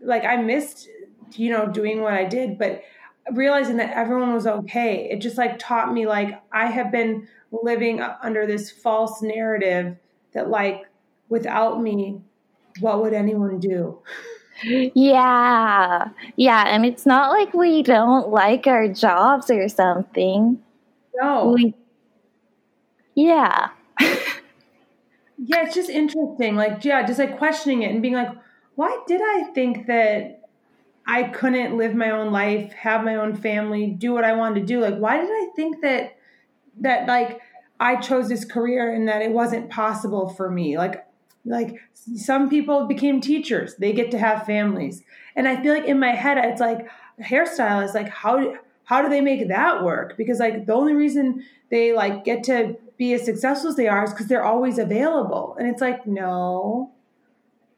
like 0.00 0.24
I 0.24 0.36
missed, 0.36 0.88
you 1.34 1.50
know, 1.50 1.66
doing 1.66 2.00
what 2.00 2.14
I 2.14 2.24
did, 2.24 2.56
but 2.56 2.80
realizing 3.32 3.76
that 3.78 3.96
everyone 3.96 4.32
was 4.32 4.46
okay. 4.46 5.08
It 5.10 5.20
just 5.20 5.38
like 5.38 5.58
taught 5.58 5.92
me 5.92 6.06
like 6.06 6.40
i 6.52 6.66
have 6.66 6.90
been 6.90 7.28
living 7.50 8.00
under 8.00 8.46
this 8.46 8.70
false 8.70 9.22
narrative 9.22 9.96
that 10.32 10.48
like 10.48 10.84
without 11.28 11.80
me 11.80 12.20
what 12.80 13.02
would 13.02 13.12
anyone 13.12 13.58
do? 13.58 13.98
Yeah. 14.62 16.08
Yeah 16.36 16.64
and 16.66 16.84
it's 16.84 17.06
not 17.06 17.30
like 17.30 17.54
we 17.54 17.82
don't 17.82 18.28
like 18.28 18.66
our 18.66 18.88
jobs 18.88 19.50
or 19.50 19.68
something. 19.68 20.58
No. 21.14 21.52
We, 21.54 21.74
yeah. 23.14 23.68
Yeah 25.40 25.64
it's 25.64 25.74
just 25.74 25.88
interesting 25.88 26.56
like 26.56 26.84
yeah 26.84 27.06
just 27.06 27.20
like 27.20 27.38
questioning 27.38 27.82
it 27.82 27.92
and 27.92 28.02
being 28.02 28.14
like 28.14 28.30
why 28.74 28.98
did 29.06 29.20
i 29.22 29.44
think 29.54 29.86
that 29.86 30.37
I 31.10 31.22
couldn't 31.22 31.78
live 31.78 31.94
my 31.94 32.10
own 32.10 32.32
life, 32.32 32.70
have 32.74 33.02
my 33.02 33.14
own 33.16 33.34
family, 33.34 33.86
do 33.86 34.12
what 34.12 34.24
I 34.24 34.34
wanted 34.34 34.60
to 34.60 34.66
do. 34.66 34.80
Like, 34.80 34.98
why 34.98 35.16
did 35.16 35.30
I 35.30 35.48
think 35.56 35.80
that 35.80 36.18
that 36.80 37.08
like 37.08 37.40
I 37.80 37.96
chose 37.96 38.28
this 38.28 38.44
career 38.44 38.94
and 38.94 39.08
that 39.08 39.22
it 39.22 39.32
wasn't 39.32 39.70
possible 39.70 40.28
for 40.28 40.50
me? 40.50 40.76
Like, 40.76 41.06
like 41.46 41.80
some 42.14 42.50
people 42.50 42.86
became 42.86 43.22
teachers; 43.22 43.74
they 43.76 43.94
get 43.94 44.10
to 44.10 44.18
have 44.18 44.44
families, 44.44 45.02
and 45.34 45.48
I 45.48 45.60
feel 45.62 45.72
like 45.72 45.86
in 45.86 45.98
my 45.98 46.10
head 46.10 46.36
it's 46.36 46.60
like 46.60 46.86
hairstylists. 47.18 47.94
Like, 47.94 48.10
how 48.10 48.38
do 48.38 48.58
how 48.84 49.00
do 49.00 49.08
they 49.08 49.22
make 49.22 49.48
that 49.48 49.82
work? 49.82 50.14
Because 50.18 50.38
like 50.38 50.66
the 50.66 50.74
only 50.74 50.92
reason 50.92 51.42
they 51.70 51.94
like 51.94 52.22
get 52.24 52.44
to 52.44 52.76
be 52.98 53.14
as 53.14 53.24
successful 53.24 53.70
as 53.70 53.76
they 53.76 53.88
are 53.88 54.04
is 54.04 54.12
because 54.12 54.26
they're 54.26 54.44
always 54.44 54.78
available, 54.78 55.56
and 55.58 55.68
it's 55.68 55.80
like 55.80 56.06
no. 56.06 56.92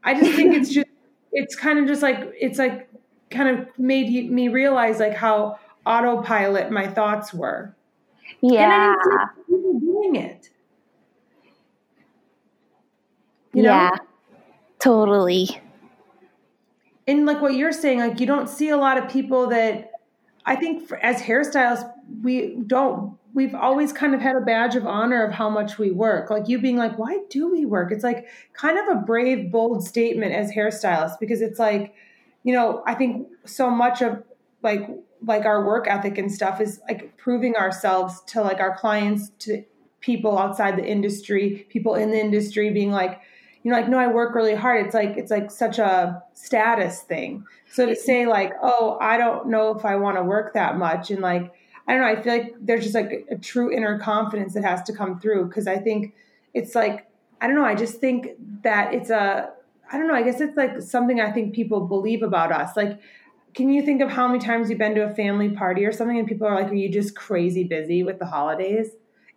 I 0.02 0.18
just 0.18 0.34
think 0.34 0.56
it's 0.56 0.70
just 0.74 0.88
it's 1.32 1.54
kind 1.54 1.78
of 1.78 1.86
just 1.86 2.02
like 2.02 2.32
it's 2.40 2.58
like 2.58 2.89
kind 3.30 3.48
of 3.48 3.66
made 3.78 4.30
me 4.30 4.48
realize 4.48 4.98
like 4.98 5.14
how 5.14 5.58
autopilot 5.86 6.70
my 6.70 6.86
thoughts 6.86 7.32
were. 7.32 7.74
Yeah. 8.42 8.92
And 8.92 9.20
I 9.20 9.26
didn't 9.48 9.80
doing 9.80 10.16
it. 10.16 10.50
You 13.52 13.64
yeah, 13.64 13.90
know? 13.90 13.98
totally. 14.78 15.60
And 17.06 17.26
like 17.26 17.40
what 17.40 17.54
you're 17.54 17.72
saying, 17.72 17.98
like 17.98 18.20
you 18.20 18.26
don't 18.26 18.48
see 18.48 18.68
a 18.68 18.76
lot 18.76 18.96
of 18.96 19.10
people 19.10 19.48
that 19.48 19.90
I 20.46 20.54
think 20.54 20.86
for, 20.86 20.98
as 20.98 21.20
hairstylists, 21.20 21.90
we 22.22 22.56
don't, 22.66 23.16
we've 23.34 23.54
always 23.54 23.92
kind 23.92 24.14
of 24.14 24.20
had 24.20 24.36
a 24.36 24.40
badge 24.40 24.76
of 24.76 24.86
honor 24.86 25.24
of 25.24 25.32
how 25.32 25.50
much 25.50 25.78
we 25.78 25.90
work. 25.90 26.30
Like 26.30 26.48
you 26.48 26.60
being 26.60 26.76
like, 26.76 26.98
why 26.98 27.18
do 27.28 27.50
we 27.50 27.64
work? 27.66 27.90
It's 27.90 28.04
like 28.04 28.28
kind 28.52 28.78
of 28.78 28.96
a 28.96 29.00
brave, 29.00 29.50
bold 29.50 29.84
statement 29.84 30.32
as 30.32 30.52
hairstylists 30.52 31.18
because 31.18 31.40
it's 31.40 31.58
like, 31.58 31.94
you 32.42 32.54
know, 32.54 32.82
I 32.86 32.94
think 32.94 33.28
so 33.44 33.70
much 33.70 34.02
of 34.02 34.22
like 34.62 34.88
like 35.22 35.44
our 35.44 35.66
work 35.66 35.86
ethic 35.86 36.16
and 36.18 36.32
stuff 36.32 36.60
is 36.60 36.80
like 36.88 37.16
proving 37.16 37.56
ourselves 37.56 38.22
to 38.26 38.40
like 38.40 38.58
our 38.60 38.76
clients 38.76 39.30
to 39.38 39.64
people 40.00 40.38
outside 40.38 40.76
the 40.76 40.84
industry 40.84 41.66
people 41.68 41.94
in 41.94 42.10
the 42.10 42.18
industry 42.18 42.70
being 42.70 42.90
like 42.90 43.20
you 43.62 43.70
know 43.70 43.76
like 43.76 43.88
no 43.88 43.98
i 43.98 44.06
work 44.06 44.34
really 44.34 44.54
hard. 44.54 44.86
It's 44.86 44.94
like 44.94 45.16
it's 45.16 45.30
like 45.30 45.50
such 45.50 45.78
a 45.78 46.22
status 46.32 47.02
thing. 47.02 47.44
So 47.70 47.86
to 47.86 47.94
say 47.94 48.26
like 48.26 48.52
oh 48.62 48.96
i 49.00 49.16
don't 49.16 49.48
know 49.48 49.76
if 49.76 49.84
i 49.84 49.96
want 49.96 50.16
to 50.16 50.22
work 50.22 50.54
that 50.54 50.78
much 50.78 51.10
and 51.10 51.20
like 51.20 51.52
i 51.86 51.92
don't 51.92 52.00
know 52.00 52.08
i 52.08 52.22
feel 52.22 52.32
like 52.32 52.54
there's 52.60 52.82
just 52.82 52.94
like 52.94 53.26
a, 53.30 53.36
true 53.36 53.70
inner 53.72 53.98
confidence 53.98 54.54
that 54.54 54.64
has 54.64 54.82
to 54.84 54.92
come 54.92 55.20
through 55.20 55.46
because 55.46 55.66
i 55.66 55.76
think 55.76 56.14
it's 56.52 56.74
like 56.74 57.06
i 57.40 57.46
don't 57.46 57.54
know 57.54 57.64
i 57.64 57.74
just 57.74 58.00
think 58.00 58.30
that 58.62 58.92
it's 58.92 59.10
a 59.10 59.50
i 59.90 59.98
don't 59.98 60.08
know 60.08 60.14
i 60.14 60.22
guess 60.22 60.40
it's 60.40 60.56
like 60.56 60.80
something 60.80 61.20
i 61.20 61.30
think 61.30 61.54
people 61.54 61.86
believe 61.86 62.22
about 62.22 62.52
us 62.52 62.76
like 62.76 63.00
can 63.54 63.70
you 63.70 63.82
think 63.82 64.00
of 64.00 64.10
how 64.10 64.28
many 64.28 64.38
times 64.38 64.70
you've 64.70 64.78
been 64.78 64.94
to 64.94 65.02
a 65.02 65.14
family 65.14 65.50
party 65.50 65.84
or 65.84 65.92
something 65.92 66.18
and 66.18 66.28
people 66.28 66.46
are 66.46 66.54
like, 66.54 66.70
are 66.70 66.74
you 66.74 66.88
just 66.88 67.16
crazy 67.16 67.64
busy 67.64 68.02
with 68.02 68.18
the 68.18 68.26
holidays? 68.26 68.90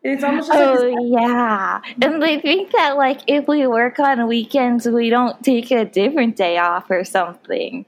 And 0.04 0.14
it's 0.14 0.24
almost 0.24 0.52
oh 0.52 0.74
like 0.74 0.98
yeah, 1.02 1.80
and 2.02 2.22
they 2.22 2.38
think 2.42 2.74
that 2.74 2.98
like 2.98 3.22
if 3.26 3.48
we 3.48 3.66
work 3.68 4.00
on 4.00 4.28
weekends, 4.28 4.86
we 4.86 5.10
don't 5.10 5.42
take 5.42 5.72
a 5.72 5.86
different 5.86 6.36
day 6.36 6.58
off 6.58 6.92
or 6.92 7.06
something. 7.06 7.86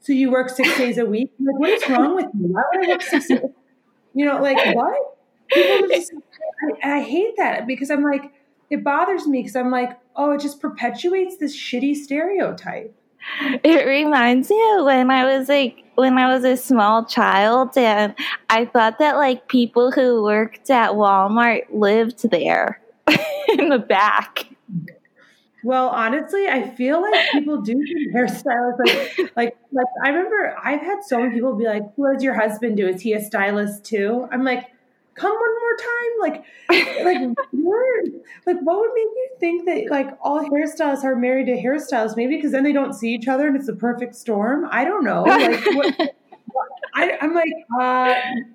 So 0.00 0.14
you 0.14 0.30
work 0.30 0.48
six 0.48 0.78
days 0.78 0.96
a 0.96 1.04
week? 1.04 1.30
Like, 1.38 1.58
what 1.58 1.68
is 1.68 1.88
wrong 1.90 2.16
with 2.16 2.26
you? 2.32 2.46
Why 2.46 2.62
would 2.72 2.86
I 2.86 2.88
work 2.88 3.02
six? 3.02 3.28
Days? 3.28 3.40
You 4.14 4.24
know, 4.24 4.40
like 4.40 4.74
what? 4.74 5.18
Just, 5.54 6.14
I, 6.82 6.96
I 6.96 7.02
hate 7.02 7.34
that 7.36 7.66
because 7.66 7.90
I'm 7.90 8.02
like, 8.02 8.32
it 8.70 8.82
bothers 8.82 9.26
me 9.26 9.40
because 9.40 9.54
I'm 9.54 9.70
like, 9.70 9.98
oh, 10.16 10.32
it 10.32 10.40
just 10.40 10.60
perpetuates 10.60 11.36
this 11.36 11.56
shitty 11.56 11.94
stereotype. 11.94 12.94
It 13.62 13.86
reminds 13.86 14.50
me 14.50 14.60
of 14.76 14.84
when 14.84 15.10
I 15.10 15.38
was 15.38 15.48
like 15.48 15.84
when 15.94 16.18
I 16.18 16.32
was 16.34 16.44
a 16.44 16.56
small 16.56 17.04
child 17.04 17.76
and 17.76 18.14
I 18.50 18.64
thought 18.64 18.98
that 18.98 19.16
like 19.16 19.48
people 19.48 19.92
who 19.92 20.22
worked 20.22 20.70
at 20.70 20.92
Walmart 20.92 21.66
lived 21.72 22.28
there 22.30 22.80
in 23.48 23.68
the 23.68 23.78
back. 23.78 24.46
Well, 25.64 25.88
honestly, 25.90 26.48
I 26.48 26.70
feel 26.70 27.00
like 27.00 27.30
people 27.30 27.60
do 27.60 27.76
hairstylists 28.12 28.78
like 28.84 29.18
like 29.36 29.56
like 29.70 29.86
I 30.04 30.08
remember 30.08 30.56
I've 30.62 30.80
had 30.80 31.04
so 31.04 31.18
many 31.18 31.32
people 31.32 31.54
be 31.54 31.66
like, 31.66 31.84
"What 31.96 32.14
does 32.14 32.24
your 32.24 32.34
husband 32.34 32.76
do? 32.76 32.88
Is 32.88 33.00
he 33.00 33.12
a 33.12 33.22
stylist 33.22 33.84
too?" 33.84 34.28
I'm 34.32 34.42
like, 34.42 34.66
come 35.14 35.32
one 35.32 35.60
more 35.60 35.76
time? 35.76 36.12
Like 36.20 36.44
like 37.04 37.36
what? 37.52 38.04
Like 38.46 38.60
what 38.62 38.80
would 38.80 38.90
make 38.94 39.04
you 39.04 39.28
think 39.40 39.66
that 39.66 39.90
like 39.90 40.16
all 40.20 40.44
hairstylists 40.44 41.04
are 41.04 41.16
married 41.16 41.46
to 41.46 41.56
hairstylists 41.56 42.16
maybe 42.16 42.36
because 42.36 42.52
then 42.52 42.64
they 42.64 42.72
don't 42.72 42.94
see 42.94 43.12
each 43.12 43.28
other 43.28 43.46
and 43.46 43.56
it's 43.56 43.68
a 43.68 43.74
perfect 43.74 44.14
storm? 44.14 44.68
I 44.70 44.84
don't 44.84 45.04
know. 45.04 45.22
Like 45.22 45.64
what, 45.72 46.14
I, 46.94 47.16
i'm 47.20 47.34
like 47.34 47.52
uh 47.80 48.14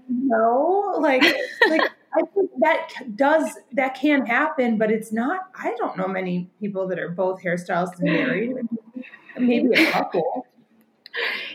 no. 0.10 0.96
Like 1.00 1.24
like 1.68 1.82
i 2.16 2.22
think 2.34 2.52
that 2.60 2.90
does 3.16 3.58
that 3.74 3.96
can 3.96 4.26
happen 4.26 4.78
but 4.78 4.92
it's 4.92 5.12
not 5.12 5.50
i 5.56 5.74
don't 5.78 5.98
know 5.98 6.08
many 6.08 6.50
people 6.60 6.88
that 6.88 7.00
are 7.00 7.10
both 7.10 7.42
hairstylists 7.42 8.00
and 8.00 8.12
married. 8.12 8.56
Maybe 9.40 9.70
a 9.74 9.92
couple 9.92 10.46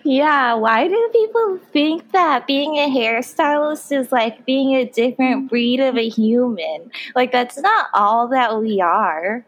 yeah, 0.05 0.55
why 0.55 0.89
do 0.89 1.11
people 1.13 1.59
think 1.73 2.13
that 2.13 2.47
being 2.47 2.77
a 2.77 2.89
hairstylist 2.89 3.97
is 3.97 4.13
like 4.13 4.45
being 4.45 4.75
a 4.75 4.85
different 4.85 5.37
mm-hmm. 5.39 5.47
breed 5.47 5.81
of 5.81 5.97
a 5.97 6.09
human? 6.09 6.91
Like, 7.15 7.33
that's 7.33 7.59
not 7.59 7.87
all 7.95 8.29
that 8.29 8.61
we 8.61 8.81
are. 8.81 9.45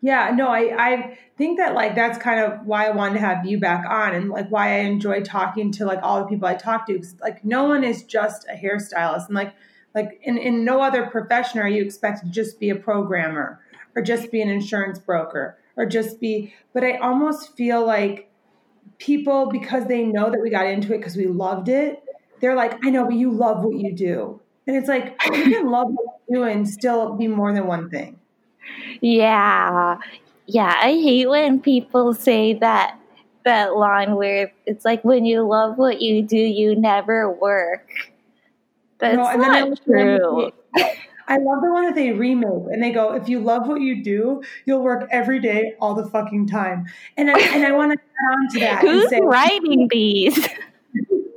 Yeah, 0.00 0.32
no, 0.34 0.48
I, 0.48 0.76
I 0.78 1.18
think 1.38 1.58
that 1.58 1.74
like 1.74 1.94
that's 1.94 2.18
kind 2.18 2.38
of 2.38 2.66
why 2.66 2.86
I 2.86 2.90
wanted 2.90 3.14
to 3.14 3.20
have 3.20 3.46
you 3.46 3.58
back 3.58 3.86
on 3.88 4.14
and 4.14 4.28
like 4.28 4.50
why 4.50 4.74
I 4.74 4.80
enjoy 4.80 5.22
talking 5.22 5.72
to 5.72 5.86
like 5.86 6.00
all 6.02 6.20
the 6.20 6.26
people 6.26 6.46
I 6.46 6.56
talk 6.56 6.86
to. 6.88 6.98
Cause 6.98 7.16
like 7.22 7.42
no 7.42 7.64
one 7.64 7.82
is 7.84 8.02
just 8.02 8.46
a 8.48 8.54
hairstylist. 8.54 9.28
And 9.28 9.34
like, 9.34 9.54
like 9.94 10.20
in, 10.22 10.36
in 10.36 10.62
no 10.62 10.82
other 10.82 11.06
profession 11.06 11.58
are 11.58 11.68
you 11.68 11.82
expected 11.82 12.26
to 12.26 12.32
just 12.32 12.60
be 12.60 12.68
a 12.68 12.76
programmer 12.76 13.60
or 13.96 14.02
just 14.02 14.30
be 14.30 14.42
an 14.42 14.50
insurance 14.50 14.98
broker 14.98 15.56
or 15.76 15.86
just 15.86 16.20
be, 16.20 16.52
but 16.74 16.84
I 16.84 16.98
almost 16.98 17.56
feel 17.56 17.84
like 17.84 18.30
people 18.98 19.50
because 19.50 19.86
they 19.86 20.04
know 20.04 20.30
that 20.30 20.40
we 20.40 20.50
got 20.50 20.66
into 20.66 20.94
it 20.94 20.98
because 20.98 21.16
we 21.16 21.26
loved 21.26 21.68
it 21.68 22.02
they're 22.40 22.54
like 22.54 22.78
i 22.84 22.90
know 22.90 23.04
but 23.04 23.14
you 23.14 23.30
love 23.30 23.64
what 23.64 23.76
you 23.76 23.92
do. 23.92 24.40
And 24.66 24.76
it's 24.76 24.88
like 24.88 25.14
you 25.26 25.44
can 25.44 25.70
love 25.70 25.88
what 25.90 26.20
you 26.28 26.36
do 26.36 26.42
and 26.44 26.68
still 26.68 27.14
be 27.14 27.28
more 27.28 27.52
than 27.52 27.66
one 27.66 27.90
thing. 27.90 28.18
Yeah. 29.00 29.98
Yeah 30.46 30.74
i 30.78 30.92
hate 30.92 31.28
when 31.28 31.60
people 31.60 32.14
say 32.14 32.54
that 32.54 32.98
that 33.44 33.76
line 33.76 34.16
where 34.16 34.52
it's 34.66 34.84
like 34.84 35.04
when 35.04 35.24
you 35.26 35.42
love 35.42 35.76
what 35.76 36.00
you 36.00 36.22
do 36.22 36.36
you 36.36 36.74
never 36.76 37.30
work. 37.30 37.88
That's 38.98 39.16
no, 39.16 39.36
not 39.36 39.84
true 39.84 40.52
I 41.26 41.38
love 41.38 41.62
the 41.62 41.70
one 41.72 41.84
that 41.84 41.94
they 41.94 42.12
remake 42.12 42.44
and 42.70 42.82
they 42.82 42.90
go, 42.90 43.14
if 43.14 43.28
you 43.28 43.40
love 43.40 43.66
what 43.66 43.80
you 43.80 44.02
do, 44.02 44.42
you'll 44.66 44.82
work 44.82 45.08
every 45.10 45.40
day, 45.40 45.74
all 45.80 45.94
the 45.94 46.06
fucking 46.06 46.46
time. 46.46 46.86
And 47.16 47.30
I, 47.30 47.40
and 47.40 47.64
I 47.64 47.72
want 47.72 47.92
to 47.92 47.98
add 47.98 48.34
on 48.34 48.48
to 48.52 48.60
that. 48.60 48.80
Who's 48.80 49.10
say, 49.10 49.20
writing 49.22 49.88
these? 49.90 50.48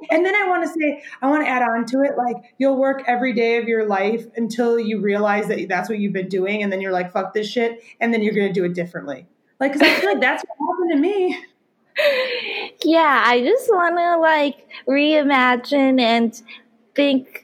And 0.10 0.26
then 0.26 0.36
I 0.36 0.48
want 0.48 0.64
to 0.64 0.70
say, 0.70 1.04
I 1.22 1.28
want 1.28 1.44
to 1.44 1.50
add 1.50 1.64
on 1.64 1.86
to 1.88 2.02
it, 2.02 2.18
like 2.18 2.38
you'll 2.58 2.78
work 2.78 3.04
every 3.08 3.34
day 3.34 3.58
of 3.58 3.68
your 3.68 3.86
life 3.86 4.26
until 4.36 4.80
you 4.80 5.02
realize 5.02 5.48
that 5.48 5.68
that's 5.68 5.90
what 5.90 6.00
you've 6.00 6.14
been 6.14 6.30
doing, 6.30 6.64
and 6.64 6.72
then 6.72 6.80
you're 6.80 6.94
like, 6.94 7.12
fuck 7.12 7.34
this 7.34 7.50
shit, 7.50 7.84
and 8.00 8.14
then 8.14 8.22
you're 8.22 8.34
going 8.34 8.48
to 8.48 8.54
do 8.54 8.64
it 8.64 8.74
differently. 8.74 9.28
Like, 9.60 9.74
because 9.74 9.88
I 9.88 9.94
feel 9.96 10.12
like 10.12 10.22
that's 10.22 10.44
what 10.48 10.70
happened 10.70 10.92
to 10.92 10.98
me. 10.98 11.46
Yeah, 12.84 13.24
I 13.26 13.42
just 13.42 13.68
want 13.72 13.98
to 13.98 14.18
like 14.18 14.70
reimagine 14.88 16.00
and 16.00 16.42
think 16.94 17.44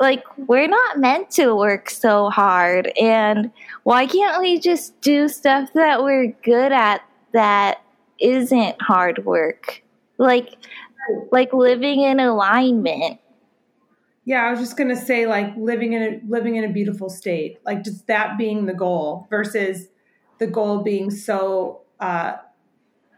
like 0.00 0.24
we're 0.48 0.66
not 0.66 0.98
meant 0.98 1.30
to 1.30 1.54
work 1.54 1.90
so 1.90 2.30
hard 2.30 2.90
and 2.98 3.50
why 3.82 4.06
can't 4.06 4.40
we 4.40 4.58
just 4.58 4.98
do 5.02 5.28
stuff 5.28 5.68
that 5.74 6.02
we're 6.02 6.34
good 6.42 6.72
at 6.72 7.02
that 7.32 7.82
isn't 8.18 8.80
hard 8.80 9.24
work? 9.24 9.82
Like 10.18 10.56
like 11.30 11.52
living 11.52 12.00
in 12.00 12.20
alignment. 12.20 13.20
Yeah 14.24 14.42
i 14.42 14.50
was 14.50 14.60
just 14.60 14.76
going 14.76 14.90
to 14.90 14.96
say 14.96 15.26
like 15.26 15.54
living 15.56 15.92
in 15.92 16.02
a 16.02 16.20
living 16.28 16.56
in 16.56 16.64
a 16.64 16.72
beautiful 16.72 17.08
state 17.08 17.58
like 17.64 17.82
just 17.82 18.06
that 18.06 18.38
being 18.38 18.66
the 18.66 18.74
goal 18.74 19.26
versus 19.30 19.88
the 20.38 20.46
goal 20.46 20.82
being 20.82 21.10
so 21.10 21.82
uh 22.00 22.34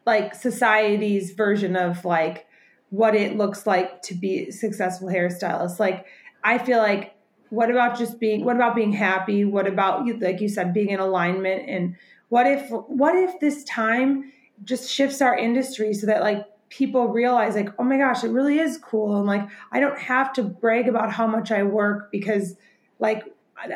like 0.06 0.34
society's 0.34 1.32
version 1.32 1.76
of 1.76 2.04
like 2.04 2.46
what 2.92 3.14
it 3.14 3.38
looks 3.38 3.66
like 3.66 4.02
to 4.02 4.14
be 4.14 4.50
successful 4.50 5.08
hairstylist. 5.08 5.80
Like 5.80 6.04
I 6.44 6.58
feel 6.58 6.78
like 6.78 7.14
what 7.50 7.70
about 7.70 7.98
just 7.98 8.18
being 8.18 8.44
what 8.44 8.56
about 8.56 8.74
being 8.74 8.92
happy? 8.92 9.44
What 9.44 9.66
about 9.66 10.06
like 10.20 10.40
you 10.40 10.48
said 10.48 10.72
being 10.72 10.90
in 10.90 11.00
alignment 11.00 11.68
and 11.68 11.96
what 12.28 12.46
if 12.46 12.70
what 12.70 13.14
if 13.14 13.38
this 13.40 13.64
time 13.64 14.32
just 14.64 14.90
shifts 14.90 15.20
our 15.20 15.36
industry 15.36 15.92
so 15.92 16.06
that 16.06 16.22
like 16.22 16.46
people 16.70 17.08
realize 17.08 17.54
like 17.54 17.68
oh 17.78 17.84
my 17.84 17.98
gosh 17.98 18.24
it 18.24 18.30
really 18.30 18.58
is 18.58 18.78
cool 18.78 19.18
and 19.18 19.26
like 19.26 19.46
I 19.70 19.80
don't 19.80 19.98
have 19.98 20.32
to 20.34 20.42
brag 20.42 20.88
about 20.88 21.12
how 21.12 21.26
much 21.26 21.52
I 21.52 21.62
work 21.62 22.10
because 22.10 22.56
like 22.98 23.24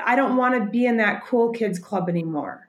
I 0.04 0.16
don't 0.16 0.36
want 0.36 0.54
to 0.54 0.70
be 0.70 0.86
in 0.86 0.96
that 0.96 1.24
cool 1.24 1.50
kids 1.50 1.78
club 1.78 2.08
anymore. 2.08 2.68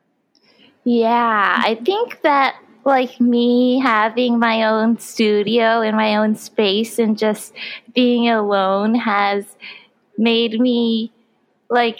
Yeah, 0.83 1.61
I 1.63 1.75
think 1.75 2.21
that 2.21 2.61
like 2.85 3.19
me 3.19 3.79
having 3.79 4.39
my 4.39 4.63
own 4.63 4.97
studio 4.97 5.81
and 5.81 5.95
my 5.97 6.15
own 6.15 6.35
space 6.35 6.99
and 6.99 7.17
just 7.17 7.53
being 7.93 8.29
alone 8.29 8.95
has 8.95 9.57
made 10.17 10.59
me 10.59 11.11
like 11.69 11.99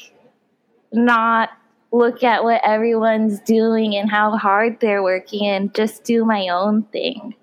not 0.91 1.49
look 1.91 2.24
at 2.24 2.43
what 2.43 2.61
everyone's 2.65 3.39
doing 3.41 3.95
and 3.95 4.09
how 4.09 4.38
hard 4.38 4.80
they're 4.80 5.03
working 5.03 5.47
and 5.47 5.74
just 5.74 6.03
do 6.03 6.26
my 6.26 6.47
own 6.49 6.84
thing. 6.84 7.36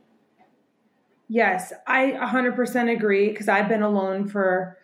Yes, 1.29 1.73
I 1.87 2.13
100% 2.13 2.95
agree 2.95 3.31
because 3.31 3.49
I've 3.49 3.69
been 3.69 3.83
alone 3.83 4.29
for 4.29 4.79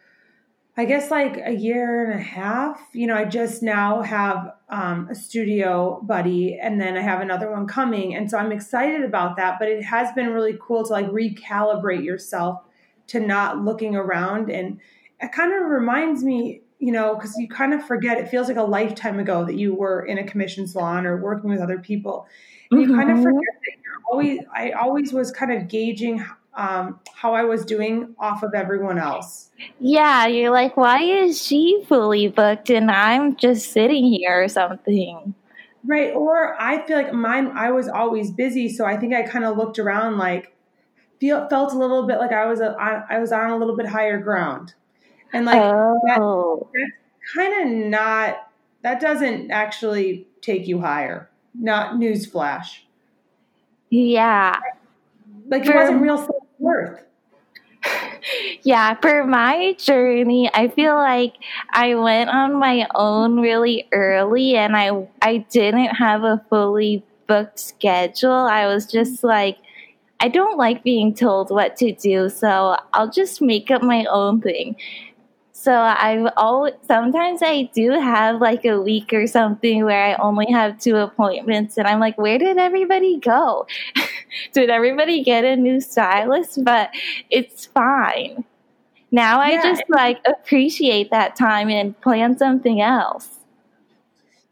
I 0.77 0.87
guess 0.87 1.11
like 1.11 1.37
a 1.45 1.53
year 1.53 2.11
and 2.11 2.19
a 2.19 2.23
half. 2.23 2.81
You 2.95 3.07
know, 3.07 3.15
I 3.15 3.27
just 3.27 3.63
now 3.63 4.01
have 4.01 4.55
um, 4.71 5.09
a 5.11 5.15
studio 5.15 6.01
buddy 6.05 6.59
and 6.59 6.81
then 6.81 6.97
I 6.97 7.03
have 7.03 7.21
another 7.21 7.51
one 7.51 7.67
coming. 7.67 8.15
And 8.15 8.31
so 8.31 8.39
I'm 8.39 8.51
excited 8.51 9.03
about 9.03 9.37
that. 9.37 9.59
But 9.59 9.69
it 9.69 9.83
has 9.85 10.11
been 10.13 10.31
really 10.31 10.57
cool 10.59 10.85
to 10.85 10.93
like 10.93 11.07
recalibrate 11.09 12.03
yourself 12.03 12.61
to 13.09 13.21
not 13.21 13.59
looking 13.59 13.95
around 13.95 14.51
and 14.51 14.81
it 15.21 15.33
kind 15.33 15.53
of 15.53 15.69
reminds 15.71 16.25
me 16.25 16.63
you 16.81 16.93
know, 16.93 17.15
because 17.15 17.37
you 17.37 17.47
kind 17.47 17.75
of 17.75 17.85
forget, 17.87 18.19
it 18.19 18.29
feels 18.29 18.49
like 18.49 18.57
a 18.57 18.63
lifetime 18.63 19.21
ago 19.21 19.45
that 19.45 19.55
you 19.55 19.75
were 19.75 20.05
in 20.07 20.19
a 20.19 20.25
commission 20.25 20.67
salon 20.67 21.07
or 21.07 21.19
working 21.19 21.51
with 21.51 21.61
other 21.61 21.79
people. 21.79 22.27
And 22.71 22.81
mm-hmm. 22.81 22.91
you 22.91 22.97
kind 22.97 23.11
of 23.11 23.19
forget 23.19 23.55
that 23.65 23.73
you're 23.85 24.03
always, 24.11 24.41
I 24.53 24.71
always 24.71 25.13
was 25.13 25.31
kind 25.31 25.53
of 25.53 25.69
gauging 25.69 26.25
um, 26.55 26.99
how 27.15 27.35
I 27.35 27.45
was 27.45 27.67
doing 27.67 28.15
off 28.19 28.43
of 28.43 28.55
everyone 28.55 28.99
else. 28.99 29.51
Yeah, 29.79 30.27
you're 30.27 30.51
like, 30.51 30.77
why 30.79 31.03
is 31.03 31.41
she 31.41 31.85
fully 31.87 32.29
booked 32.29 32.71
and 32.71 32.91
I'm 32.91 33.37
just 33.37 33.73
sitting 33.73 34.07
here 34.07 34.43
or 34.43 34.49
something? 34.49 35.35
Right. 35.85 36.15
Or 36.15 36.61
I 36.61 36.85
feel 36.87 36.97
like 36.97 37.13
mine, 37.13 37.49
I 37.49 37.73
was 37.73 37.89
always 37.89 38.31
busy. 38.31 38.71
So 38.71 38.87
I 38.87 38.97
think 38.97 39.15
I 39.15 39.23
kind 39.23 39.45
of 39.45 39.59
looked 39.59 39.79
around 39.79 40.17
like, 40.17 40.55
feel, 41.21 41.47
felt 41.51 41.75
a 41.75 41.79
little 41.79 42.07
bit 42.07 42.19
like 42.19 42.33
I 42.33 42.47
was, 42.47 42.61
a, 42.61 42.75
I, 42.81 43.17
I 43.17 43.19
was 43.19 43.33
on 43.33 43.51
a 43.51 43.59
little 43.59 43.77
bit 43.77 43.87
higher 43.87 44.19
ground. 44.19 44.75
And 45.33 45.47
like, 45.47 45.61
oh. 45.61 46.01
that, 46.07 46.19
that's 46.75 47.35
kind 47.35 47.63
of 47.63 47.89
not, 47.89 48.51
that 48.83 49.01
doesn't 49.01 49.51
actually 49.51 50.27
take 50.43 50.67
you 50.67 50.81
higher. 50.81 51.29
Not 51.55 51.95
newsflash. 51.95 52.81
Yeah. 53.91 54.59
Like 55.49 55.67
it 55.67 55.75
wasn't 55.75 56.01
real 56.01 56.19
self 56.19 56.47
worth. 56.59 57.01
Yeah, 58.63 58.95
for 59.01 59.25
my 59.25 59.75
journey, 59.79 60.51
I 60.53 60.69
feel 60.69 60.95
like 60.95 61.35
I 61.73 61.95
went 61.95 62.29
on 62.29 62.55
my 62.55 62.87
own 62.95 63.41
really 63.41 63.89
early 63.93 64.57
and 64.57 64.77
I 64.77 65.09
I 65.23 65.39
didn't 65.51 65.97
have 65.97 66.23
a 66.23 66.45
fully 66.51 67.03
booked 67.27 67.59
schedule. 67.59 68.33
I 68.33 68.67
was 68.67 68.87
just 68.87 69.19
mm-hmm. 69.19 69.29
like 69.29 69.59
I 70.21 70.29
don't 70.29 70.59
like 70.59 70.85
being 70.85 71.15
told 71.15 71.51
what 71.51 71.77
to 71.77 71.93
do, 71.93 72.29
so 72.29 72.77
I'll 72.93 73.11
just 73.11 73.41
make 73.41 73.71
up 73.71 73.83
my 73.83 74.05
own 74.11 74.43
thing. 74.43 74.77
So 75.61 75.75
I've 75.75 76.33
always 76.39 76.73
sometimes 76.89 77.43
I 77.43 77.65
do 77.75 77.91
have 77.91 78.41
like 78.41 78.65
a 78.65 78.81
week 78.81 79.13
or 79.13 79.27
something 79.27 79.85
where 79.85 80.07
I 80.07 80.15
only 80.15 80.51
have 80.51 80.79
two 80.79 80.97
appointments 80.97 81.77
and 81.77 81.87
I'm 81.87 82.01
like, 82.01 82.17
where 82.17 82.39
did 82.39 82.57
everybody 82.57 83.19
go? 83.19 83.67
did 84.55 84.71
everybody 84.71 85.23
get 85.23 85.45
a 85.45 85.57
new 85.57 85.83
stylist? 85.83 86.65
But 86.65 86.89
it's 87.29 87.67
fine. 87.67 88.43
Now 89.11 89.39
I 89.39 89.51
yeah. 89.51 89.63
just 89.63 89.83
like 89.91 90.23
appreciate 90.27 91.11
that 91.11 91.37
time 91.37 91.69
and 91.69 92.01
plan 92.01 92.39
something 92.39 92.81
else. 92.81 93.29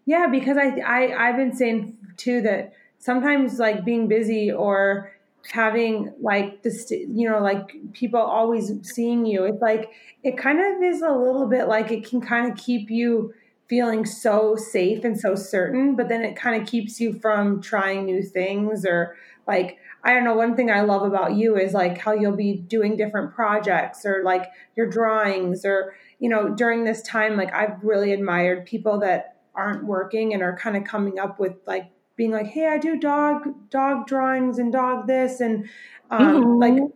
Yeah, 0.05 0.27
because 0.27 0.59
I, 0.59 0.79
I 0.81 1.29
I've 1.29 1.37
been 1.37 1.57
saying 1.57 1.97
too 2.19 2.43
that 2.43 2.75
sometimes 2.99 3.59
like 3.59 3.83
being 3.83 4.09
busy 4.09 4.53
or 4.53 5.11
having 5.51 6.13
like 6.21 6.63
this 6.63 6.91
you 6.91 7.29
know 7.29 7.41
like 7.41 7.71
people 7.93 8.21
always 8.21 8.73
seeing 8.83 9.25
you 9.25 9.45
it's 9.45 9.63
like 9.63 9.91
it 10.23 10.37
kind 10.37 10.61
of 10.61 10.83
is 10.83 11.01
a 11.01 11.11
little 11.11 11.47
bit 11.47 11.69
like 11.69 11.91
it 11.91 12.09
can 12.09 12.21
kind 12.21 12.51
of 12.51 12.59
keep 12.59 12.91
you 12.91 13.33
feeling 13.69 14.05
so 14.05 14.57
safe 14.57 15.05
and 15.05 15.19
so 15.19 15.35
certain 15.35 15.97
but 15.97 16.09
then 16.09 16.23
it 16.23 16.37
kind 16.37 16.61
of 16.61 16.69
keeps 16.69 17.01
you 17.01 17.13
from 17.21 17.61
trying 17.63 18.05
new 18.05 18.23
things 18.23 18.85
or 18.85 19.17
like 19.47 19.79
i 20.05 20.13
don't 20.13 20.25
know 20.25 20.35
one 20.35 20.55
thing 20.55 20.71
i 20.71 20.81
love 20.81 21.03
about 21.03 21.35
you 21.35 21.57
is 21.57 21.73
like 21.73 21.99
how 21.99 22.13
you'll 22.13 22.37
be 22.37 22.55
doing 22.55 22.97
different 22.97 23.35
projects 23.35 24.05
or 24.05 24.23
like 24.25 24.51
your 24.77 24.89
drawings 24.89 25.65
or 25.65 25.95
you 26.19 26.29
know 26.29 26.51
during 26.51 26.85
this 26.85 27.03
time 27.03 27.37
like 27.37 27.53
i've 27.55 27.83
really 27.83 28.13
admired 28.13 28.67
people 28.67 28.99
that 29.01 29.37
aren't 29.55 29.85
working 29.85 30.35
and 30.35 30.43
are 30.43 30.57
kind 30.57 30.77
of 30.77 30.85
coming 30.85 31.19
up 31.19 31.41
with 31.41 31.55
like 31.67 31.91
being 32.19 32.33
like, 32.33 32.49
"Hey, 32.49 32.67
I 32.67 32.77
do 32.77 32.99
dog 32.99 33.71
dog 33.71 34.07
drawings 34.07 34.59
and 34.59 34.71
dog 34.71 35.07
this 35.07 35.41
and 35.41 35.71
um, 36.11 36.43
mm-hmm. 36.43 36.59
like 36.61 36.93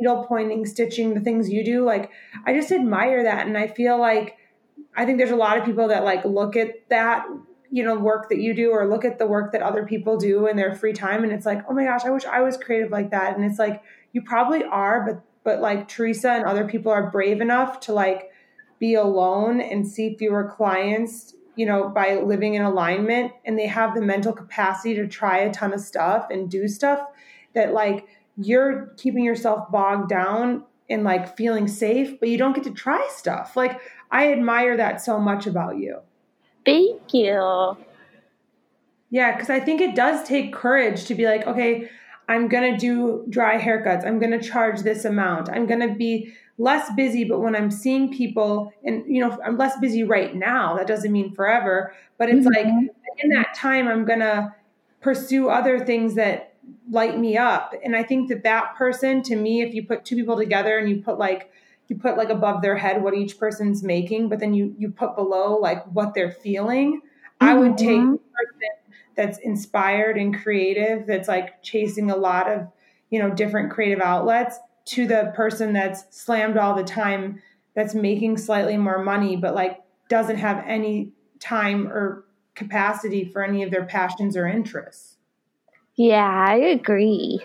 needle 0.00 0.24
pointing, 0.26 0.64
stitching, 0.64 1.12
the 1.12 1.20
things 1.20 1.50
you 1.50 1.62
do." 1.62 1.84
Like, 1.84 2.10
I 2.46 2.54
just 2.54 2.72
admire 2.72 3.24
that, 3.24 3.46
and 3.46 3.58
I 3.58 3.66
feel 3.66 3.98
like 3.98 4.38
I 4.96 5.04
think 5.04 5.18
there's 5.18 5.30
a 5.30 5.36
lot 5.36 5.58
of 5.58 5.66
people 5.66 5.88
that 5.88 6.04
like 6.04 6.24
look 6.24 6.56
at 6.56 6.88
that 6.88 7.26
you 7.70 7.82
know 7.82 7.98
work 7.98 8.28
that 8.28 8.38
you 8.38 8.54
do 8.54 8.70
or 8.70 8.88
look 8.88 9.04
at 9.04 9.18
the 9.18 9.26
work 9.26 9.52
that 9.52 9.62
other 9.62 9.84
people 9.84 10.16
do 10.18 10.46
in 10.46 10.56
their 10.56 10.74
free 10.74 10.92
time 10.92 11.24
and 11.24 11.32
it's 11.32 11.46
like 11.46 11.64
oh 11.68 11.72
my 11.72 11.84
gosh 11.84 12.04
i 12.04 12.10
wish 12.10 12.26
i 12.26 12.42
was 12.42 12.58
creative 12.58 12.90
like 12.90 13.10
that 13.10 13.34
and 13.34 13.46
it's 13.46 13.58
like 13.58 13.82
you 14.12 14.20
probably 14.20 14.62
are 14.62 15.06
but 15.06 15.24
but 15.42 15.60
like 15.60 15.88
teresa 15.88 16.32
and 16.32 16.44
other 16.44 16.68
people 16.68 16.92
are 16.92 17.10
brave 17.10 17.40
enough 17.40 17.80
to 17.80 17.94
like 17.94 18.30
be 18.78 18.94
alone 18.94 19.58
and 19.58 19.88
see 19.88 20.14
fewer 20.18 20.44
clients 20.54 21.34
you 21.56 21.66
know, 21.66 21.88
by 21.88 22.16
living 22.16 22.54
in 22.54 22.62
alignment 22.62 23.32
and 23.44 23.58
they 23.58 23.66
have 23.66 23.94
the 23.94 24.00
mental 24.00 24.32
capacity 24.32 24.94
to 24.94 25.06
try 25.06 25.38
a 25.38 25.52
ton 25.52 25.72
of 25.72 25.80
stuff 25.80 26.28
and 26.30 26.50
do 26.50 26.66
stuff 26.68 27.00
that 27.54 27.72
like 27.72 28.06
you're 28.36 28.92
keeping 28.96 29.24
yourself 29.24 29.70
bogged 29.70 30.08
down 30.08 30.64
and 30.88 31.04
like 31.04 31.36
feeling 31.36 31.68
safe, 31.68 32.18
but 32.20 32.28
you 32.28 32.38
don't 32.38 32.54
get 32.54 32.64
to 32.64 32.70
try 32.72 33.06
stuff. 33.10 33.56
Like 33.56 33.80
I 34.10 34.32
admire 34.32 34.76
that 34.76 35.00
so 35.00 35.18
much 35.18 35.46
about 35.46 35.78
you. 35.78 35.98
Thank 36.64 37.12
you. 37.12 37.76
Yeah, 39.10 39.32
because 39.32 39.50
I 39.50 39.60
think 39.60 39.80
it 39.80 39.94
does 39.94 40.26
take 40.26 40.54
courage 40.54 41.04
to 41.04 41.14
be 41.14 41.26
like, 41.26 41.46
okay, 41.46 41.90
I'm 42.28 42.48
going 42.48 42.72
to 42.72 42.78
do 42.78 43.26
dry 43.28 43.60
haircuts. 43.60 44.06
I'm 44.06 44.18
going 44.18 44.30
to 44.30 44.40
charge 44.40 44.80
this 44.80 45.04
amount. 45.04 45.50
I'm 45.50 45.66
going 45.66 45.86
to 45.86 45.94
be 45.94 46.32
less 46.62 46.92
busy, 46.94 47.24
but 47.24 47.40
when 47.40 47.56
I'm 47.56 47.72
seeing 47.72 48.12
people 48.12 48.72
and, 48.84 49.04
you 49.12 49.20
know, 49.20 49.36
I'm 49.44 49.58
less 49.58 49.76
busy 49.80 50.04
right 50.04 50.34
now, 50.34 50.76
that 50.76 50.86
doesn't 50.86 51.10
mean 51.10 51.34
forever, 51.34 51.92
but 52.18 52.28
it's 52.28 52.46
mm-hmm. 52.46 52.68
like 52.68 52.92
in 53.18 53.30
that 53.30 53.52
time, 53.54 53.88
I'm 53.88 54.04
going 54.04 54.20
to 54.20 54.54
pursue 55.00 55.48
other 55.48 55.84
things 55.84 56.14
that 56.14 56.54
light 56.88 57.18
me 57.18 57.36
up. 57.36 57.74
And 57.84 57.96
I 57.96 58.04
think 58.04 58.28
that 58.28 58.44
that 58.44 58.76
person, 58.76 59.22
to 59.24 59.34
me, 59.34 59.62
if 59.62 59.74
you 59.74 59.84
put 59.84 60.04
two 60.04 60.14
people 60.14 60.36
together 60.36 60.78
and 60.78 60.88
you 60.88 61.02
put 61.02 61.18
like, 61.18 61.50
you 61.88 61.96
put 61.96 62.16
like 62.16 62.30
above 62.30 62.62
their 62.62 62.76
head 62.76 63.02
what 63.02 63.14
each 63.14 63.38
person's 63.38 63.82
making, 63.82 64.28
but 64.28 64.38
then 64.38 64.54
you 64.54 64.74
you 64.78 64.88
put 64.88 65.16
below 65.16 65.58
like 65.58 65.84
what 65.86 66.14
they're 66.14 66.30
feeling. 66.30 67.00
Mm-hmm. 67.00 67.48
I 67.48 67.54
would 67.54 67.76
take 67.76 67.98
mm-hmm. 67.98 68.12
person 68.12 68.60
that's 69.14 69.38
inspired 69.38 70.16
and 70.16 70.40
creative, 70.40 71.06
that's 71.06 71.28
like 71.28 71.60
chasing 71.62 72.10
a 72.10 72.16
lot 72.16 72.50
of 72.50 72.68
you 73.10 73.18
know 73.18 73.30
different 73.30 73.72
creative 73.72 74.00
outlets, 74.00 74.58
to 74.84 75.06
the 75.06 75.32
person 75.34 75.72
that's 75.72 76.04
slammed 76.16 76.56
all 76.56 76.74
the 76.74 76.84
time 76.84 77.40
that's 77.74 77.94
making 77.94 78.36
slightly 78.36 78.76
more 78.76 79.02
money 79.02 79.36
but 79.36 79.54
like 79.54 79.80
doesn't 80.08 80.36
have 80.36 80.62
any 80.66 81.12
time 81.40 81.88
or 81.88 82.24
capacity 82.54 83.24
for 83.24 83.42
any 83.42 83.62
of 83.62 83.70
their 83.70 83.84
passions 83.84 84.36
or 84.36 84.46
interests. 84.46 85.16
Yeah 85.96 86.44
i 86.48 86.56
agree. 86.56 87.40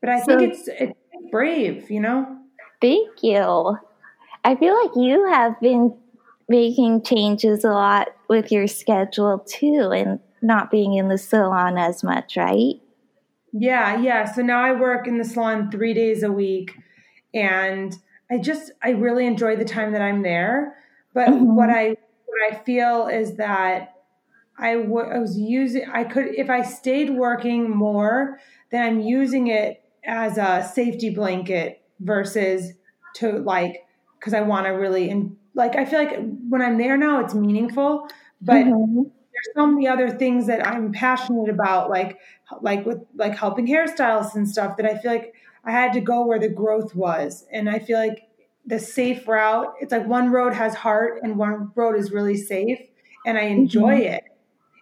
But 0.00 0.10
i 0.10 0.20
so, 0.20 0.38
think 0.38 0.52
it's 0.52 0.68
it's 0.68 0.98
brave 1.30 1.90
you 1.90 2.00
know? 2.00 2.38
Thank 2.80 3.22
you. 3.22 3.78
I 4.44 4.56
feel 4.56 4.74
like 4.82 4.90
you 4.96 5.24
have 5.30 5.58
been 5.60 5.96
making 6.48 7.04
changes 7.04 7.64
a 7.64 7.70
lot 7.70 8.08
with 8.28 8.50
your 8.50 8.66
schedule 8.66 9.38
too 9.46 9.92
and 9.94 10.18
not 10.42 10.70
being 10.70 10.94
in 10.94 11.06
the 11.08 11.16
salon 11.16 11.78
as 11.78 12.02
much 12.02 12.36
right 12.36 12.81
yeah, 13.52 14.00
yeah. 14.00 14.24
So 14.24 14.42
now 14.42 14.62
I 14.62 14.72
work 14.72 15.06
in 15.06 15.18
the 15.18 15.24
salon 15.24 15.70
three 15.70 15.92
days 15.94 16.22
a 16.22 16.32
week, 16.32 16.76
and 17.34 17.94
I 18.30 18.38
just 18.38 18.72
I 18.82 18.90
really 18.90 19.26
enjoy 19.26 19.56
the 19.56 19.64
time 19.64 19.92
that 19.92 20.02
I'm 20.02 20.22
there. 20.22 20.76
But 21.12 21.28
mm-hmm. 21.28 21.54
what 21.54 21.68
I 21.68 21.96
what 22.24 22.52
I 22.52 22.54
feel 22.64 23.08
is 23.08 23.36
that 23.36 23.94
I, 24.58 24.74
w- 24.74 25.06
I 25.06 25.18
was 25.18 25.38
using 25.38 25.84
I 25.92 26.04
could 26.04 26.28
if 26.28 26.48
I 26.48 26.62
stayed 26.62 27.10
working 27.10 27.70
more, 27.70 28.38
then 28.70 28.84
I'm 28.84 29.00
using 29.00 29.48
it 29.48 29.82
as 30.04 30.38
a 30.38 30.68
safety 30.74 31.10
blanket 31.10 31.82
versus 32.00 32.72
to 33.16 33.38
like 33.38 33.86
because 34.18 34.32
I 34.32 34.40
want 34.40 34.66
to 34.66 34.70
really 34.70 35.10
and 35.10 35.36
like 35.54 35.76
I 35.76 35.84
feel 35.84 35.98
like 35.98 36.16
when 36.48 36.62
I'm 36.62 36.78
there 36.78 36.96
now 36.96 37.20
it's 37.20 37.34
meaningful, 37.34 38.08
but. 38.40 38.64
Mm-hmm 38.64 39.02
there's 39.44 39.54
so 39.54 39.66
many 39.66 39.88
other 39.88 40.10
things 40.10 40.46
that 40.46 40.66
I'm 40.66 40.92
passionate 40.92 41.48
about, 41.48 41.90
like 41.90 42.18
like 42.60 42.84
with 42.84 42.98
like 43.14 43.36
helping 43.36 43.66
hairstylists 43.66 44.34
and 44.34 44.48
stuff 44.48 44.76
that 44.76 44.86
I 44.86 44.98
feel 44.98 45.12
like 45.12 45.34
I 45.64 45.70
had 45.70 45.92
to 45.94 46.00
go 46.00 46.26
where 46.26 46.38
the 46.38 46.48
growth 46.48 46.94
was. 46.94 47.46
And 47.52 47.70
I 47.70 47.78
feel 47.78 47.98
like 47.98 48.22
the 48.66 48.78
safe 48.78 49.26
route, 49.26 49.74
it's 49.80 49.92
like 49.92 50.06
one 50.06 50.30
road 50.30 50.54
has 50.54 50.74
heart 50.74 51.20
and 51.22 51.36
one 51.36 51.72
road 51.74 51.96
is 51.96 52.12
really 52.12 52.36
safe. 52.36 52.78
And 53.24 53.38
I 53.38 53.42
enjoy 53.42 54.00
mm-hmm. 54.00 54.14
it. 54.14 54.24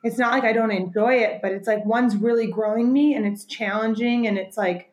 It's 0.02 0.18
not 0.18 0.32
like 0.32 0.44
I 0.44 0.52
don't 0.52 0.70
enjoy 0.70 1.16
it, 1.16 1.40
but 1.42 1.52
it's 1.52 1.68
like 1.68 1.84
one's 1.84 2.16
really 2.16 2.46
growing 2.46 2.92
me 2.92 3.14
and 3.14 3.26
it's 3.26 3.44
challenging 3.44 4.26
and 4.26 4.38
it's 4.38 4.56
like 4.56 4.90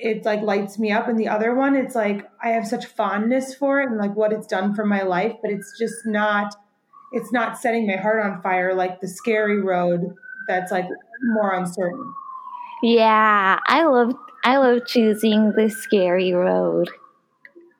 it 0.00 0.24
like 0.24 0.42
lights 0.42 0.78
me 0.78 0.92
up 0.92 1.08
and 1.08 1.18
the 1.18 1.26
other 1.26 1.54
one 1.54 1.74
it's 1.74 1.96
like 1.96 2.30
I 2.40 2.50
have 2.50 2.68
such 2.68 2.86
fondness 2.86 3.52
for 3.54 3.80
it 3.80 3.88
and 3.88 3.98
like 3.98 4.14
what 4.14 4.32
it's 4.32 4.46
done 4.46 4.74
for 4.74 4.84
my 4.84 5.02
life, 5.02 5.34
but 5.42 5.50
it's 5.50 5.76
just 5.78 6.06
not 6.06 6.54
it's 7.12 7.32
not 7.32 7.58
setting 7.58 7.86
my 7.86 7.96
heart 7.96 8.24
on 8.24 8.42
fire 8.42 8.74
like 8.74 9.00
the 9.00 9.08
scary 9.08 9.60
road 9.60 10.14
that's 10.46 10.70
like 10.72 10.86
more 11.34 11.52
uncertain. 11.52 12.14
Yeah, 12.82 13.58
I 13.66 13.84
love 13.84 14.14
I 14.44 14.56
love 14.58 14.86
choosing 14.86 15.52
the 15.52 15.68
scary 15.68 16.32
road. 16.32 16.90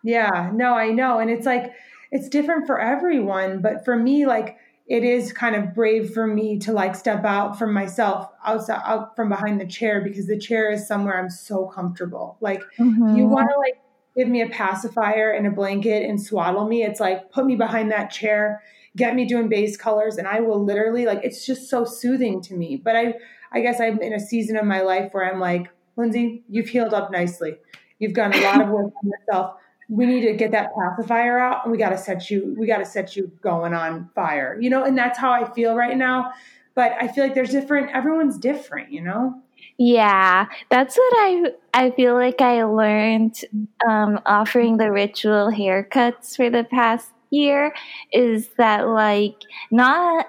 Yeah, 0.03 0.51
no, 0.53 0.75
I 0.75 0.91
know. 0.91 1.19
And 1.19 1.31
it's 1.31 1.47
like 1.47 1.73
it's 2.11 2.29
different 2.29 2.67
for 2.67 2.81
everyone, 2.81 3.61
but 3.61 3.85
for 3.85 3.97
me 3.97 4.27
like 4.27 4.57
it 4.87 5.05
is 5.05 5.35
kind 5.35 5.55
of 5.55 5.75
brave 5.75 6.15
for 6.15 6.27
me 6.27 6.59
to 6.59 6.73
like 6.73 6.97
step 6.97 7.25
out 7.25 7.59
from 7.59 7.75
myself 7.75 8.31
outside 8.45 8.81
out 8.85 9.15
from 9.15 9.29
behind 9.29 9.61
the 9.61 9.67
chair 9.67 10.01
because 10.01 10.27
the 10.27 10.39
chair 10.39 10.71
is 10.71 10.87
somewhere 10.87 11.19
I'm 11.19 11.31
so 11.31 11.67
comfortable. 11.67 12.39
Like 12.41 12.63
mm-hmm. 12.79 13.17
you 13.17 13.27
want 13.27 13.51
to 13.51 13.59
like 13.59 13.79
give 14.17 14.29
me 14.29 14.43
a 14.43 14.49
pacifier 14.49 15.31
and 15.31 15.47
a 15.47 15.51
blanket 15.51 16.09
and 16.09 16.21
swaddle 16.21 16.67
me. 16.67 16.83
It's 16.83 17.01
like 17.01 17.31
put 17.31 17.45
me 17.47 17.55
behind 17.55 17.93
that 17.93 18.11
chair, 18.11 18.63
get 18.99 19.15
me 19.15 19.25
doing 19.25 19.49
base 19.49 19.77
colors, 19.77 20.19
and 20.19 20.27
I 20.27 20.41
will 20.41 20.63
literally 20.63 21.07
like 21.07 21.21
it's 21.23 21.47
just 21.47 21.71
so 21.71 21.85
soothing 21.85 22.43
to 22.43 22.55
me. 22.55 22.77
But 22.77 22.97
I 22.97 23.15
I 23.53 23.61
guess 23.61 23.81
I'm 23.81 24.01
in 24.03 24.13
a 24.13 24.21
season 24.21 24.57
of 24.57 24.67
my 24.67 24.83
life 24.83 25.13
where 25.13 25.33
I'm 25.33 25.41
like, 25.41 25.69
Lindsay, 25.97 26.43
you've 26.51 26.69
healed 26.69 26.93
up 26.93 27.11
nicely. 27.11 27.57
You've 27.99 28.13
done 28.13 28.35
a 28.35 28.41
lot 28.43 28.61
of 28.61 28.69
work 28.69 28.93
on 29.03 29.11
yourself. 29.11 29.55
We 29.89 30.05
need 30.05 30.21
to 30.27 30.35
get 30.35 30.51
that 30.51 30.71
pacifier 30.75 31.39
out 31.39 31.65
and 31.65 31.73
we 31.73 31.79
gotta 31.79 31.97
set 31.97 32.31
you 32.31 32.55
we 32.59 32.67
gotta 32.67 32.85
set 32.85 33.17
you 33.17 33.33
going 33.41 33.73
on 33.73 34.11
fire. 34.15 34.59
You 34.61 34.69
know, 34.69 34.85
and 34.85 34.99
that's 34.99 35.19
how 35.19 35.31
I 35.31 35.51
feel 35.53 35.75
right 35.75 35.97
now. 35.97 36.33
But 36.75 36.93
I 37.01 37.09
feel 37.09 37.25
like 37.25 37.35
there's 37.35 37.51
different 37.51 37.91
everyone's 37.95 38.39
different, 38.39 38.93
you 38.93 39.01
know? 39.01 39.41
Yeah, 39.79 40.47
that's 40.71 40.97
what 40.97 41.13
I 41.17 41.53
I 41.73 41.91
feel 41.93 42.15
like 42.15 42.41
I 42.41 42.65
learned 42.65 43.37
um, 43.89 44.21
offering 44.27 44.77
the 44.77 44.91
ritual 44.91 45.51
haircuts 45.51 46.37
for 46.37 46.51
the 46.51 46.65
past 46.65 47.13
year 47.31 47.75
is 48.13 48.49
that 48.59 48.89
like 48.89 49.37
not 49.71 50.27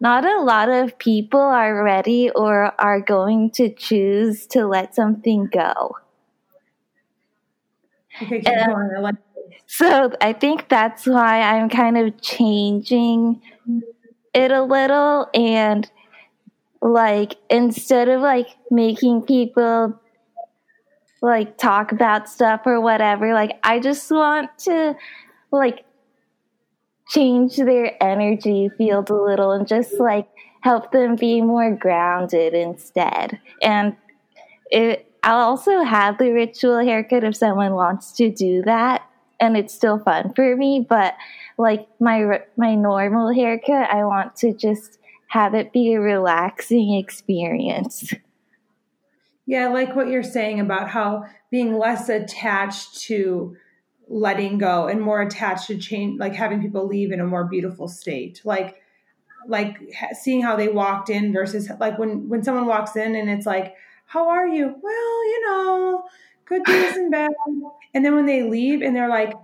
not 0.00 0.24
a 0.24 0.40
lot 0.40 0.68
of 0.68 0.98
people 0.98 1.40
are 1.40 1.82
ready 1.82 2.30
or 2.30 2.72
are 2.78 3.00
going 3.00 3.50
to 3.52 3.70
choose 3.70 4.46
to 4.48 4.66
let 4.66 4.94
something 4.94 5.48
go. 5.50 5.96
Okay, 8.22 8.40
going. 8.40 9.16
so 9.66 10.12
I 10.20 10.32
think 10.34 10.68
that's 10.68 11.06
why 11.06 11.40
I'm 11.40 11.68
kind 11.68 11.96
of 11.96 12.20
changing 12.20 13.40
it 14.34 14.50
a 14.50 14.62
little 14.62 15.28
and 15.32 15.90
like 16.82 17.36
instead 17.48 18.08
of 18.08 18.20
like 18.20 18.48
making 18.70 19.22
people 19.22 19.98
like 21.22 21.56
talk 21.56 21.92
about 21.92 22.28
stuff 22.28 22.60
or 22.66 22.80
whatever 22.80 23.32
like 23.32 23.58
i 23.62 23.78
just 23.78 24.10
want 24.10 24.50
to 24.58 24.94
like 25.50 25.84
change 27.08 27.56
their 27.56 28.02
energy 28.02 28.70
field 28.76 29.10
a 29.10 29.14
little 29.14 29.52
and 29.52 29.66
just 29.66 29.94
like 29.94 30.28
help 30.62 30.90
them 30.92 31.16
be 31.16 31.40
more 31.40 31.74
grounded 31.74 32.54
instead 32.54 33.38
and 33.62 33.94
it 34.70 35.10
i'll 35.22 35.50
also 35.50 35.82
have 35.82 36.16
the 36.18 36.30
ritual 36.30 36.78
haircut 36.78 37.24
if 37.24 37.36
someone 37.36 37.74
wants 37.74 38.12
to 38.12 38.30
do 38.30 38.62
that 38.62 39.02
and 39.40 39.56
it's 39.56 39.74
still 39.74 39.98
fun 39.98 40.32
for 40.34 40.56
me 40.56 40.84
but 40.88 41.14
like 41.58 41.86
my 42.00 42.40
my 42.56 42.74
normal 42.74 43.32
haircut 43.34 43.90
i 43.90 44.02
want 44.02 44.34
to 44.34 44.54
just 44.54 44.98
have 45.34 45.52
it 45.52 45.72
be 45.72 45.94
a 45.94 46.00
relaxing 46.00 46.94
experience. 46.94 48.14
Yeah, 49.46 49.66
I 49.66 49.72
like 49.72 49.96
what 49.96 50.06
you're 50.06 50.22
saying 50.22 50.60
about 50.60 50.90
how 50.90 51.24
being 51.50 51.76
less 51.76 52.08
attached 52.08 53.00
to 53.02 53.56
letting 54.08 54.58
go 54.58 54.86
and 54.86 55.00
more 55.00 55.22
attached 55.22 55.66
to 55.68 55.78
change, 55.78 56.18
like 56.20 56.34
having 56.34 56.60
people 56.60 56.86
leave 56.86 57.12
in 57.12 57.20
a 57.20 57.26
more 57.26 57.44
beautiful 57.44 57.88
state. 57.88 58.40
Like, 58.44 58.76
like 59.46 59.76
seeing 60.12 60.42
how 60.42 60.56
they 60.56 60.68
walked 60.68 61.10
in 61.10 61.32
versus 61.32 61.70
like 61.78 61.98
when 61.98 62.28
when 62.28 62.42
someone 62.42 62.66
walks 62.66 62.96
in 62.96 63.14
and 63.14 63.28
it's 63.28 63.46
like, 63.46 63.74
"How 64.06 64.28
are 64.28 64.48
you?" 64.48 64.74
Well, 64.82 65.24
you 65.26 65.46
know, 65.46 66.04
good 66.46 66.64
days 66.64 66.96
and 66.96 67.10
bad. 67.10 67.30
And 67.92 68.04
then 68.04 68.14
when 68.14 68.26
they 68.26 68.42
leave 68.42 68.80
and 68.80 68.96
they're 68.96 69.08
like, 69.08 69.34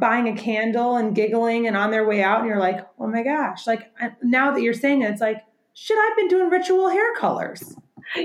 buying 0.00 0.28
a 0.28 0.36
candle 0.36 0.96
and 0.96 1.14
giggling 1.14 1.66
and 1.66 1.76
on 1.76 1.90
their 1.90 2.06
way 2.06 2.22
out 2.22 2.40
and 2.40 2.48
you're 2.48 2.58
like 2.58 2.86
oh 2.98 3.06
my 3.06 3.22
gosh 3.22 3.66
like 3.66 3.92
now 4.22 4.50
that 4.50 4.60
you're 4.60 4.74
saying 4.74 5.02
it 5.02 5.10
it's 5.10 5.20
like 5.20 5.44
shit 5.72 5.96
i've 5.96 6.16
been 6.16 6.28
doing 6.28 6.50
ritual 6.50 6.88
hair 6.88 7.14
colors 7.14 7.76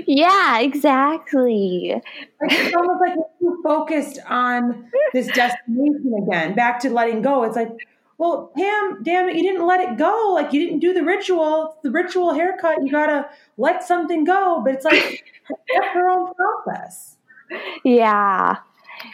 yeah 0.06 0.60
exactly. 0.60 1.94
Like 2.40 2.52
it's 2.52 2.74
almost 2.74 3.00
like 3.00 3.16
we're 3.16 3.54
too 3.54 3.62
focused 3.62 4.18
on 4.28 4.90
this 5.12 5.26
destination 5.28 6.14
again 6.22 6.54
back 6.54 6.80
to 6.80 6.90
letting 6.90 7.22
go. 7.22 7.44
It's 7.44 7.56
like 7.56 7.70
well 8.18 8.52
pam 8.56 9.02
damn 9.02 9.28
it 9.28 9.36
you 9.36 9.42
didn't 9.42 9.66
let 9.66 9.80
it 9.80 9.96
go. 9.96 10.32
Like 10.34 10.52
you 10.52 10.64
didn't 10.64 10.80
do 10.80 10.92
the 10.94 11.02
ritual. 11.02 11.78
The 11.82 11.90
ritual 11.90 12.34
haircut. 12.34 12.82
You 12.82 12.90
gotta 12.90 13.28
let 13.56 13.84
something 13.84 14.24
go. 14.24 14.62
But 14.64 14.74
it's 14.74 14.84
like 14.84 15.24
that's 15.48 15.88
her 15.92 16.08
own 16.10 16.32
process. 16.34 17.16
Yeah. 17.84 18.56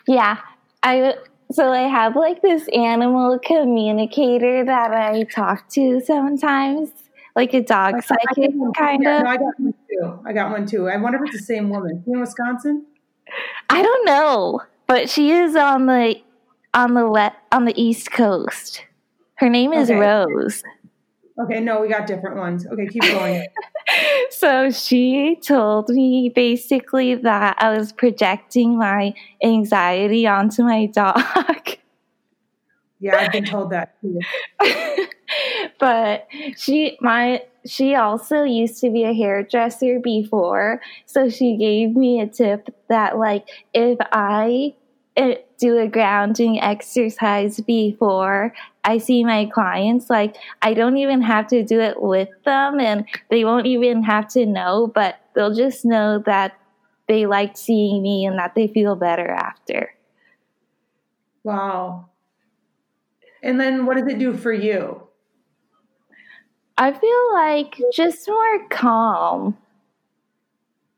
Yeah. 0.06 0.38
I 0.82 1.14
so 1.52 1.72
I 1.72 1.88
have 1.88 2.14
like 2.14 2.42
this 2.42 2.68
animal 2.68 3.38
communicator 3.40 4.64
that 4.64 4.92
I 4.92 5.24
talk 5.24 5.68
to 5.70 6.00
sometimes, 6.00 6.90
like 7.34 7.52
a 7.54 7.60
dog 7.60 8.02
psychic 8.04 8.52
kind 8.76 9.04
of. 9.06 9.24
No, 9.24 9.28
I 9.28 9.36
got 9.36 9.58
one 9.58 9.74
too. 9.91 10.20
I 10.26 10.32
got 10.32 10.51
one 10.51 10.66
too. 10.66 10.88
I 10.88 10.97
wonder 10.97 11.18
if 11.18 11.30
it's 11.30 11.41
the 11.41 11.45
same 11.45 11.70
woman. 11.70 12.03
She 12.05 12.12
in 12.12 12.20
Wisconsin? 12.20 12.86
I 13.68 13.82
don't 13.82 14.05
know, 14.05 14.61
but 14.86 15.09
she 15.09 15.30
is 15.30 15.57
on 15.57 15.86
the 15.86 16.16
on 16.74 16.95
the 16.95 17.09
wet 17.09 17.34
on 17.53 17.64
the 17.64 17.80
East 17.80 18.12
Coast. 18.12 18.84
Her 19.36 19.49
name 19.49 19.72
is 19.72 19.91
okay. 19.91 19.99
Rose. 19.99 20.62
Okay, 21.43 21.61
no, 21.61 21.80
we 21.80 21.88
got 21.88 22.07
different 22.07 22.36
ones. 22.36 22.66
Okay, 22.66 22.86
keep 22.86 23.03
going. 23.03 23.47
so 24.30 24.70
she 24.70 25.38
told 25.43 25.88
me 25.88 26.30
basically 26.34 27.14
that 27.14 27.57
I 27.59 27.76
was 27.76 27.93
projecting 27.93 28.76
my 28.76 29.14
anxiety 29.43 30.26
onto 30.26 30.62
my 30.64 30.86
dog. 30.86 31.22
Yeah, 33.01 33.16
I've 33.16 33.32
been 33.32 33.47
told 33.47 33.70
that 33.70 33.95
too. 34.03 34.20
but 35.78 36.28
she 36.57 36.99
my 37.01 37.43
she 37.66 37.94
also 37.94 38.42
used 38.42 38.80
to 38.80 38.90
be 38.90 39.04
a 39.04 39.12
hairdresser 39.12 40.00
before, 40.00 40.80
so 41.06 41.28
she 41.28 41.56
gave 41.56 41.94
me 41.96 42.20
a 42.20 42.26
tip 42.26 42.74
that 42.88 43.18
like 43.18 43.48
if 43.74 43.98
I 44.12 44.74
eh, 45.16 45.36
do 45.58 45.78
a 45.78 45.86
grounding 45.86 46.61
exercise 46.61 47.61
before 47.61 48.54
I 48.84 48.98
see 48.98 49.24
my 49.24 49.46
clients, 49.46 50.08
like 50.08 50.36
I 50.62 50.74
don't 50.74 50.96
even 50.96 51.20
have 51.22 51.46
to 51.48 51.62
do 51.62 51.80
it 51.80 52.00
with 52.00 52.30
them 52.44 52.80
and 52.80 53.04
they 53.30 53.44
won't 53.44 53.66
even 53.66 54.02
have 54.02 54.28
to 54.28 54.46
know, 54.46 54.90
but 54.94 55.20
they'll 55.34 55.54
just 55.54 55.84
know 55.84 56.22
that 56.26 56.58
they 57.08 57.26
liked 57.26 57.58
seeing 57.58 58.02
me 58.02 58.24
and 58.24 58.38
that 58.38 58.54
they 58.54 58.68
feel 58.68 58.96
better 58.96 59.28
after. 59.28 59.92
Wow. 61.42 62.08
And 63.42 63.61
then 63.61 63.86
what 63.86 63.96
does 63.96 64.06
it 64.06 64.18
do 64.18 64.34
for 64.36 64.52
you? 64.52 65.09
I 66.80 66.92
feel 66.92 67.34
like 67.34 67.78
just 67.92 68.26
more 68.26 68.68
calm. 68.70 69.58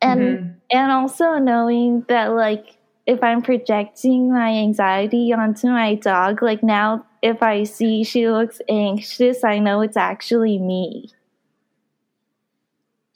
And 0.00 0.20
mm-hmm. 0.20 0.48
and 0.70 0.92
also 0.92 1.38
knowing 1.38 2.04
that 2.08 2.26
like 2.34 2.78
if 3.04 3.20
I'm 3.20 3.42
projecting 3.42 4.32
my 4.32 4.50
anxiety 4.50 5.32
onto 5.32 5.66
my 5.66 5.96
dog, 5.96 6.40
like 6.40 6.62
now 6.62 7.04
if 7.20 7.42
I 7.42 7.64
see 7.64 8.04
she 8.04 8.28
looks 8.30 8.60
anxious, 8.68 9.42
I 9.42 9.58
know 9.58 9.80
it's 9.80 9.96
actually 9.96 10.56
me. 10.60 11.10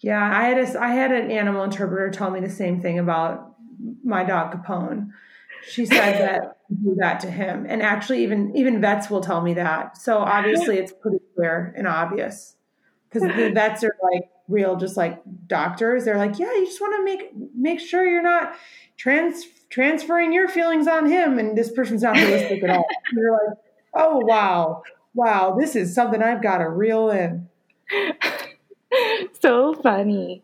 Yeah, 0.00 0.28
I 0.28 0.48
had 0.48 0.58
a, 0.58 0.82
I 0.82 0.88
had 0.88 1.12
an 1.12 1.30
animal 1.30 1.62
interpreter 1.62 2.10
tell 2.10 2.32
me 2.32 2.40
the 2.40 2.50
same 2.50 2.80
thing 2.80 2.98
about 2.98 3.54
my 4.02 4.24
dog 4.24 4.52
Capone. 4.52 5.10
She 5.68 5.86
said 5.86 6.18
that 6.20 6.58
do 6.82 6.96
that 6.98 7.20
to 7.20 7.30
him, 7.30 7.64
and 7.68 7.80
actually, 7.80 8.24
even 8.24 8.56
even 8.56 8.80
vets 8.80 9.08
will 9.08 9.20
tell 9.20 9.40
me 9.40 9.54
that. 9.54 9.96
So 9.96 10.18
obviously, 10.18 10.78
it's 10.78 10.92
pretty 10.92 11.18
clear 11.36 11.72
and 11.76 11.86
obvious 11.86 12.55
because 13.22 13.36
the 13.36 13.50
vets 13.54 13.84
are 13.84 13.96
like 14.02 14.28
real, 14.48 14.76
just 14.76 14.96
like 14.96 15.20
doctors. 15.46 16.04
They're 16.04 16.18
like, 16.18 16.38
yeah, 16.38 16.52
you 16.52 16.66
just 16.66 16.80
want 16.80 16.94
to 16.96 17.04
make 17.04 17.32
make 17.54 17.80
sure 17.80 18.06
you're 18.06 18.22
not 18.22 18.54
trans 18.96 19.44
transferring 19.70 20.32
your 20.32 20.48
feelings 20.48 20.86
on 20.86 21.06
him, 21.06 21.38
and 21.38 21.56
this 21.56 21.70
person's 21.72 22.02
not 22.02 22.16
realistic 22.16 22.62
at 22.62 22.70
all. 22.70 22.86
You're 23.12 23.32
like, 23.32 23.58
oh 23.94 24.18
wow, 24.18 24.82
wow, 25.14 25.56
this 25.58 25.74
is 25.74 25.94
something 25.94 26.22
I've 26.22 26.42
got 26.42 26.58
to 26.58 26.68
reel 26.68 27.10
in. 27.10 27.48
so 29.40 29.74
funny. 29.74 30.42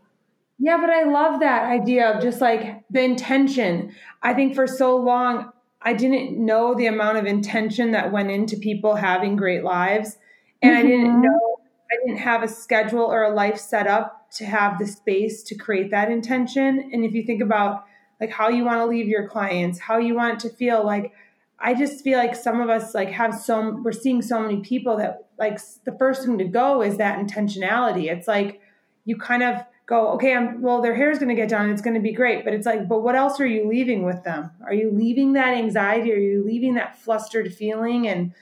Yeah, 0.59 0.79
but 0.79 0.91
I 0.91 1.05
love 1.05 1.41
that 1.41 1.65
idea 1.65 2.11
of 2.11 2.23
just 2.23 2.41
like 2.41 2.83
the 2.89 3.03
intention. 3.03 3.95
I 4.23 4.35
think 4.35 4.55
for 4.55 4.67
so 4.67 4.97
long, 4.97 5.51
I 5.81 5.93
didn't 5.93 6.39
know 6.39 6.75
the 6.75 6.87
amount 6.87 7.19
of 7.19 7.27
intention 7.27 7.91
that 7.93 8.13
went 8.13 8.31
into 8.31 8.57
people 8.57 8.95
having 8.95 9.37
great 9.37 9.65
lives. 9.65 10.19
And 10.61 10.73
mm-hmm. 10.73 10.79
I 10.79 10.83
didn't 10.89 11.07
mm-hmm. 11.07 11.23
know, 11.23 11.52
I 11.93 12.07
didn't 12.07 12.21
have 12.21 12.43
a 12.43 12.49
schedule 12.49 13.05
or 13.05 13.25
a 13.25 13.35
life 13.35 13.59
set 13.59 13.87
up 13.87 14.31
to 14.33 14.47
have 14.47 14.79
the 14.79 14.87
space 14.87 15.43
to 15.45 15.55
create 15.55 15.91
that 15.91 16.11
intention. 16.11 16.91
And 16.93 17.05
if 17.05 17.13
you 17.13 17.23
think 17.23 17.43
about 17.43 17.85
like 18.21 18.31
how 18.31 18.49
you 18.49 18.65
want 18.65 18.79
to 18.79 18.87
leave 18.87 19.09
your 19.09 19.29
clients, 19.29 19.79
how 19.79 19.99
you 19.99 20.15
want 20.15 20.41
to 20.41 20.49
feel 20.49 20.85
like 20.87 21.13
I 21.59 21.75
just 21.75 22.03
feel 22.03 22.19
like 22.19 22.35
some 22.35 22.61
of 22.61 22.71
us 22.71 22.95
like 22.95 23.11
have 23.11 23.35
so 23.35 23.81
we're 23.85 23.93
seeing 23.93 24.23
so 24.23 24.41
many 24.41 24.61
people 24.61 24.97
that 24.97 25.27
like 25.39 25.61
the 25.85 25.93
first 25.99 26.25
thing 26.25 26.39
to 26.39 26.45
go 26.45 26.83
is 26.83 26.97
that 26.97 27.19
intentionality. 27.19 28.11
It's 28.11 28.27
like 28.27 28.61
you 29.05 29.17
kind 29.17 29.43
of 29.43 29.63
go, 29.87 30.09
okay, 30.13 30.35
I'm 30.35 30.63
well, 30.63 30.81
their 30.81 30.95
hair 30.95 31.11
is 31.11 31.19
going 31.19 31.29
to 31.29 31.35
get 31.35 31.49
done, 31.49 31.71
it's 31.71 31.83
going 31.83 31.95
to 31.95 32.01
be 32.01 32.13
great, 32.13 32.45
but 32.45 32.55
it's 32.55 32.67
like, 32.67 32.89
but 32.89 33.03
what 33.03 33.15
else 33.15 33.39
are 33.41 33.47
you 33.47 33.69
leaving 33.69 34.05
with 34.05 34.25
them? 34.25 34.51
Are 34.65 34.75
you 34.75 34.91
leaving 34.91 35.35
that 35.35 35.55
anxiety? 35.55 36.13
Are 36.13 36.17
you 36.17 36.45
leaving 36.45 36.75
that 36.75 36.99
flustered 36.99 37.53
feeling? 37.53 38.09
And 38.09 38.33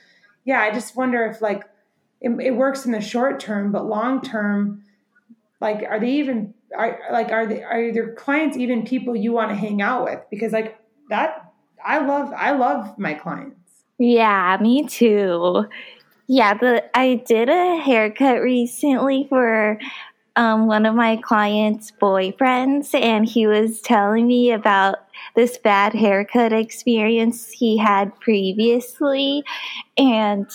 yeah, 0.44 0.60
I 0.60 0.70
just 0.70 0.96
wonder 0.96 1.24
if 1.24 1.42
like 1.42 1.64
it, 2.20 2.30
it 2.40 2.50
works 2.52 2.86
in 2.86 2.92
the 2.92 3.00
short 3.00 3.40
term, 3.40 3.72
but 3.72 3.86
long 3.86 4.20
term, 4.20 4.84
like 5.60 5.84
are 5.88 6.00
they 6.00 6.10
even 6.12 6.54
are 6.76 7.00
like 7.10 7.30
are 7.30 7.46
they 7.46 7.62
are 7.62 7.92
their 7.92 8.14
clients 8.14 8.56
even 8.56 8.84
people 8.84 9.16
you 9.16 9.32
want 9.32 9.50
to 9.50 9.56
hang 9.56 9.82
out 9.82 10.04
with 10.04 10.20
because 10.30 10.52
like 10.52 10.78
that 11.08 11.52
I 11.84 11.98
love 11.98 12.32
I 12.36 12.52
love 12.52 12.98
my 12.98 13.14
clients. 13.14 13.56
Yeah, 13.98 14.56
me 14.60 14.86
too. 14.86 15.66
Yeah, 16.26 16.54
the 16.54 16.84
I 16.96 17.22
did 17.26 17.48
a 17.48 17.78
haircut 17.78 18.40
recently 18.40 19.26
for 19.28 19.78
um, 20.36 20.66
one 20.66 20.86
of 20.86 20.94
my 20.94 21.16
clients' 21.16 21.90
boyfriends, 22.00 22.94
and 22.94 23.28
he 23.28 23.46
was 23.46 23.80
telling 23.80 24.26
me 24.26 24.52
about 24.52 24.98
this 25.34 25.58
bad 25.58 25.92
haircut 25.92 26.52
experience 26.52 27.50
he 27.50 27.76
had 27.76 28.18
previously. 28.20 29.42
And 29.98 30.46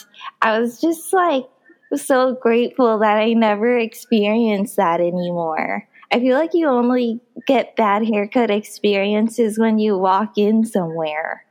I 0.42 0.60
was 0.60 0.80
just 0.80 1.14
like 1.14 1.46
so 1.94 2.36
grateful 2.36 3.00
that 3.00 3.18
I 3.18 3.34
never 3.34 3.78
experienced 3.78 4.76
that 4.78 5.00
anymore. 5.00 5.88
I 6.12 6.20
feel 6.20 6.38
like 6.38 6.52
you 6.54 6.68
only 6.68 7.20
get 7.48 7.76
bad 7.76 8.06
haircut 8.06 8.52
experiences 8.52 9.58
when 9.58 9.80
you 9.80 9.98
walk 9.98 10.38
in 10.38 10.66
somewhere. 10.66 11.46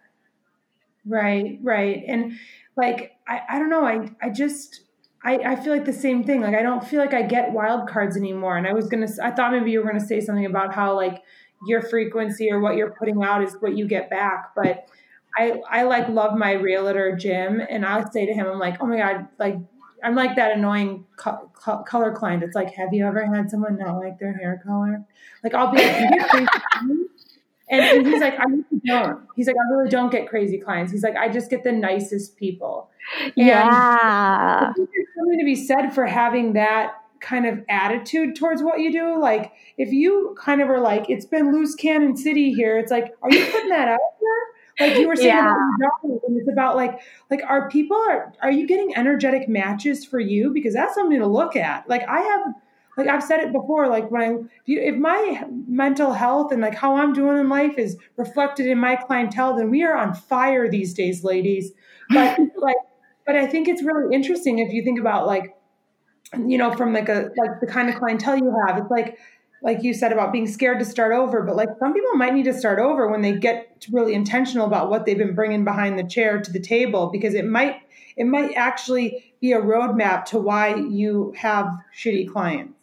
Right, 1.06 1.58
right. 1.62 2.02
And 2.06 2.32
like 2.76 3.12
I, 3.28 3.42
I 3.48 3.58
don't 3.58 3.70
know, 3.70 3.84
I 3.84 4.10
I 4.22 4.30
just 4.30 4.80
I, 5.24 5.36
I 5.38 5.56
feel 5.56 5.72
like 5.72 5.84
the 5.84 5.92
same 5.92 6.24
thing. 6.24 6.42
Like 6.42 6.54
I 6.54 6.62
don't 6.62 6.86
feel 6.86 7.00
like 7.00 7.14
I 7.14 7.22
get 7.22 7.52
wild 7.52 7.88
cards 7.88 8.16
anymore. 8.16 8.56
And 8.56 8.66
I 8.66 8.72
was 8.72 8.88
gonna 8.88 9.08
I 9.22 9.30
thought 9.30 9.52
maybe 9.52 9.70
you 9.70 9.80
were 9.80 9.86
gonna 9.86 10.00
say 10.00 10.20
something 10.20 10.46
about 10.46 10.74
how 10.74 10.94
like 10.94 11.22
your 11.66 11.82
frequency 11.82 12.50
or 12.50 12.60
what 12.60 12.76
you're 12.76 12.94
putting 12.98 13.22
out 13.22 13.42
is 13.42 13.54
what 13.60 13.76
you 13.76 13.86
get 13.86 14.10
back. 14.10 14.50
But 14.54 14.86
I 15.36 15.60
I 15.68 15.82
like 15.82 16.08
love 16.08 16.36
my 16.36 16.52
realtor 16.52 17.16
Jim 17.16 17.60
and 17.68 17.84
I'll 17.84 18.10
say 18.10 18.26
to 18.26 18.32
him, 18.32 18.46
I'm 18.46 18.58
like, 18.58 18.76
oh 18.80 18.86
my 18.86 18.98
God, 18.98 19.28
like 19.38 19.56
I'm 20.04 20.14
like 20.14 20.36
that 20.36 20.56
annoying 20.56 21.06
co- 21.16 21.50
co- 21.54 21.82
color 21.82 22.12
client. 22.12 22.42
It's 22.42 22.54
like, 22.54 22.72
have 22.74 22.92
you 22.92 23.06
ever 23.06 23.24
had 23.24 23.50
someone 23.50 23.78
not 23.78 23.98
like 23.98 24.18
their 24.18 24.32
hair 24.34 24.62
color? 24.64 25.04
Like, 25.42 25.54
I'll 25.54 25.72
be 25.72 25.78
like, 25.78 26.00
you 26.00 26.10
get 26.10 26.28
crazy 26.28 26.48
and, 27.70 27.80
and, 27.80 28.06
he's 28.06 28.20
like, 28.20 28.38
I 28.38 28.44
really 28.44 28.64
don't. 28.84 29.26
He's 29.36 29.46
like, 29.46 29.56
I 29.56 29.72
really 29.72 29.88
don't 29.88 30.12
get 30.12 30.28
crazy 30.28 30.58
clients. 30.58 30.92
He's 30.92 31.02
like, 31.02 31.16
I 31.16 31.28
just 31.28 31.50
get 31.50 31.64
the 31.64 31.72
nicest 31.72 32.36
people. 32.36 32.90
And 33.22 33.32
yeah. 33.36 34.72
there's 34.76 35.08
something 35.16 35.38
to 35.38 35.44
be 35.44 35.54
said 35.56 35.90
for 35.90 36.06
having 36.06 36.52
that 36.54 36.94
kind 37.20 37.46
of 37.46 37.64
attitude 37.70 38.36
towards 38.36 38.62
what 38.62 38.80
you 38.80 38.92
do. 38.92 39.18
Like, 39.18 39.52
if 39.78 39.92
you 39.92 40.36
kind 40.38 40.60
of 40.60 40.68
are 40.68 40.80
like, 40.80 41.08
it's 41.08 41.24
been 41.24 41.52
loose 41.52 41.74
cannon 41.74 42.16
city 42.16 42.52
here, 42.52 42.78
it's 42.78 42.90
like, 42.90 43.14
are 43.22 43.30
you 43.30 43.46
putting 43.46 43.70
that 43.70 43.88
out 43.88 43.98
there? 44.20 44.53
Like 44.80 44.96
you 44.96 45.08
were 45.08 45.16
saying 45.16 45.28
yeah. 45.28 45.54
and 46.02 46.36
it's 46.36 46.48
about 46.50 46.76
like 46.76 47.00
like 47.30 47.42
are 47.46 47.68
people 47.68 47.96
are 47.96 48.32
are 48.42 48.50
you 48.50 48.66
getting 48.66 48.94
energetic 48.96 49.48
matches 49.48 50.04
for 50.04 50.18
you? 50.18 50.52
Because 50.52 50.74
that's 50.74 50.94
something 50.94 51.18
to 51.18 51.26
look 51.26 51.56
at. 51.56 51.88
Like 51.88 52.02
i 52.08 52.20
have 52.20 52.54
like 52.96 53.08
i've 53.08 53.22
said 53.22 53.40
it 53.40 53.52
before 53.52 53.88
like 53.88 54.08
when 54.10 54.22
i 54.22 54.26
if, 54.26 54.48
you, 54.66 54.80
if 54.80 54.94
my 54.96 55.44
mental 55.66 56.12
health 56.12 56.52
and 56.52 56.62
like 56.62 56.74
how 56.74 56.96
i'm 56.96 57.12
doing 57.12 57.38
in 57.38 57.48
life 57.48 57.76
is 57.76 57.96
reflected 58.16 58.66
in 58.66 58.78
my 58.78 58.94
clientele 58.94 59.56
then 59.56 59.68
we 59.68 59.82
are 59.82 59.96
on 59.96 60.14
fire 60.14 60.70
these 60.70 60.94
days 60.94 61.24
ladies. 61.24 61.72
But 62.10 62.38
like 62.56 62.76
but 63.26 63.36
i 63.36 63.46
think 63.46 63.68
it's 63.68 63.82
really 63.82 64.14
interesting 64.14 64.58
if 64.58 64.72
you 64.72 64.82
think 64.82 65.00
about 65.00 65.26
like 65.26 65.54
you 66.46 66.58
know 66.58 66.72
from 66.72 66.92
like 66.92 67.08
a 67.08 67.30
like 67.36 67.60
the 67.60 67.66
kind 67.66 67.88
of 67.88 67.96
clientele 67.96 68.36
you 68.36 68.54
have. 68.66 68.78
It's 68.78 68.90
like 68.90 69.18
like 69.64 69.82
you 69.82 69.94
said 69.94 70.12
about 70.12 70.30
being 70.30 70.46
scared 70.46 70.78
to 70.78 70.84
start 70.84 71.12
over, 71.12 71.42
but 71.42 71.56
like 71.56 71.70
some 71.80 71.94
people 71.94 72.12
might 72.14 72.34
need 72.34 72.44
to 72.44 72.52
start 72.52 72.78
over 72.78 73.10
when 73.10 73.22
they 73.22 73.32
get 73.32 73.82
really 73.90 74.12
intentional 74.12 74.66
about 74.66 74.90
what 74.90 75.06
they've 75.06 75.18
been 75.18 75.34
bringing 75.34 75.64
behind 75.64 75.98
the 75.98 76.04
chair 76.04 76.40
to 76.40 76.52
the 76.52 76.60
table 76.60 77.08
because 77.10 77.34
it 77.34 77.46
might 77.46 77.76
it 78.16 78.26
might 78.26 78.52
actually 78.54 79.24
be 79.40 79.52
a 79.52 79.60
roadmap 79.60 80.26
to 80.26 80.38
why 80.38 80.76
you 80.76 81.32
have 81.36 81.66
shitty 81.98 82.30
clients. 82.30 82.74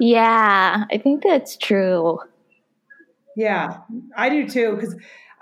Yeah, 0.00 0.84
I 0.90 0.98
think 0.98 1.22
that's 1.22 1.56
true. 1.56 2.18
Yeah, 3.36 3.80
I 4.16 4.30
do 4.30 4.48
too 4.48 4.74
because 4.74 4.96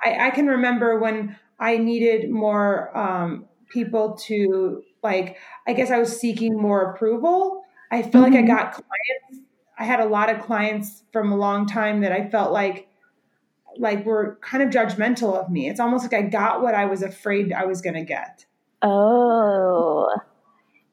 I, 0.05 0.27
I 0.27 0.31
can 0.31 0.49
remember 0.49 0.99
when 0.99 1.37
I 1.61 1.79
needed 1.79 2.31
more 2.31 2.97
um, 2.99 3.47
people 3.72 4.16
to 4.27 4.83
like. 5.05 5.37
I 5.68 5.72
guess 5.72 5.93
I 5.93 5.99
was 5.99 6.18
seeking 6.18 6.61
more 6.61 6.91
approval. 6.91 7.62
I 7.93 8.03
feel 8.03 8.11
mm-hmm. 8.11 8.22
like 8.22 8.33
I 8.33 8.37
mm-hmm. 8.39 8.47
got 8.49 8.72
clients 8.72 9.44
I 9.79 9.85
had 9.85 10.01
a 10.01 10.07
lot 10.07 10.31
of 10.31 10.43
clients 10.43 11.03
from 11.12 11.33
a 11.33 11.37
long 11.37 11.66
time 11.66 12.01
that 12.01 12.12
I 12.12 12.29
felt 12.29 12.53
like 12.53 12.89
like 13.77 14.07
were 14.07 14.39
kind 14.41 14.62
of 14.62 14.70
judgmental 14.70 15.35
of 15.35 15.51
me. 15.51 15.68
It's 15.68 15.81
almost 15.81 16.05
like 16.05 16.14
I 16.14 16.22
got 16.22 16.62
what 16.62 16.75
I 16.75 16.85
was 16.85 17.03
afraid 17.03 17.53
I 17.53 17.64
was 17.64 17.81
going 17.81 17.95
to 17.95 18.05
get. 18.05 18.47
Oh. 18.83 20.14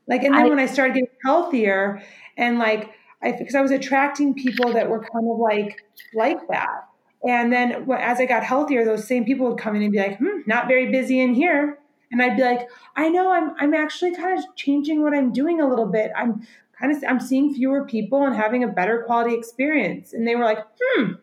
Like 0.07 0.23
and 0.23 0.33
then 0.33 0.45
I, 0.45 0.49
when 0.49 0.59
I 0.59 0.65
started 0.65 0.93
getting 0.95 1.09
healthier 1.23 2.01
and 2.37 2.57
like 2.57 2.91
I 3.21 3.33
because 3.33 3.55
I 3.55 3.61
was 3.61 3.71
attracting 3.71 4.33
people 4.33 4.73
that 4.73 4.89
were 4.89 4.99
kind 4.99 5.29
of 5.29 5.37
like 5.37 5.83
like 6.13 6.47
that. 6.47 6.87
And 7.27 7.53
then 7.53 7.87
as 7.91 8.19
I 8.19 8.25
got 8.25 8.43
healthier, 8.43 8.83
those 8.83 9.07
same 9.07 9.25
people 9.25 9.47
would 9.47 9.59
come 9.59 9.75
in 9.75 9.83
and 9.83 9.91
be 9.91 9.99
like, 9.99 10.17
hmm, 10.17 10.39
not 10.47 10.67
very 10.67 10.91
busy 10.91 11.19
in 11.19 11.35
here. 11.35 11.77
And 12.11 12.21
I'd 12.21 12.35
be 12.35 12.41
like, 12.41 12.67
I 12.95 13.09
know 13.09 13.31
I'm 13.31 13.51
I'm 13.59 13.73
actually 13.73 14.15
kind 14.15 14.37
of 14.37 14.43
changing 14.55 15.03
what 15.03 15.13
I'm 15.13 15.31
doing 15.31 15.61
a 15.61 15.67
little 15.67 15.85
bit. 15.85 16.11
I'm 16.15 16.45
kind 16.81 16.95
of 16.95 17.03
I'm 17.07 17.19
seeing 17.19 17.53
fewer 17.53 17.85
people 17.85 18.25
and 18.25 18.35
having 18.35 18.63
a 18.63 18.67
better 18.67 19.03
quality 19.03 19.35
experience. 19.35 20.13
And 20.13 20.27
they 20.27 20.35
were 20.35 20.43
like, 20.43 20.59
hmm. 20.81 21.13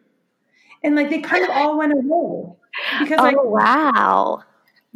And 0.83 0.95
like 0.95 1.11
they 1.11 1.21
kind 1.21 1.45
of 1.45 1.51
all 1.51 1.77
went 1.77 1.93
away. 1.93 2.55
Because 3.01 3.19
like 3.19 3.37
oh, 3.39 3.49
wow. 3.49 4.43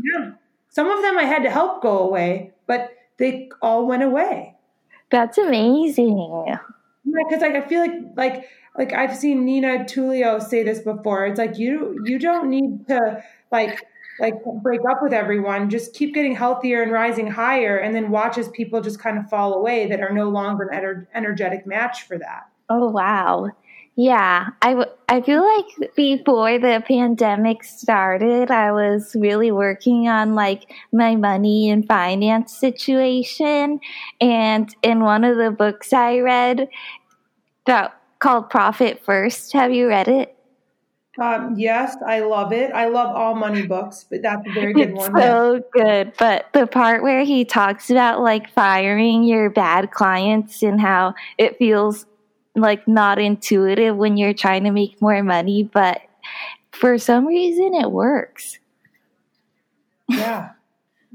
Yeah. 0.03 0.33
Some 0.69 0.89
of 0.89 1.03
them 1.03 1.19
I 1.19 1.25
had 1.25 1.43
to 1.43 1.51
help 1.51 1.83
go 1.83 1.99
away, 1.99 2.53
but 2.67 2.95
they 3.19 3.51
all 3.61 3.87
went 3.87 4.03
away. 4.03 4.57
That's 5.11 5.37
amazing. 5.37 6.45
Yeah, 6.47 6.59
because 7.05 7.43
like 7.43 7.55
I 7.55 7.61
feel 7.61 7.81
like 7.81 7.93
like 8.17 8.49
like 8.79 8.93
I've 8.95 9.15
seen 9.15 9.45
Nina 9.45 9.85
Tulio 9.85 10.43
say 10.43 10.63
this 10.63 10.81
before. 10.81 11.27
It's 11.27 11.39
like 11.39 11.59
you 11.59 12.03
you 12.07 12.19
don't 12.19 12.49
need 12.49 12.87
to 12.89 13.23
like 13.51 13.85
like 14.23 14.37
break 14.63 14.81
up 14.89 15.03
with 15.03 15.13
everyone 15.13 15.69
just 15.69 15.93
keep 15.95 16.15
getting 16.15 16.35
healthier 16.35 16.81
and 16.81 16.93
rising 16.93 17.27
higher 17.27 17.77
and 17.77 17.95
then 17.95 18.11
watch 18.11 18.39
as 18.39 18.49
people 18.51 18.81
just 18.81 19.01
kind 19.01 19.19
of 19.19 19.29
fall 19.29 19.53
away 19.55 19.89
that 19.89 20.01
are 20.01 20.13
no 20.13 20.31
longer 20.31 20.69
an 20.69 20.81
ener- 20.81 21.07
energetic 21.15 21.67
match 21.67 22.05
for 22.05 22.17
that. 22.17 22.49
Oh 22.71 22.89
wow. 22.89 23.51
Yeah 23.97 24.51
I, 24.63 24.71
w- 24.71 24.91
I 25.09 25.21
feel 25.21 25.45
like 25.45 25.95
before 25.95 26.59
the 26.59 26.83
pandemic 26.89 27.63
started 27.63 28.51
i 28.51 28.73
was 28.73 29.15
really 29.19 29.53
working 29.53 30.09
on 30.09 30.35
like 30.35 30.63
my 30.93 31.15
money 31.15 31.69
and 31.69 31.87
finance 31.87 32.57
situation 32.59 33.81
and 34.19 34.75
in 34.83 35.01
one 35.01 35.25
of 35.25 35.37
the 35.37 35.51
books 35.51 35.93
i 35.93 36.21
read 36.21 36.69
that 37.67 37.95
called 38.19 38.49
profit 38.49 39.05
first 39.05 39.53
have 39.53 39.75
you 39.75 39.89
read 39.89 40.09
it 40.09 40.35
um, 41.19 41.57
yes, 41.59 41.97
I 42.07 42.21
love 42.21 42.53
it. 42.53 42.73
I 42.73 42.87
love 42.87 43.15
all 43.15 43.35
money 43.35 43.67
books, 43.67 44.07
but 44.09 44.23
that's 44.23 44.47
a 44.47 44.53
very 44.53 44.73
good 44.73 44.91
it's 44.91 44.99
one. 44.99 45.21
So 45.21 45.63
good. 45.73 46.13
But 46.19 46.51
the 46.55 46.67
part 46.67 47.03
where 47.03 47.23
he 47.23 47.45
talks 47.45 47.91
about 47.91 48.23
like 48.23 48.51
firing 48.51 49.23
your 49.23 49.51
bad 49.51 49.91
clients 49.91 50.63
and 50.63 50.81
how 50.81 51.15
it 51.37 51.59
feels 51.59 52.07
like 52.57 52.87
not 52.89 53.19
intuitive 53.19 53.97
when 53.97 54.17
you're 54.17 54.33
trying 54.33 54.65
to 54.65 54.71
make 54.71 55.01
more 55.03 55.23
money, 55.23 55.65
but 55.65 56.01
for 56.71 56.97
some 56.97 57.27
reason 57.27 57.75
it 57.75 57.91
works. 57.91 58.59
Yeah, 60.09 60.51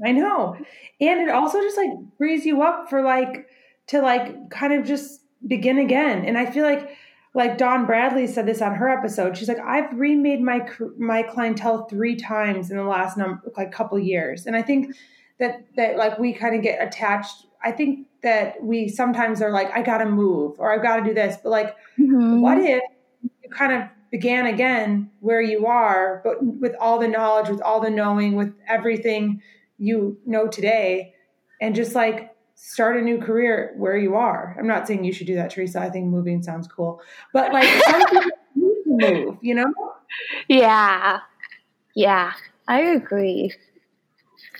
I 0.04 0.12
know. 0.12 0.56
And 1.00 1.20
it 1.20 1.28
also 1.28 1.60
just 1.60 1.76
like 1.76 1.90
frees 2.16 2.46
you 2.46 2.62
up 2.62 2.88
for 2.88 3.02
like 3.02 3.48
to 3.88 4.00
like 4.00 4.50
kind 4.50 4.72
of 4.72 4.86
just 4.86 5.22
begin 5.46 5.78
again. 5.78 6.24
And 6.24 6.38
I 6.38 6.46
feel 6.46 6.64
like 6.64 6.90
like 7.38 7.56
Dawn 7.56 7.86
Bradley 7.86 8.26
said 8.26 8.46
this 8.46 8.60
on 8.60 8.74
her 8.74 8.88
episode. 8.88 9.38
She's 9.38 9.46
like, 9.46 9.60
I've 9.60 9.96
remade 9.96 10.42
my 10.42 10.68
my 10.98 11.22
clientele 11.22 11.86
three 11.86 12.16
times 12.16 12.68
in 12.72 12.76
the 12.76 12.82
last 12.82 13.16
number 13.16 13.40
like 13.56 13.70
couple 13.70 13.96
years, 13.96 14.44
and 14.44 14.56
I 14.56 14.62
think 14.62 14.96
that 15.38 15.64
that 15.76 15.96
like 15.96 16.18
we 16.18 16.32
kind 16.32 16.56
of 16.56 16.62
get 16.62 16.84
attached. 16.84 17.46
I 17.62 17.70
think 17.70 18.08
that 18.24 18.60
we 18.60 18.88
sometimes 18.88 19.40
are 19.40 19.52
like, 19.52 19.70
I 19.70 19.82
got 19.82 19.98
to 19.98 20.06
move 20.06 20.56
or 20.58 20.72
I've 20.72 20.82
got 20.82 20.96
to 20.96 21.04
do 21.04 21.14
this, 21.14 21.36
but 21.40 21.50
like, 21.50 21.76
mm-hmm. 21.96 22.40
what 22.40 22.58
if 22.58 22.82
you 23.22 23.50
kind 23.50 23.72
of 23.72 23.88
began 24.10 24.46
again 24.46 25.10
where 25.20 25.40
you 25.40 25.66
are, 25.66 26.20
but 26.24 26.44
with 26.44 26.74
all 26.80 26.98
the 26.98 27.06
knowledge, 27.06 27.48
with 27.48 27.62
all 27.62 27.80
the 27.80 27.90
knowing, 27.90 28.34
with 28.34 28.52
everything 28.66 29.40
you 29.78 30.18
know 30.26 30.48
today, 30.48 31.14
and 31.60 31.76
just 31.76 31.94
like 31.94 32.34
start 32.60 32.96
a 32.96 33.00
new 33.00 33.18
career 33.18 33.72
where 33.76 33.96
you 33.96 34.16
are. 34.16 34.56
I'm 34.58 34.66
not 34.66 34.86
saying 34.86 35.04
you 35.04 35.12
should 35.12 35.28
do 35.28 35.36
that, 35.36 35.50
Teresa. 35.50 35.80
I 35.80 35.90
think 35.90 36.06
moving 36.06 36.42
sounds 36.42 36.66
cool, 36.66 37.00
but 37.32 37.52
like 37.52 37.68
some 37.84 38.04
people 38.06 38.30
need 38.56 38.74
to 38.84 39.14
move, 39.14 39.38
you 39.40 39.54
know? 39.54 39.72
Yeah, 40.48 41.20
yeah, 41.94 42.32
I 42.66 42.80
agree. 42.80 43.52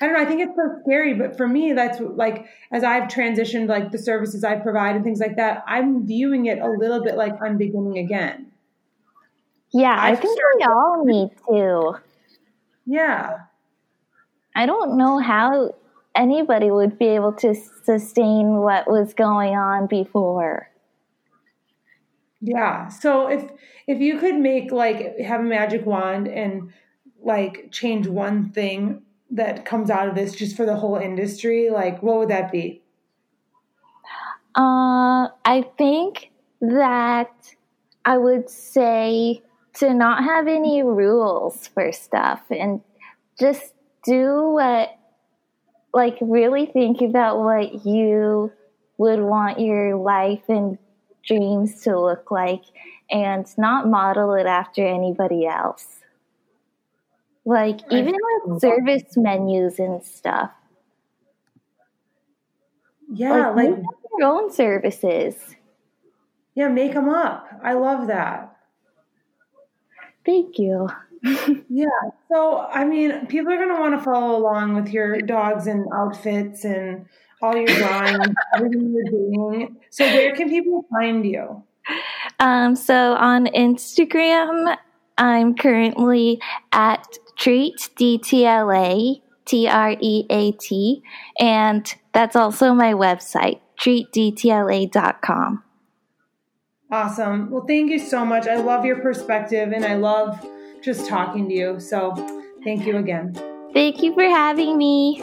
I 0.01 0.07
don't 0.07 0.15
know. 0.15 0.21
I 0.21 0.27
think 0.27 0.41
it's 0.41 0.55
so 0.55 0.81
scary, 0.83 1.15
but 1.15 1.37
for 1.37 1.49
me, 1.49 1.73
that's 1.73 1.99
like 2.01 2.47
as 2.71 2.85
I've 2.85 3.09
transitioned, 3.09 3.69
like 3.69 3.91
the 3.91 3.99
services 3.99 4.45
I 4.45 4.57
provide 4.57 4.95
and 4.95 5.05
things 5.05 5.19
like 5.19 5.37
that. 5.37 5.65
I'm 5.67 6.07
viewing 6.07 6.47
it 6.47 6.59
a 6.59 6.69
little 6.69 7.03
bit 7.03 7.17
like 7.17 7.35
I'm 7.43 7.59
beginning 7.59 7.99
again. 7.99 8.53
Yeah, 9.73 9.97
I've 9.99 10.19
i 10.19 10.21
think 10.21 10.39
we 10.57 10.65
all 10.65 11.05
need 11.05 11.31
to. 11.49 12.01
Yeah. 12.87 13.39
I 14.55 14.67
don't 14.67 14.97
know 14.97 15.19
how 15.19 15.75
anybody 16.19 16.71
would 16.71 16.99
be 16.99 17.07
able 17.07 17.33
to 17.33 17.55
sustain 17.85 18.59
what 18.59 18.91
was 18.91 19.15
going 19.15 19.55
on 19.55 19.87
before. 19.87 20.69
Yeah. 22.41 22.89
So 22.89 23.29
if 23.29 23.51
if 23.87 24.01
you 24.01 24.19
could 24.19 24.37
make 24.37 24.71
like 24.71 25.19
have 25.19 25.41
a 25.41 25.45
magic 25.45 25.87
wand 25.87 26.29
and 26.29 26.73
like 27.23 27.69
change 27.73 28.07
one 28.07 28.51
thing 28.51 29.03
that 29.31 29.65
comes 29.65 29.91
out 29.91 30.09
of 30.09 30.15
this 30.15 30.35
just 30.35 30.57
for 30.57 30.67
the 30.67 30.77
whole 30.77 30.97
industry, 30.97 31.71
like 31.71 32.03
what 32.03 32.19
would 32.19 32.29
that 32.29 32.53
be? 32.53 32.83
Uh, 34.55 35.29
I 35.45 35.65
think 35.77 36.31
that 36.61 37.31
I 38.05 38.19
would 38.19 38.51
say 38.51 39.43
to 39.75 39.95
not 39.95 40.25
have 40.25 40.49
any 40.49 40.83
rules 40.83 41.69
for 41.69 41.93
stuff 41.93 42.43
and 42.51 42.81
just 43.39 43.75
do 44.05 44.51
what, 44.51 44.98
like, 45.93 46.17
really 46.21 46.67
think 46.67 47.01
about 47.01 47.39
what 47.39 47.85
you 47.87 48.53
would 48.99 49.21
want 49.21 49.61
your 49.61 49.97
life 49.97 50.43
and 50.49 50.79
dreams 51.25 51.83
to 51.83 51.99
look 51.99 52.31
like 52.31 52.63
and 53.11 53.47
not 53.57 53.89
model 53.89 54.35
it 54.35 54.47
after 54.47 54.87
anybody 54.87 55.47
else. 55.47 56.01
Like, 57.45 57.81
even 57.91 58.15
with 58.45 58.61
service 58.61 59.17
menus 59.17 59.79
and 59.79 60.03
stuff. 60.03 60.51
Yeah, 63.11 63.49
like, 63.51 63.71
like 63.71 63.81
your 64.19 64.29
own 64.29 64.53
services. 64.53 65.57
Yeah, 66.55 66.69
make 66.69 66.93
them 66.93 67.09
up. 67.09 67.49
I 67.63 67.73
love 67.73 68.09
that. 68.09 68.55
Thank 70.27 70.59
you. 70.59 70.91
yeah. 71.69 71.87
So, 72.31 72.61
I 72.61 72.85
mean, 72.85 73.27
people 73.27 73.53
are 73.53 73.57
going 73.57 73.75
to 73.75 73.81
want 73.81 73.99
to 73.99 74.05
follow 74.05 74.37
along 74.37 74.75
with 74.75 74.89
your 74.89 75.21
dogs 75.23 75.67
and 75.67 75.87
outfits 75.95 76.65
and 76.65 77.07
all 77.43 77.57
your 77.57 77.67
drawings, 77.67 78.35
everything 78.55 78.95
you're 78.95 79.11
doing. 79.11 79.77
So, 79.91 80.05
where 80.05 80.35
can 80.35 80.49
people 80.49 80.87
find 80.91 81.25
you? 81.25 81.63
Um, 82.39 82.77
so, 82.77 83.15
on 83.15 83.47
Instagram, 83.47 84.77
I'm 85.17 85.55
currently 85.55 86.41
at 86.73 87.07
Treat 87.37 87.91
DTLA, 87.97 89.23
T 89.45 89.69
R 89.69 89.97
E 90.01 90.27
A 90.31 90.53
T, 90.53 91.03
and 91.41 91.95
that's 92.13 92.37
also 92.37 92.75
my 92.75 92.93
website, 92.93 93.61
treatdtla.com. 93.81 95.65
Awesome. 96.91 97.51
Well, 97.51 97.65
thank 97.67 97.91
you 97.91 97.99
so 97.99 98.25
much. 98.25 98.47
I 98.47 98.57
love 98.57 98.85
your 98.85 99.01
perspective 99.01 99.73
and 99.73 99.85
I 99.85 99.97
love 99.97 100.43
just 100.83 101.09
talking 101.09 101.49
to 101.49 101.55
you. 101.55 101.81
So, 101.81 102.15
thank 102.65 102.87
you 102.87 102.97
again. 102.99 103.35
Thank 103.73 104.03
you 104.03 104.15
for 104.15 104.25
having 104.25 104.77
me. 104.77 105.23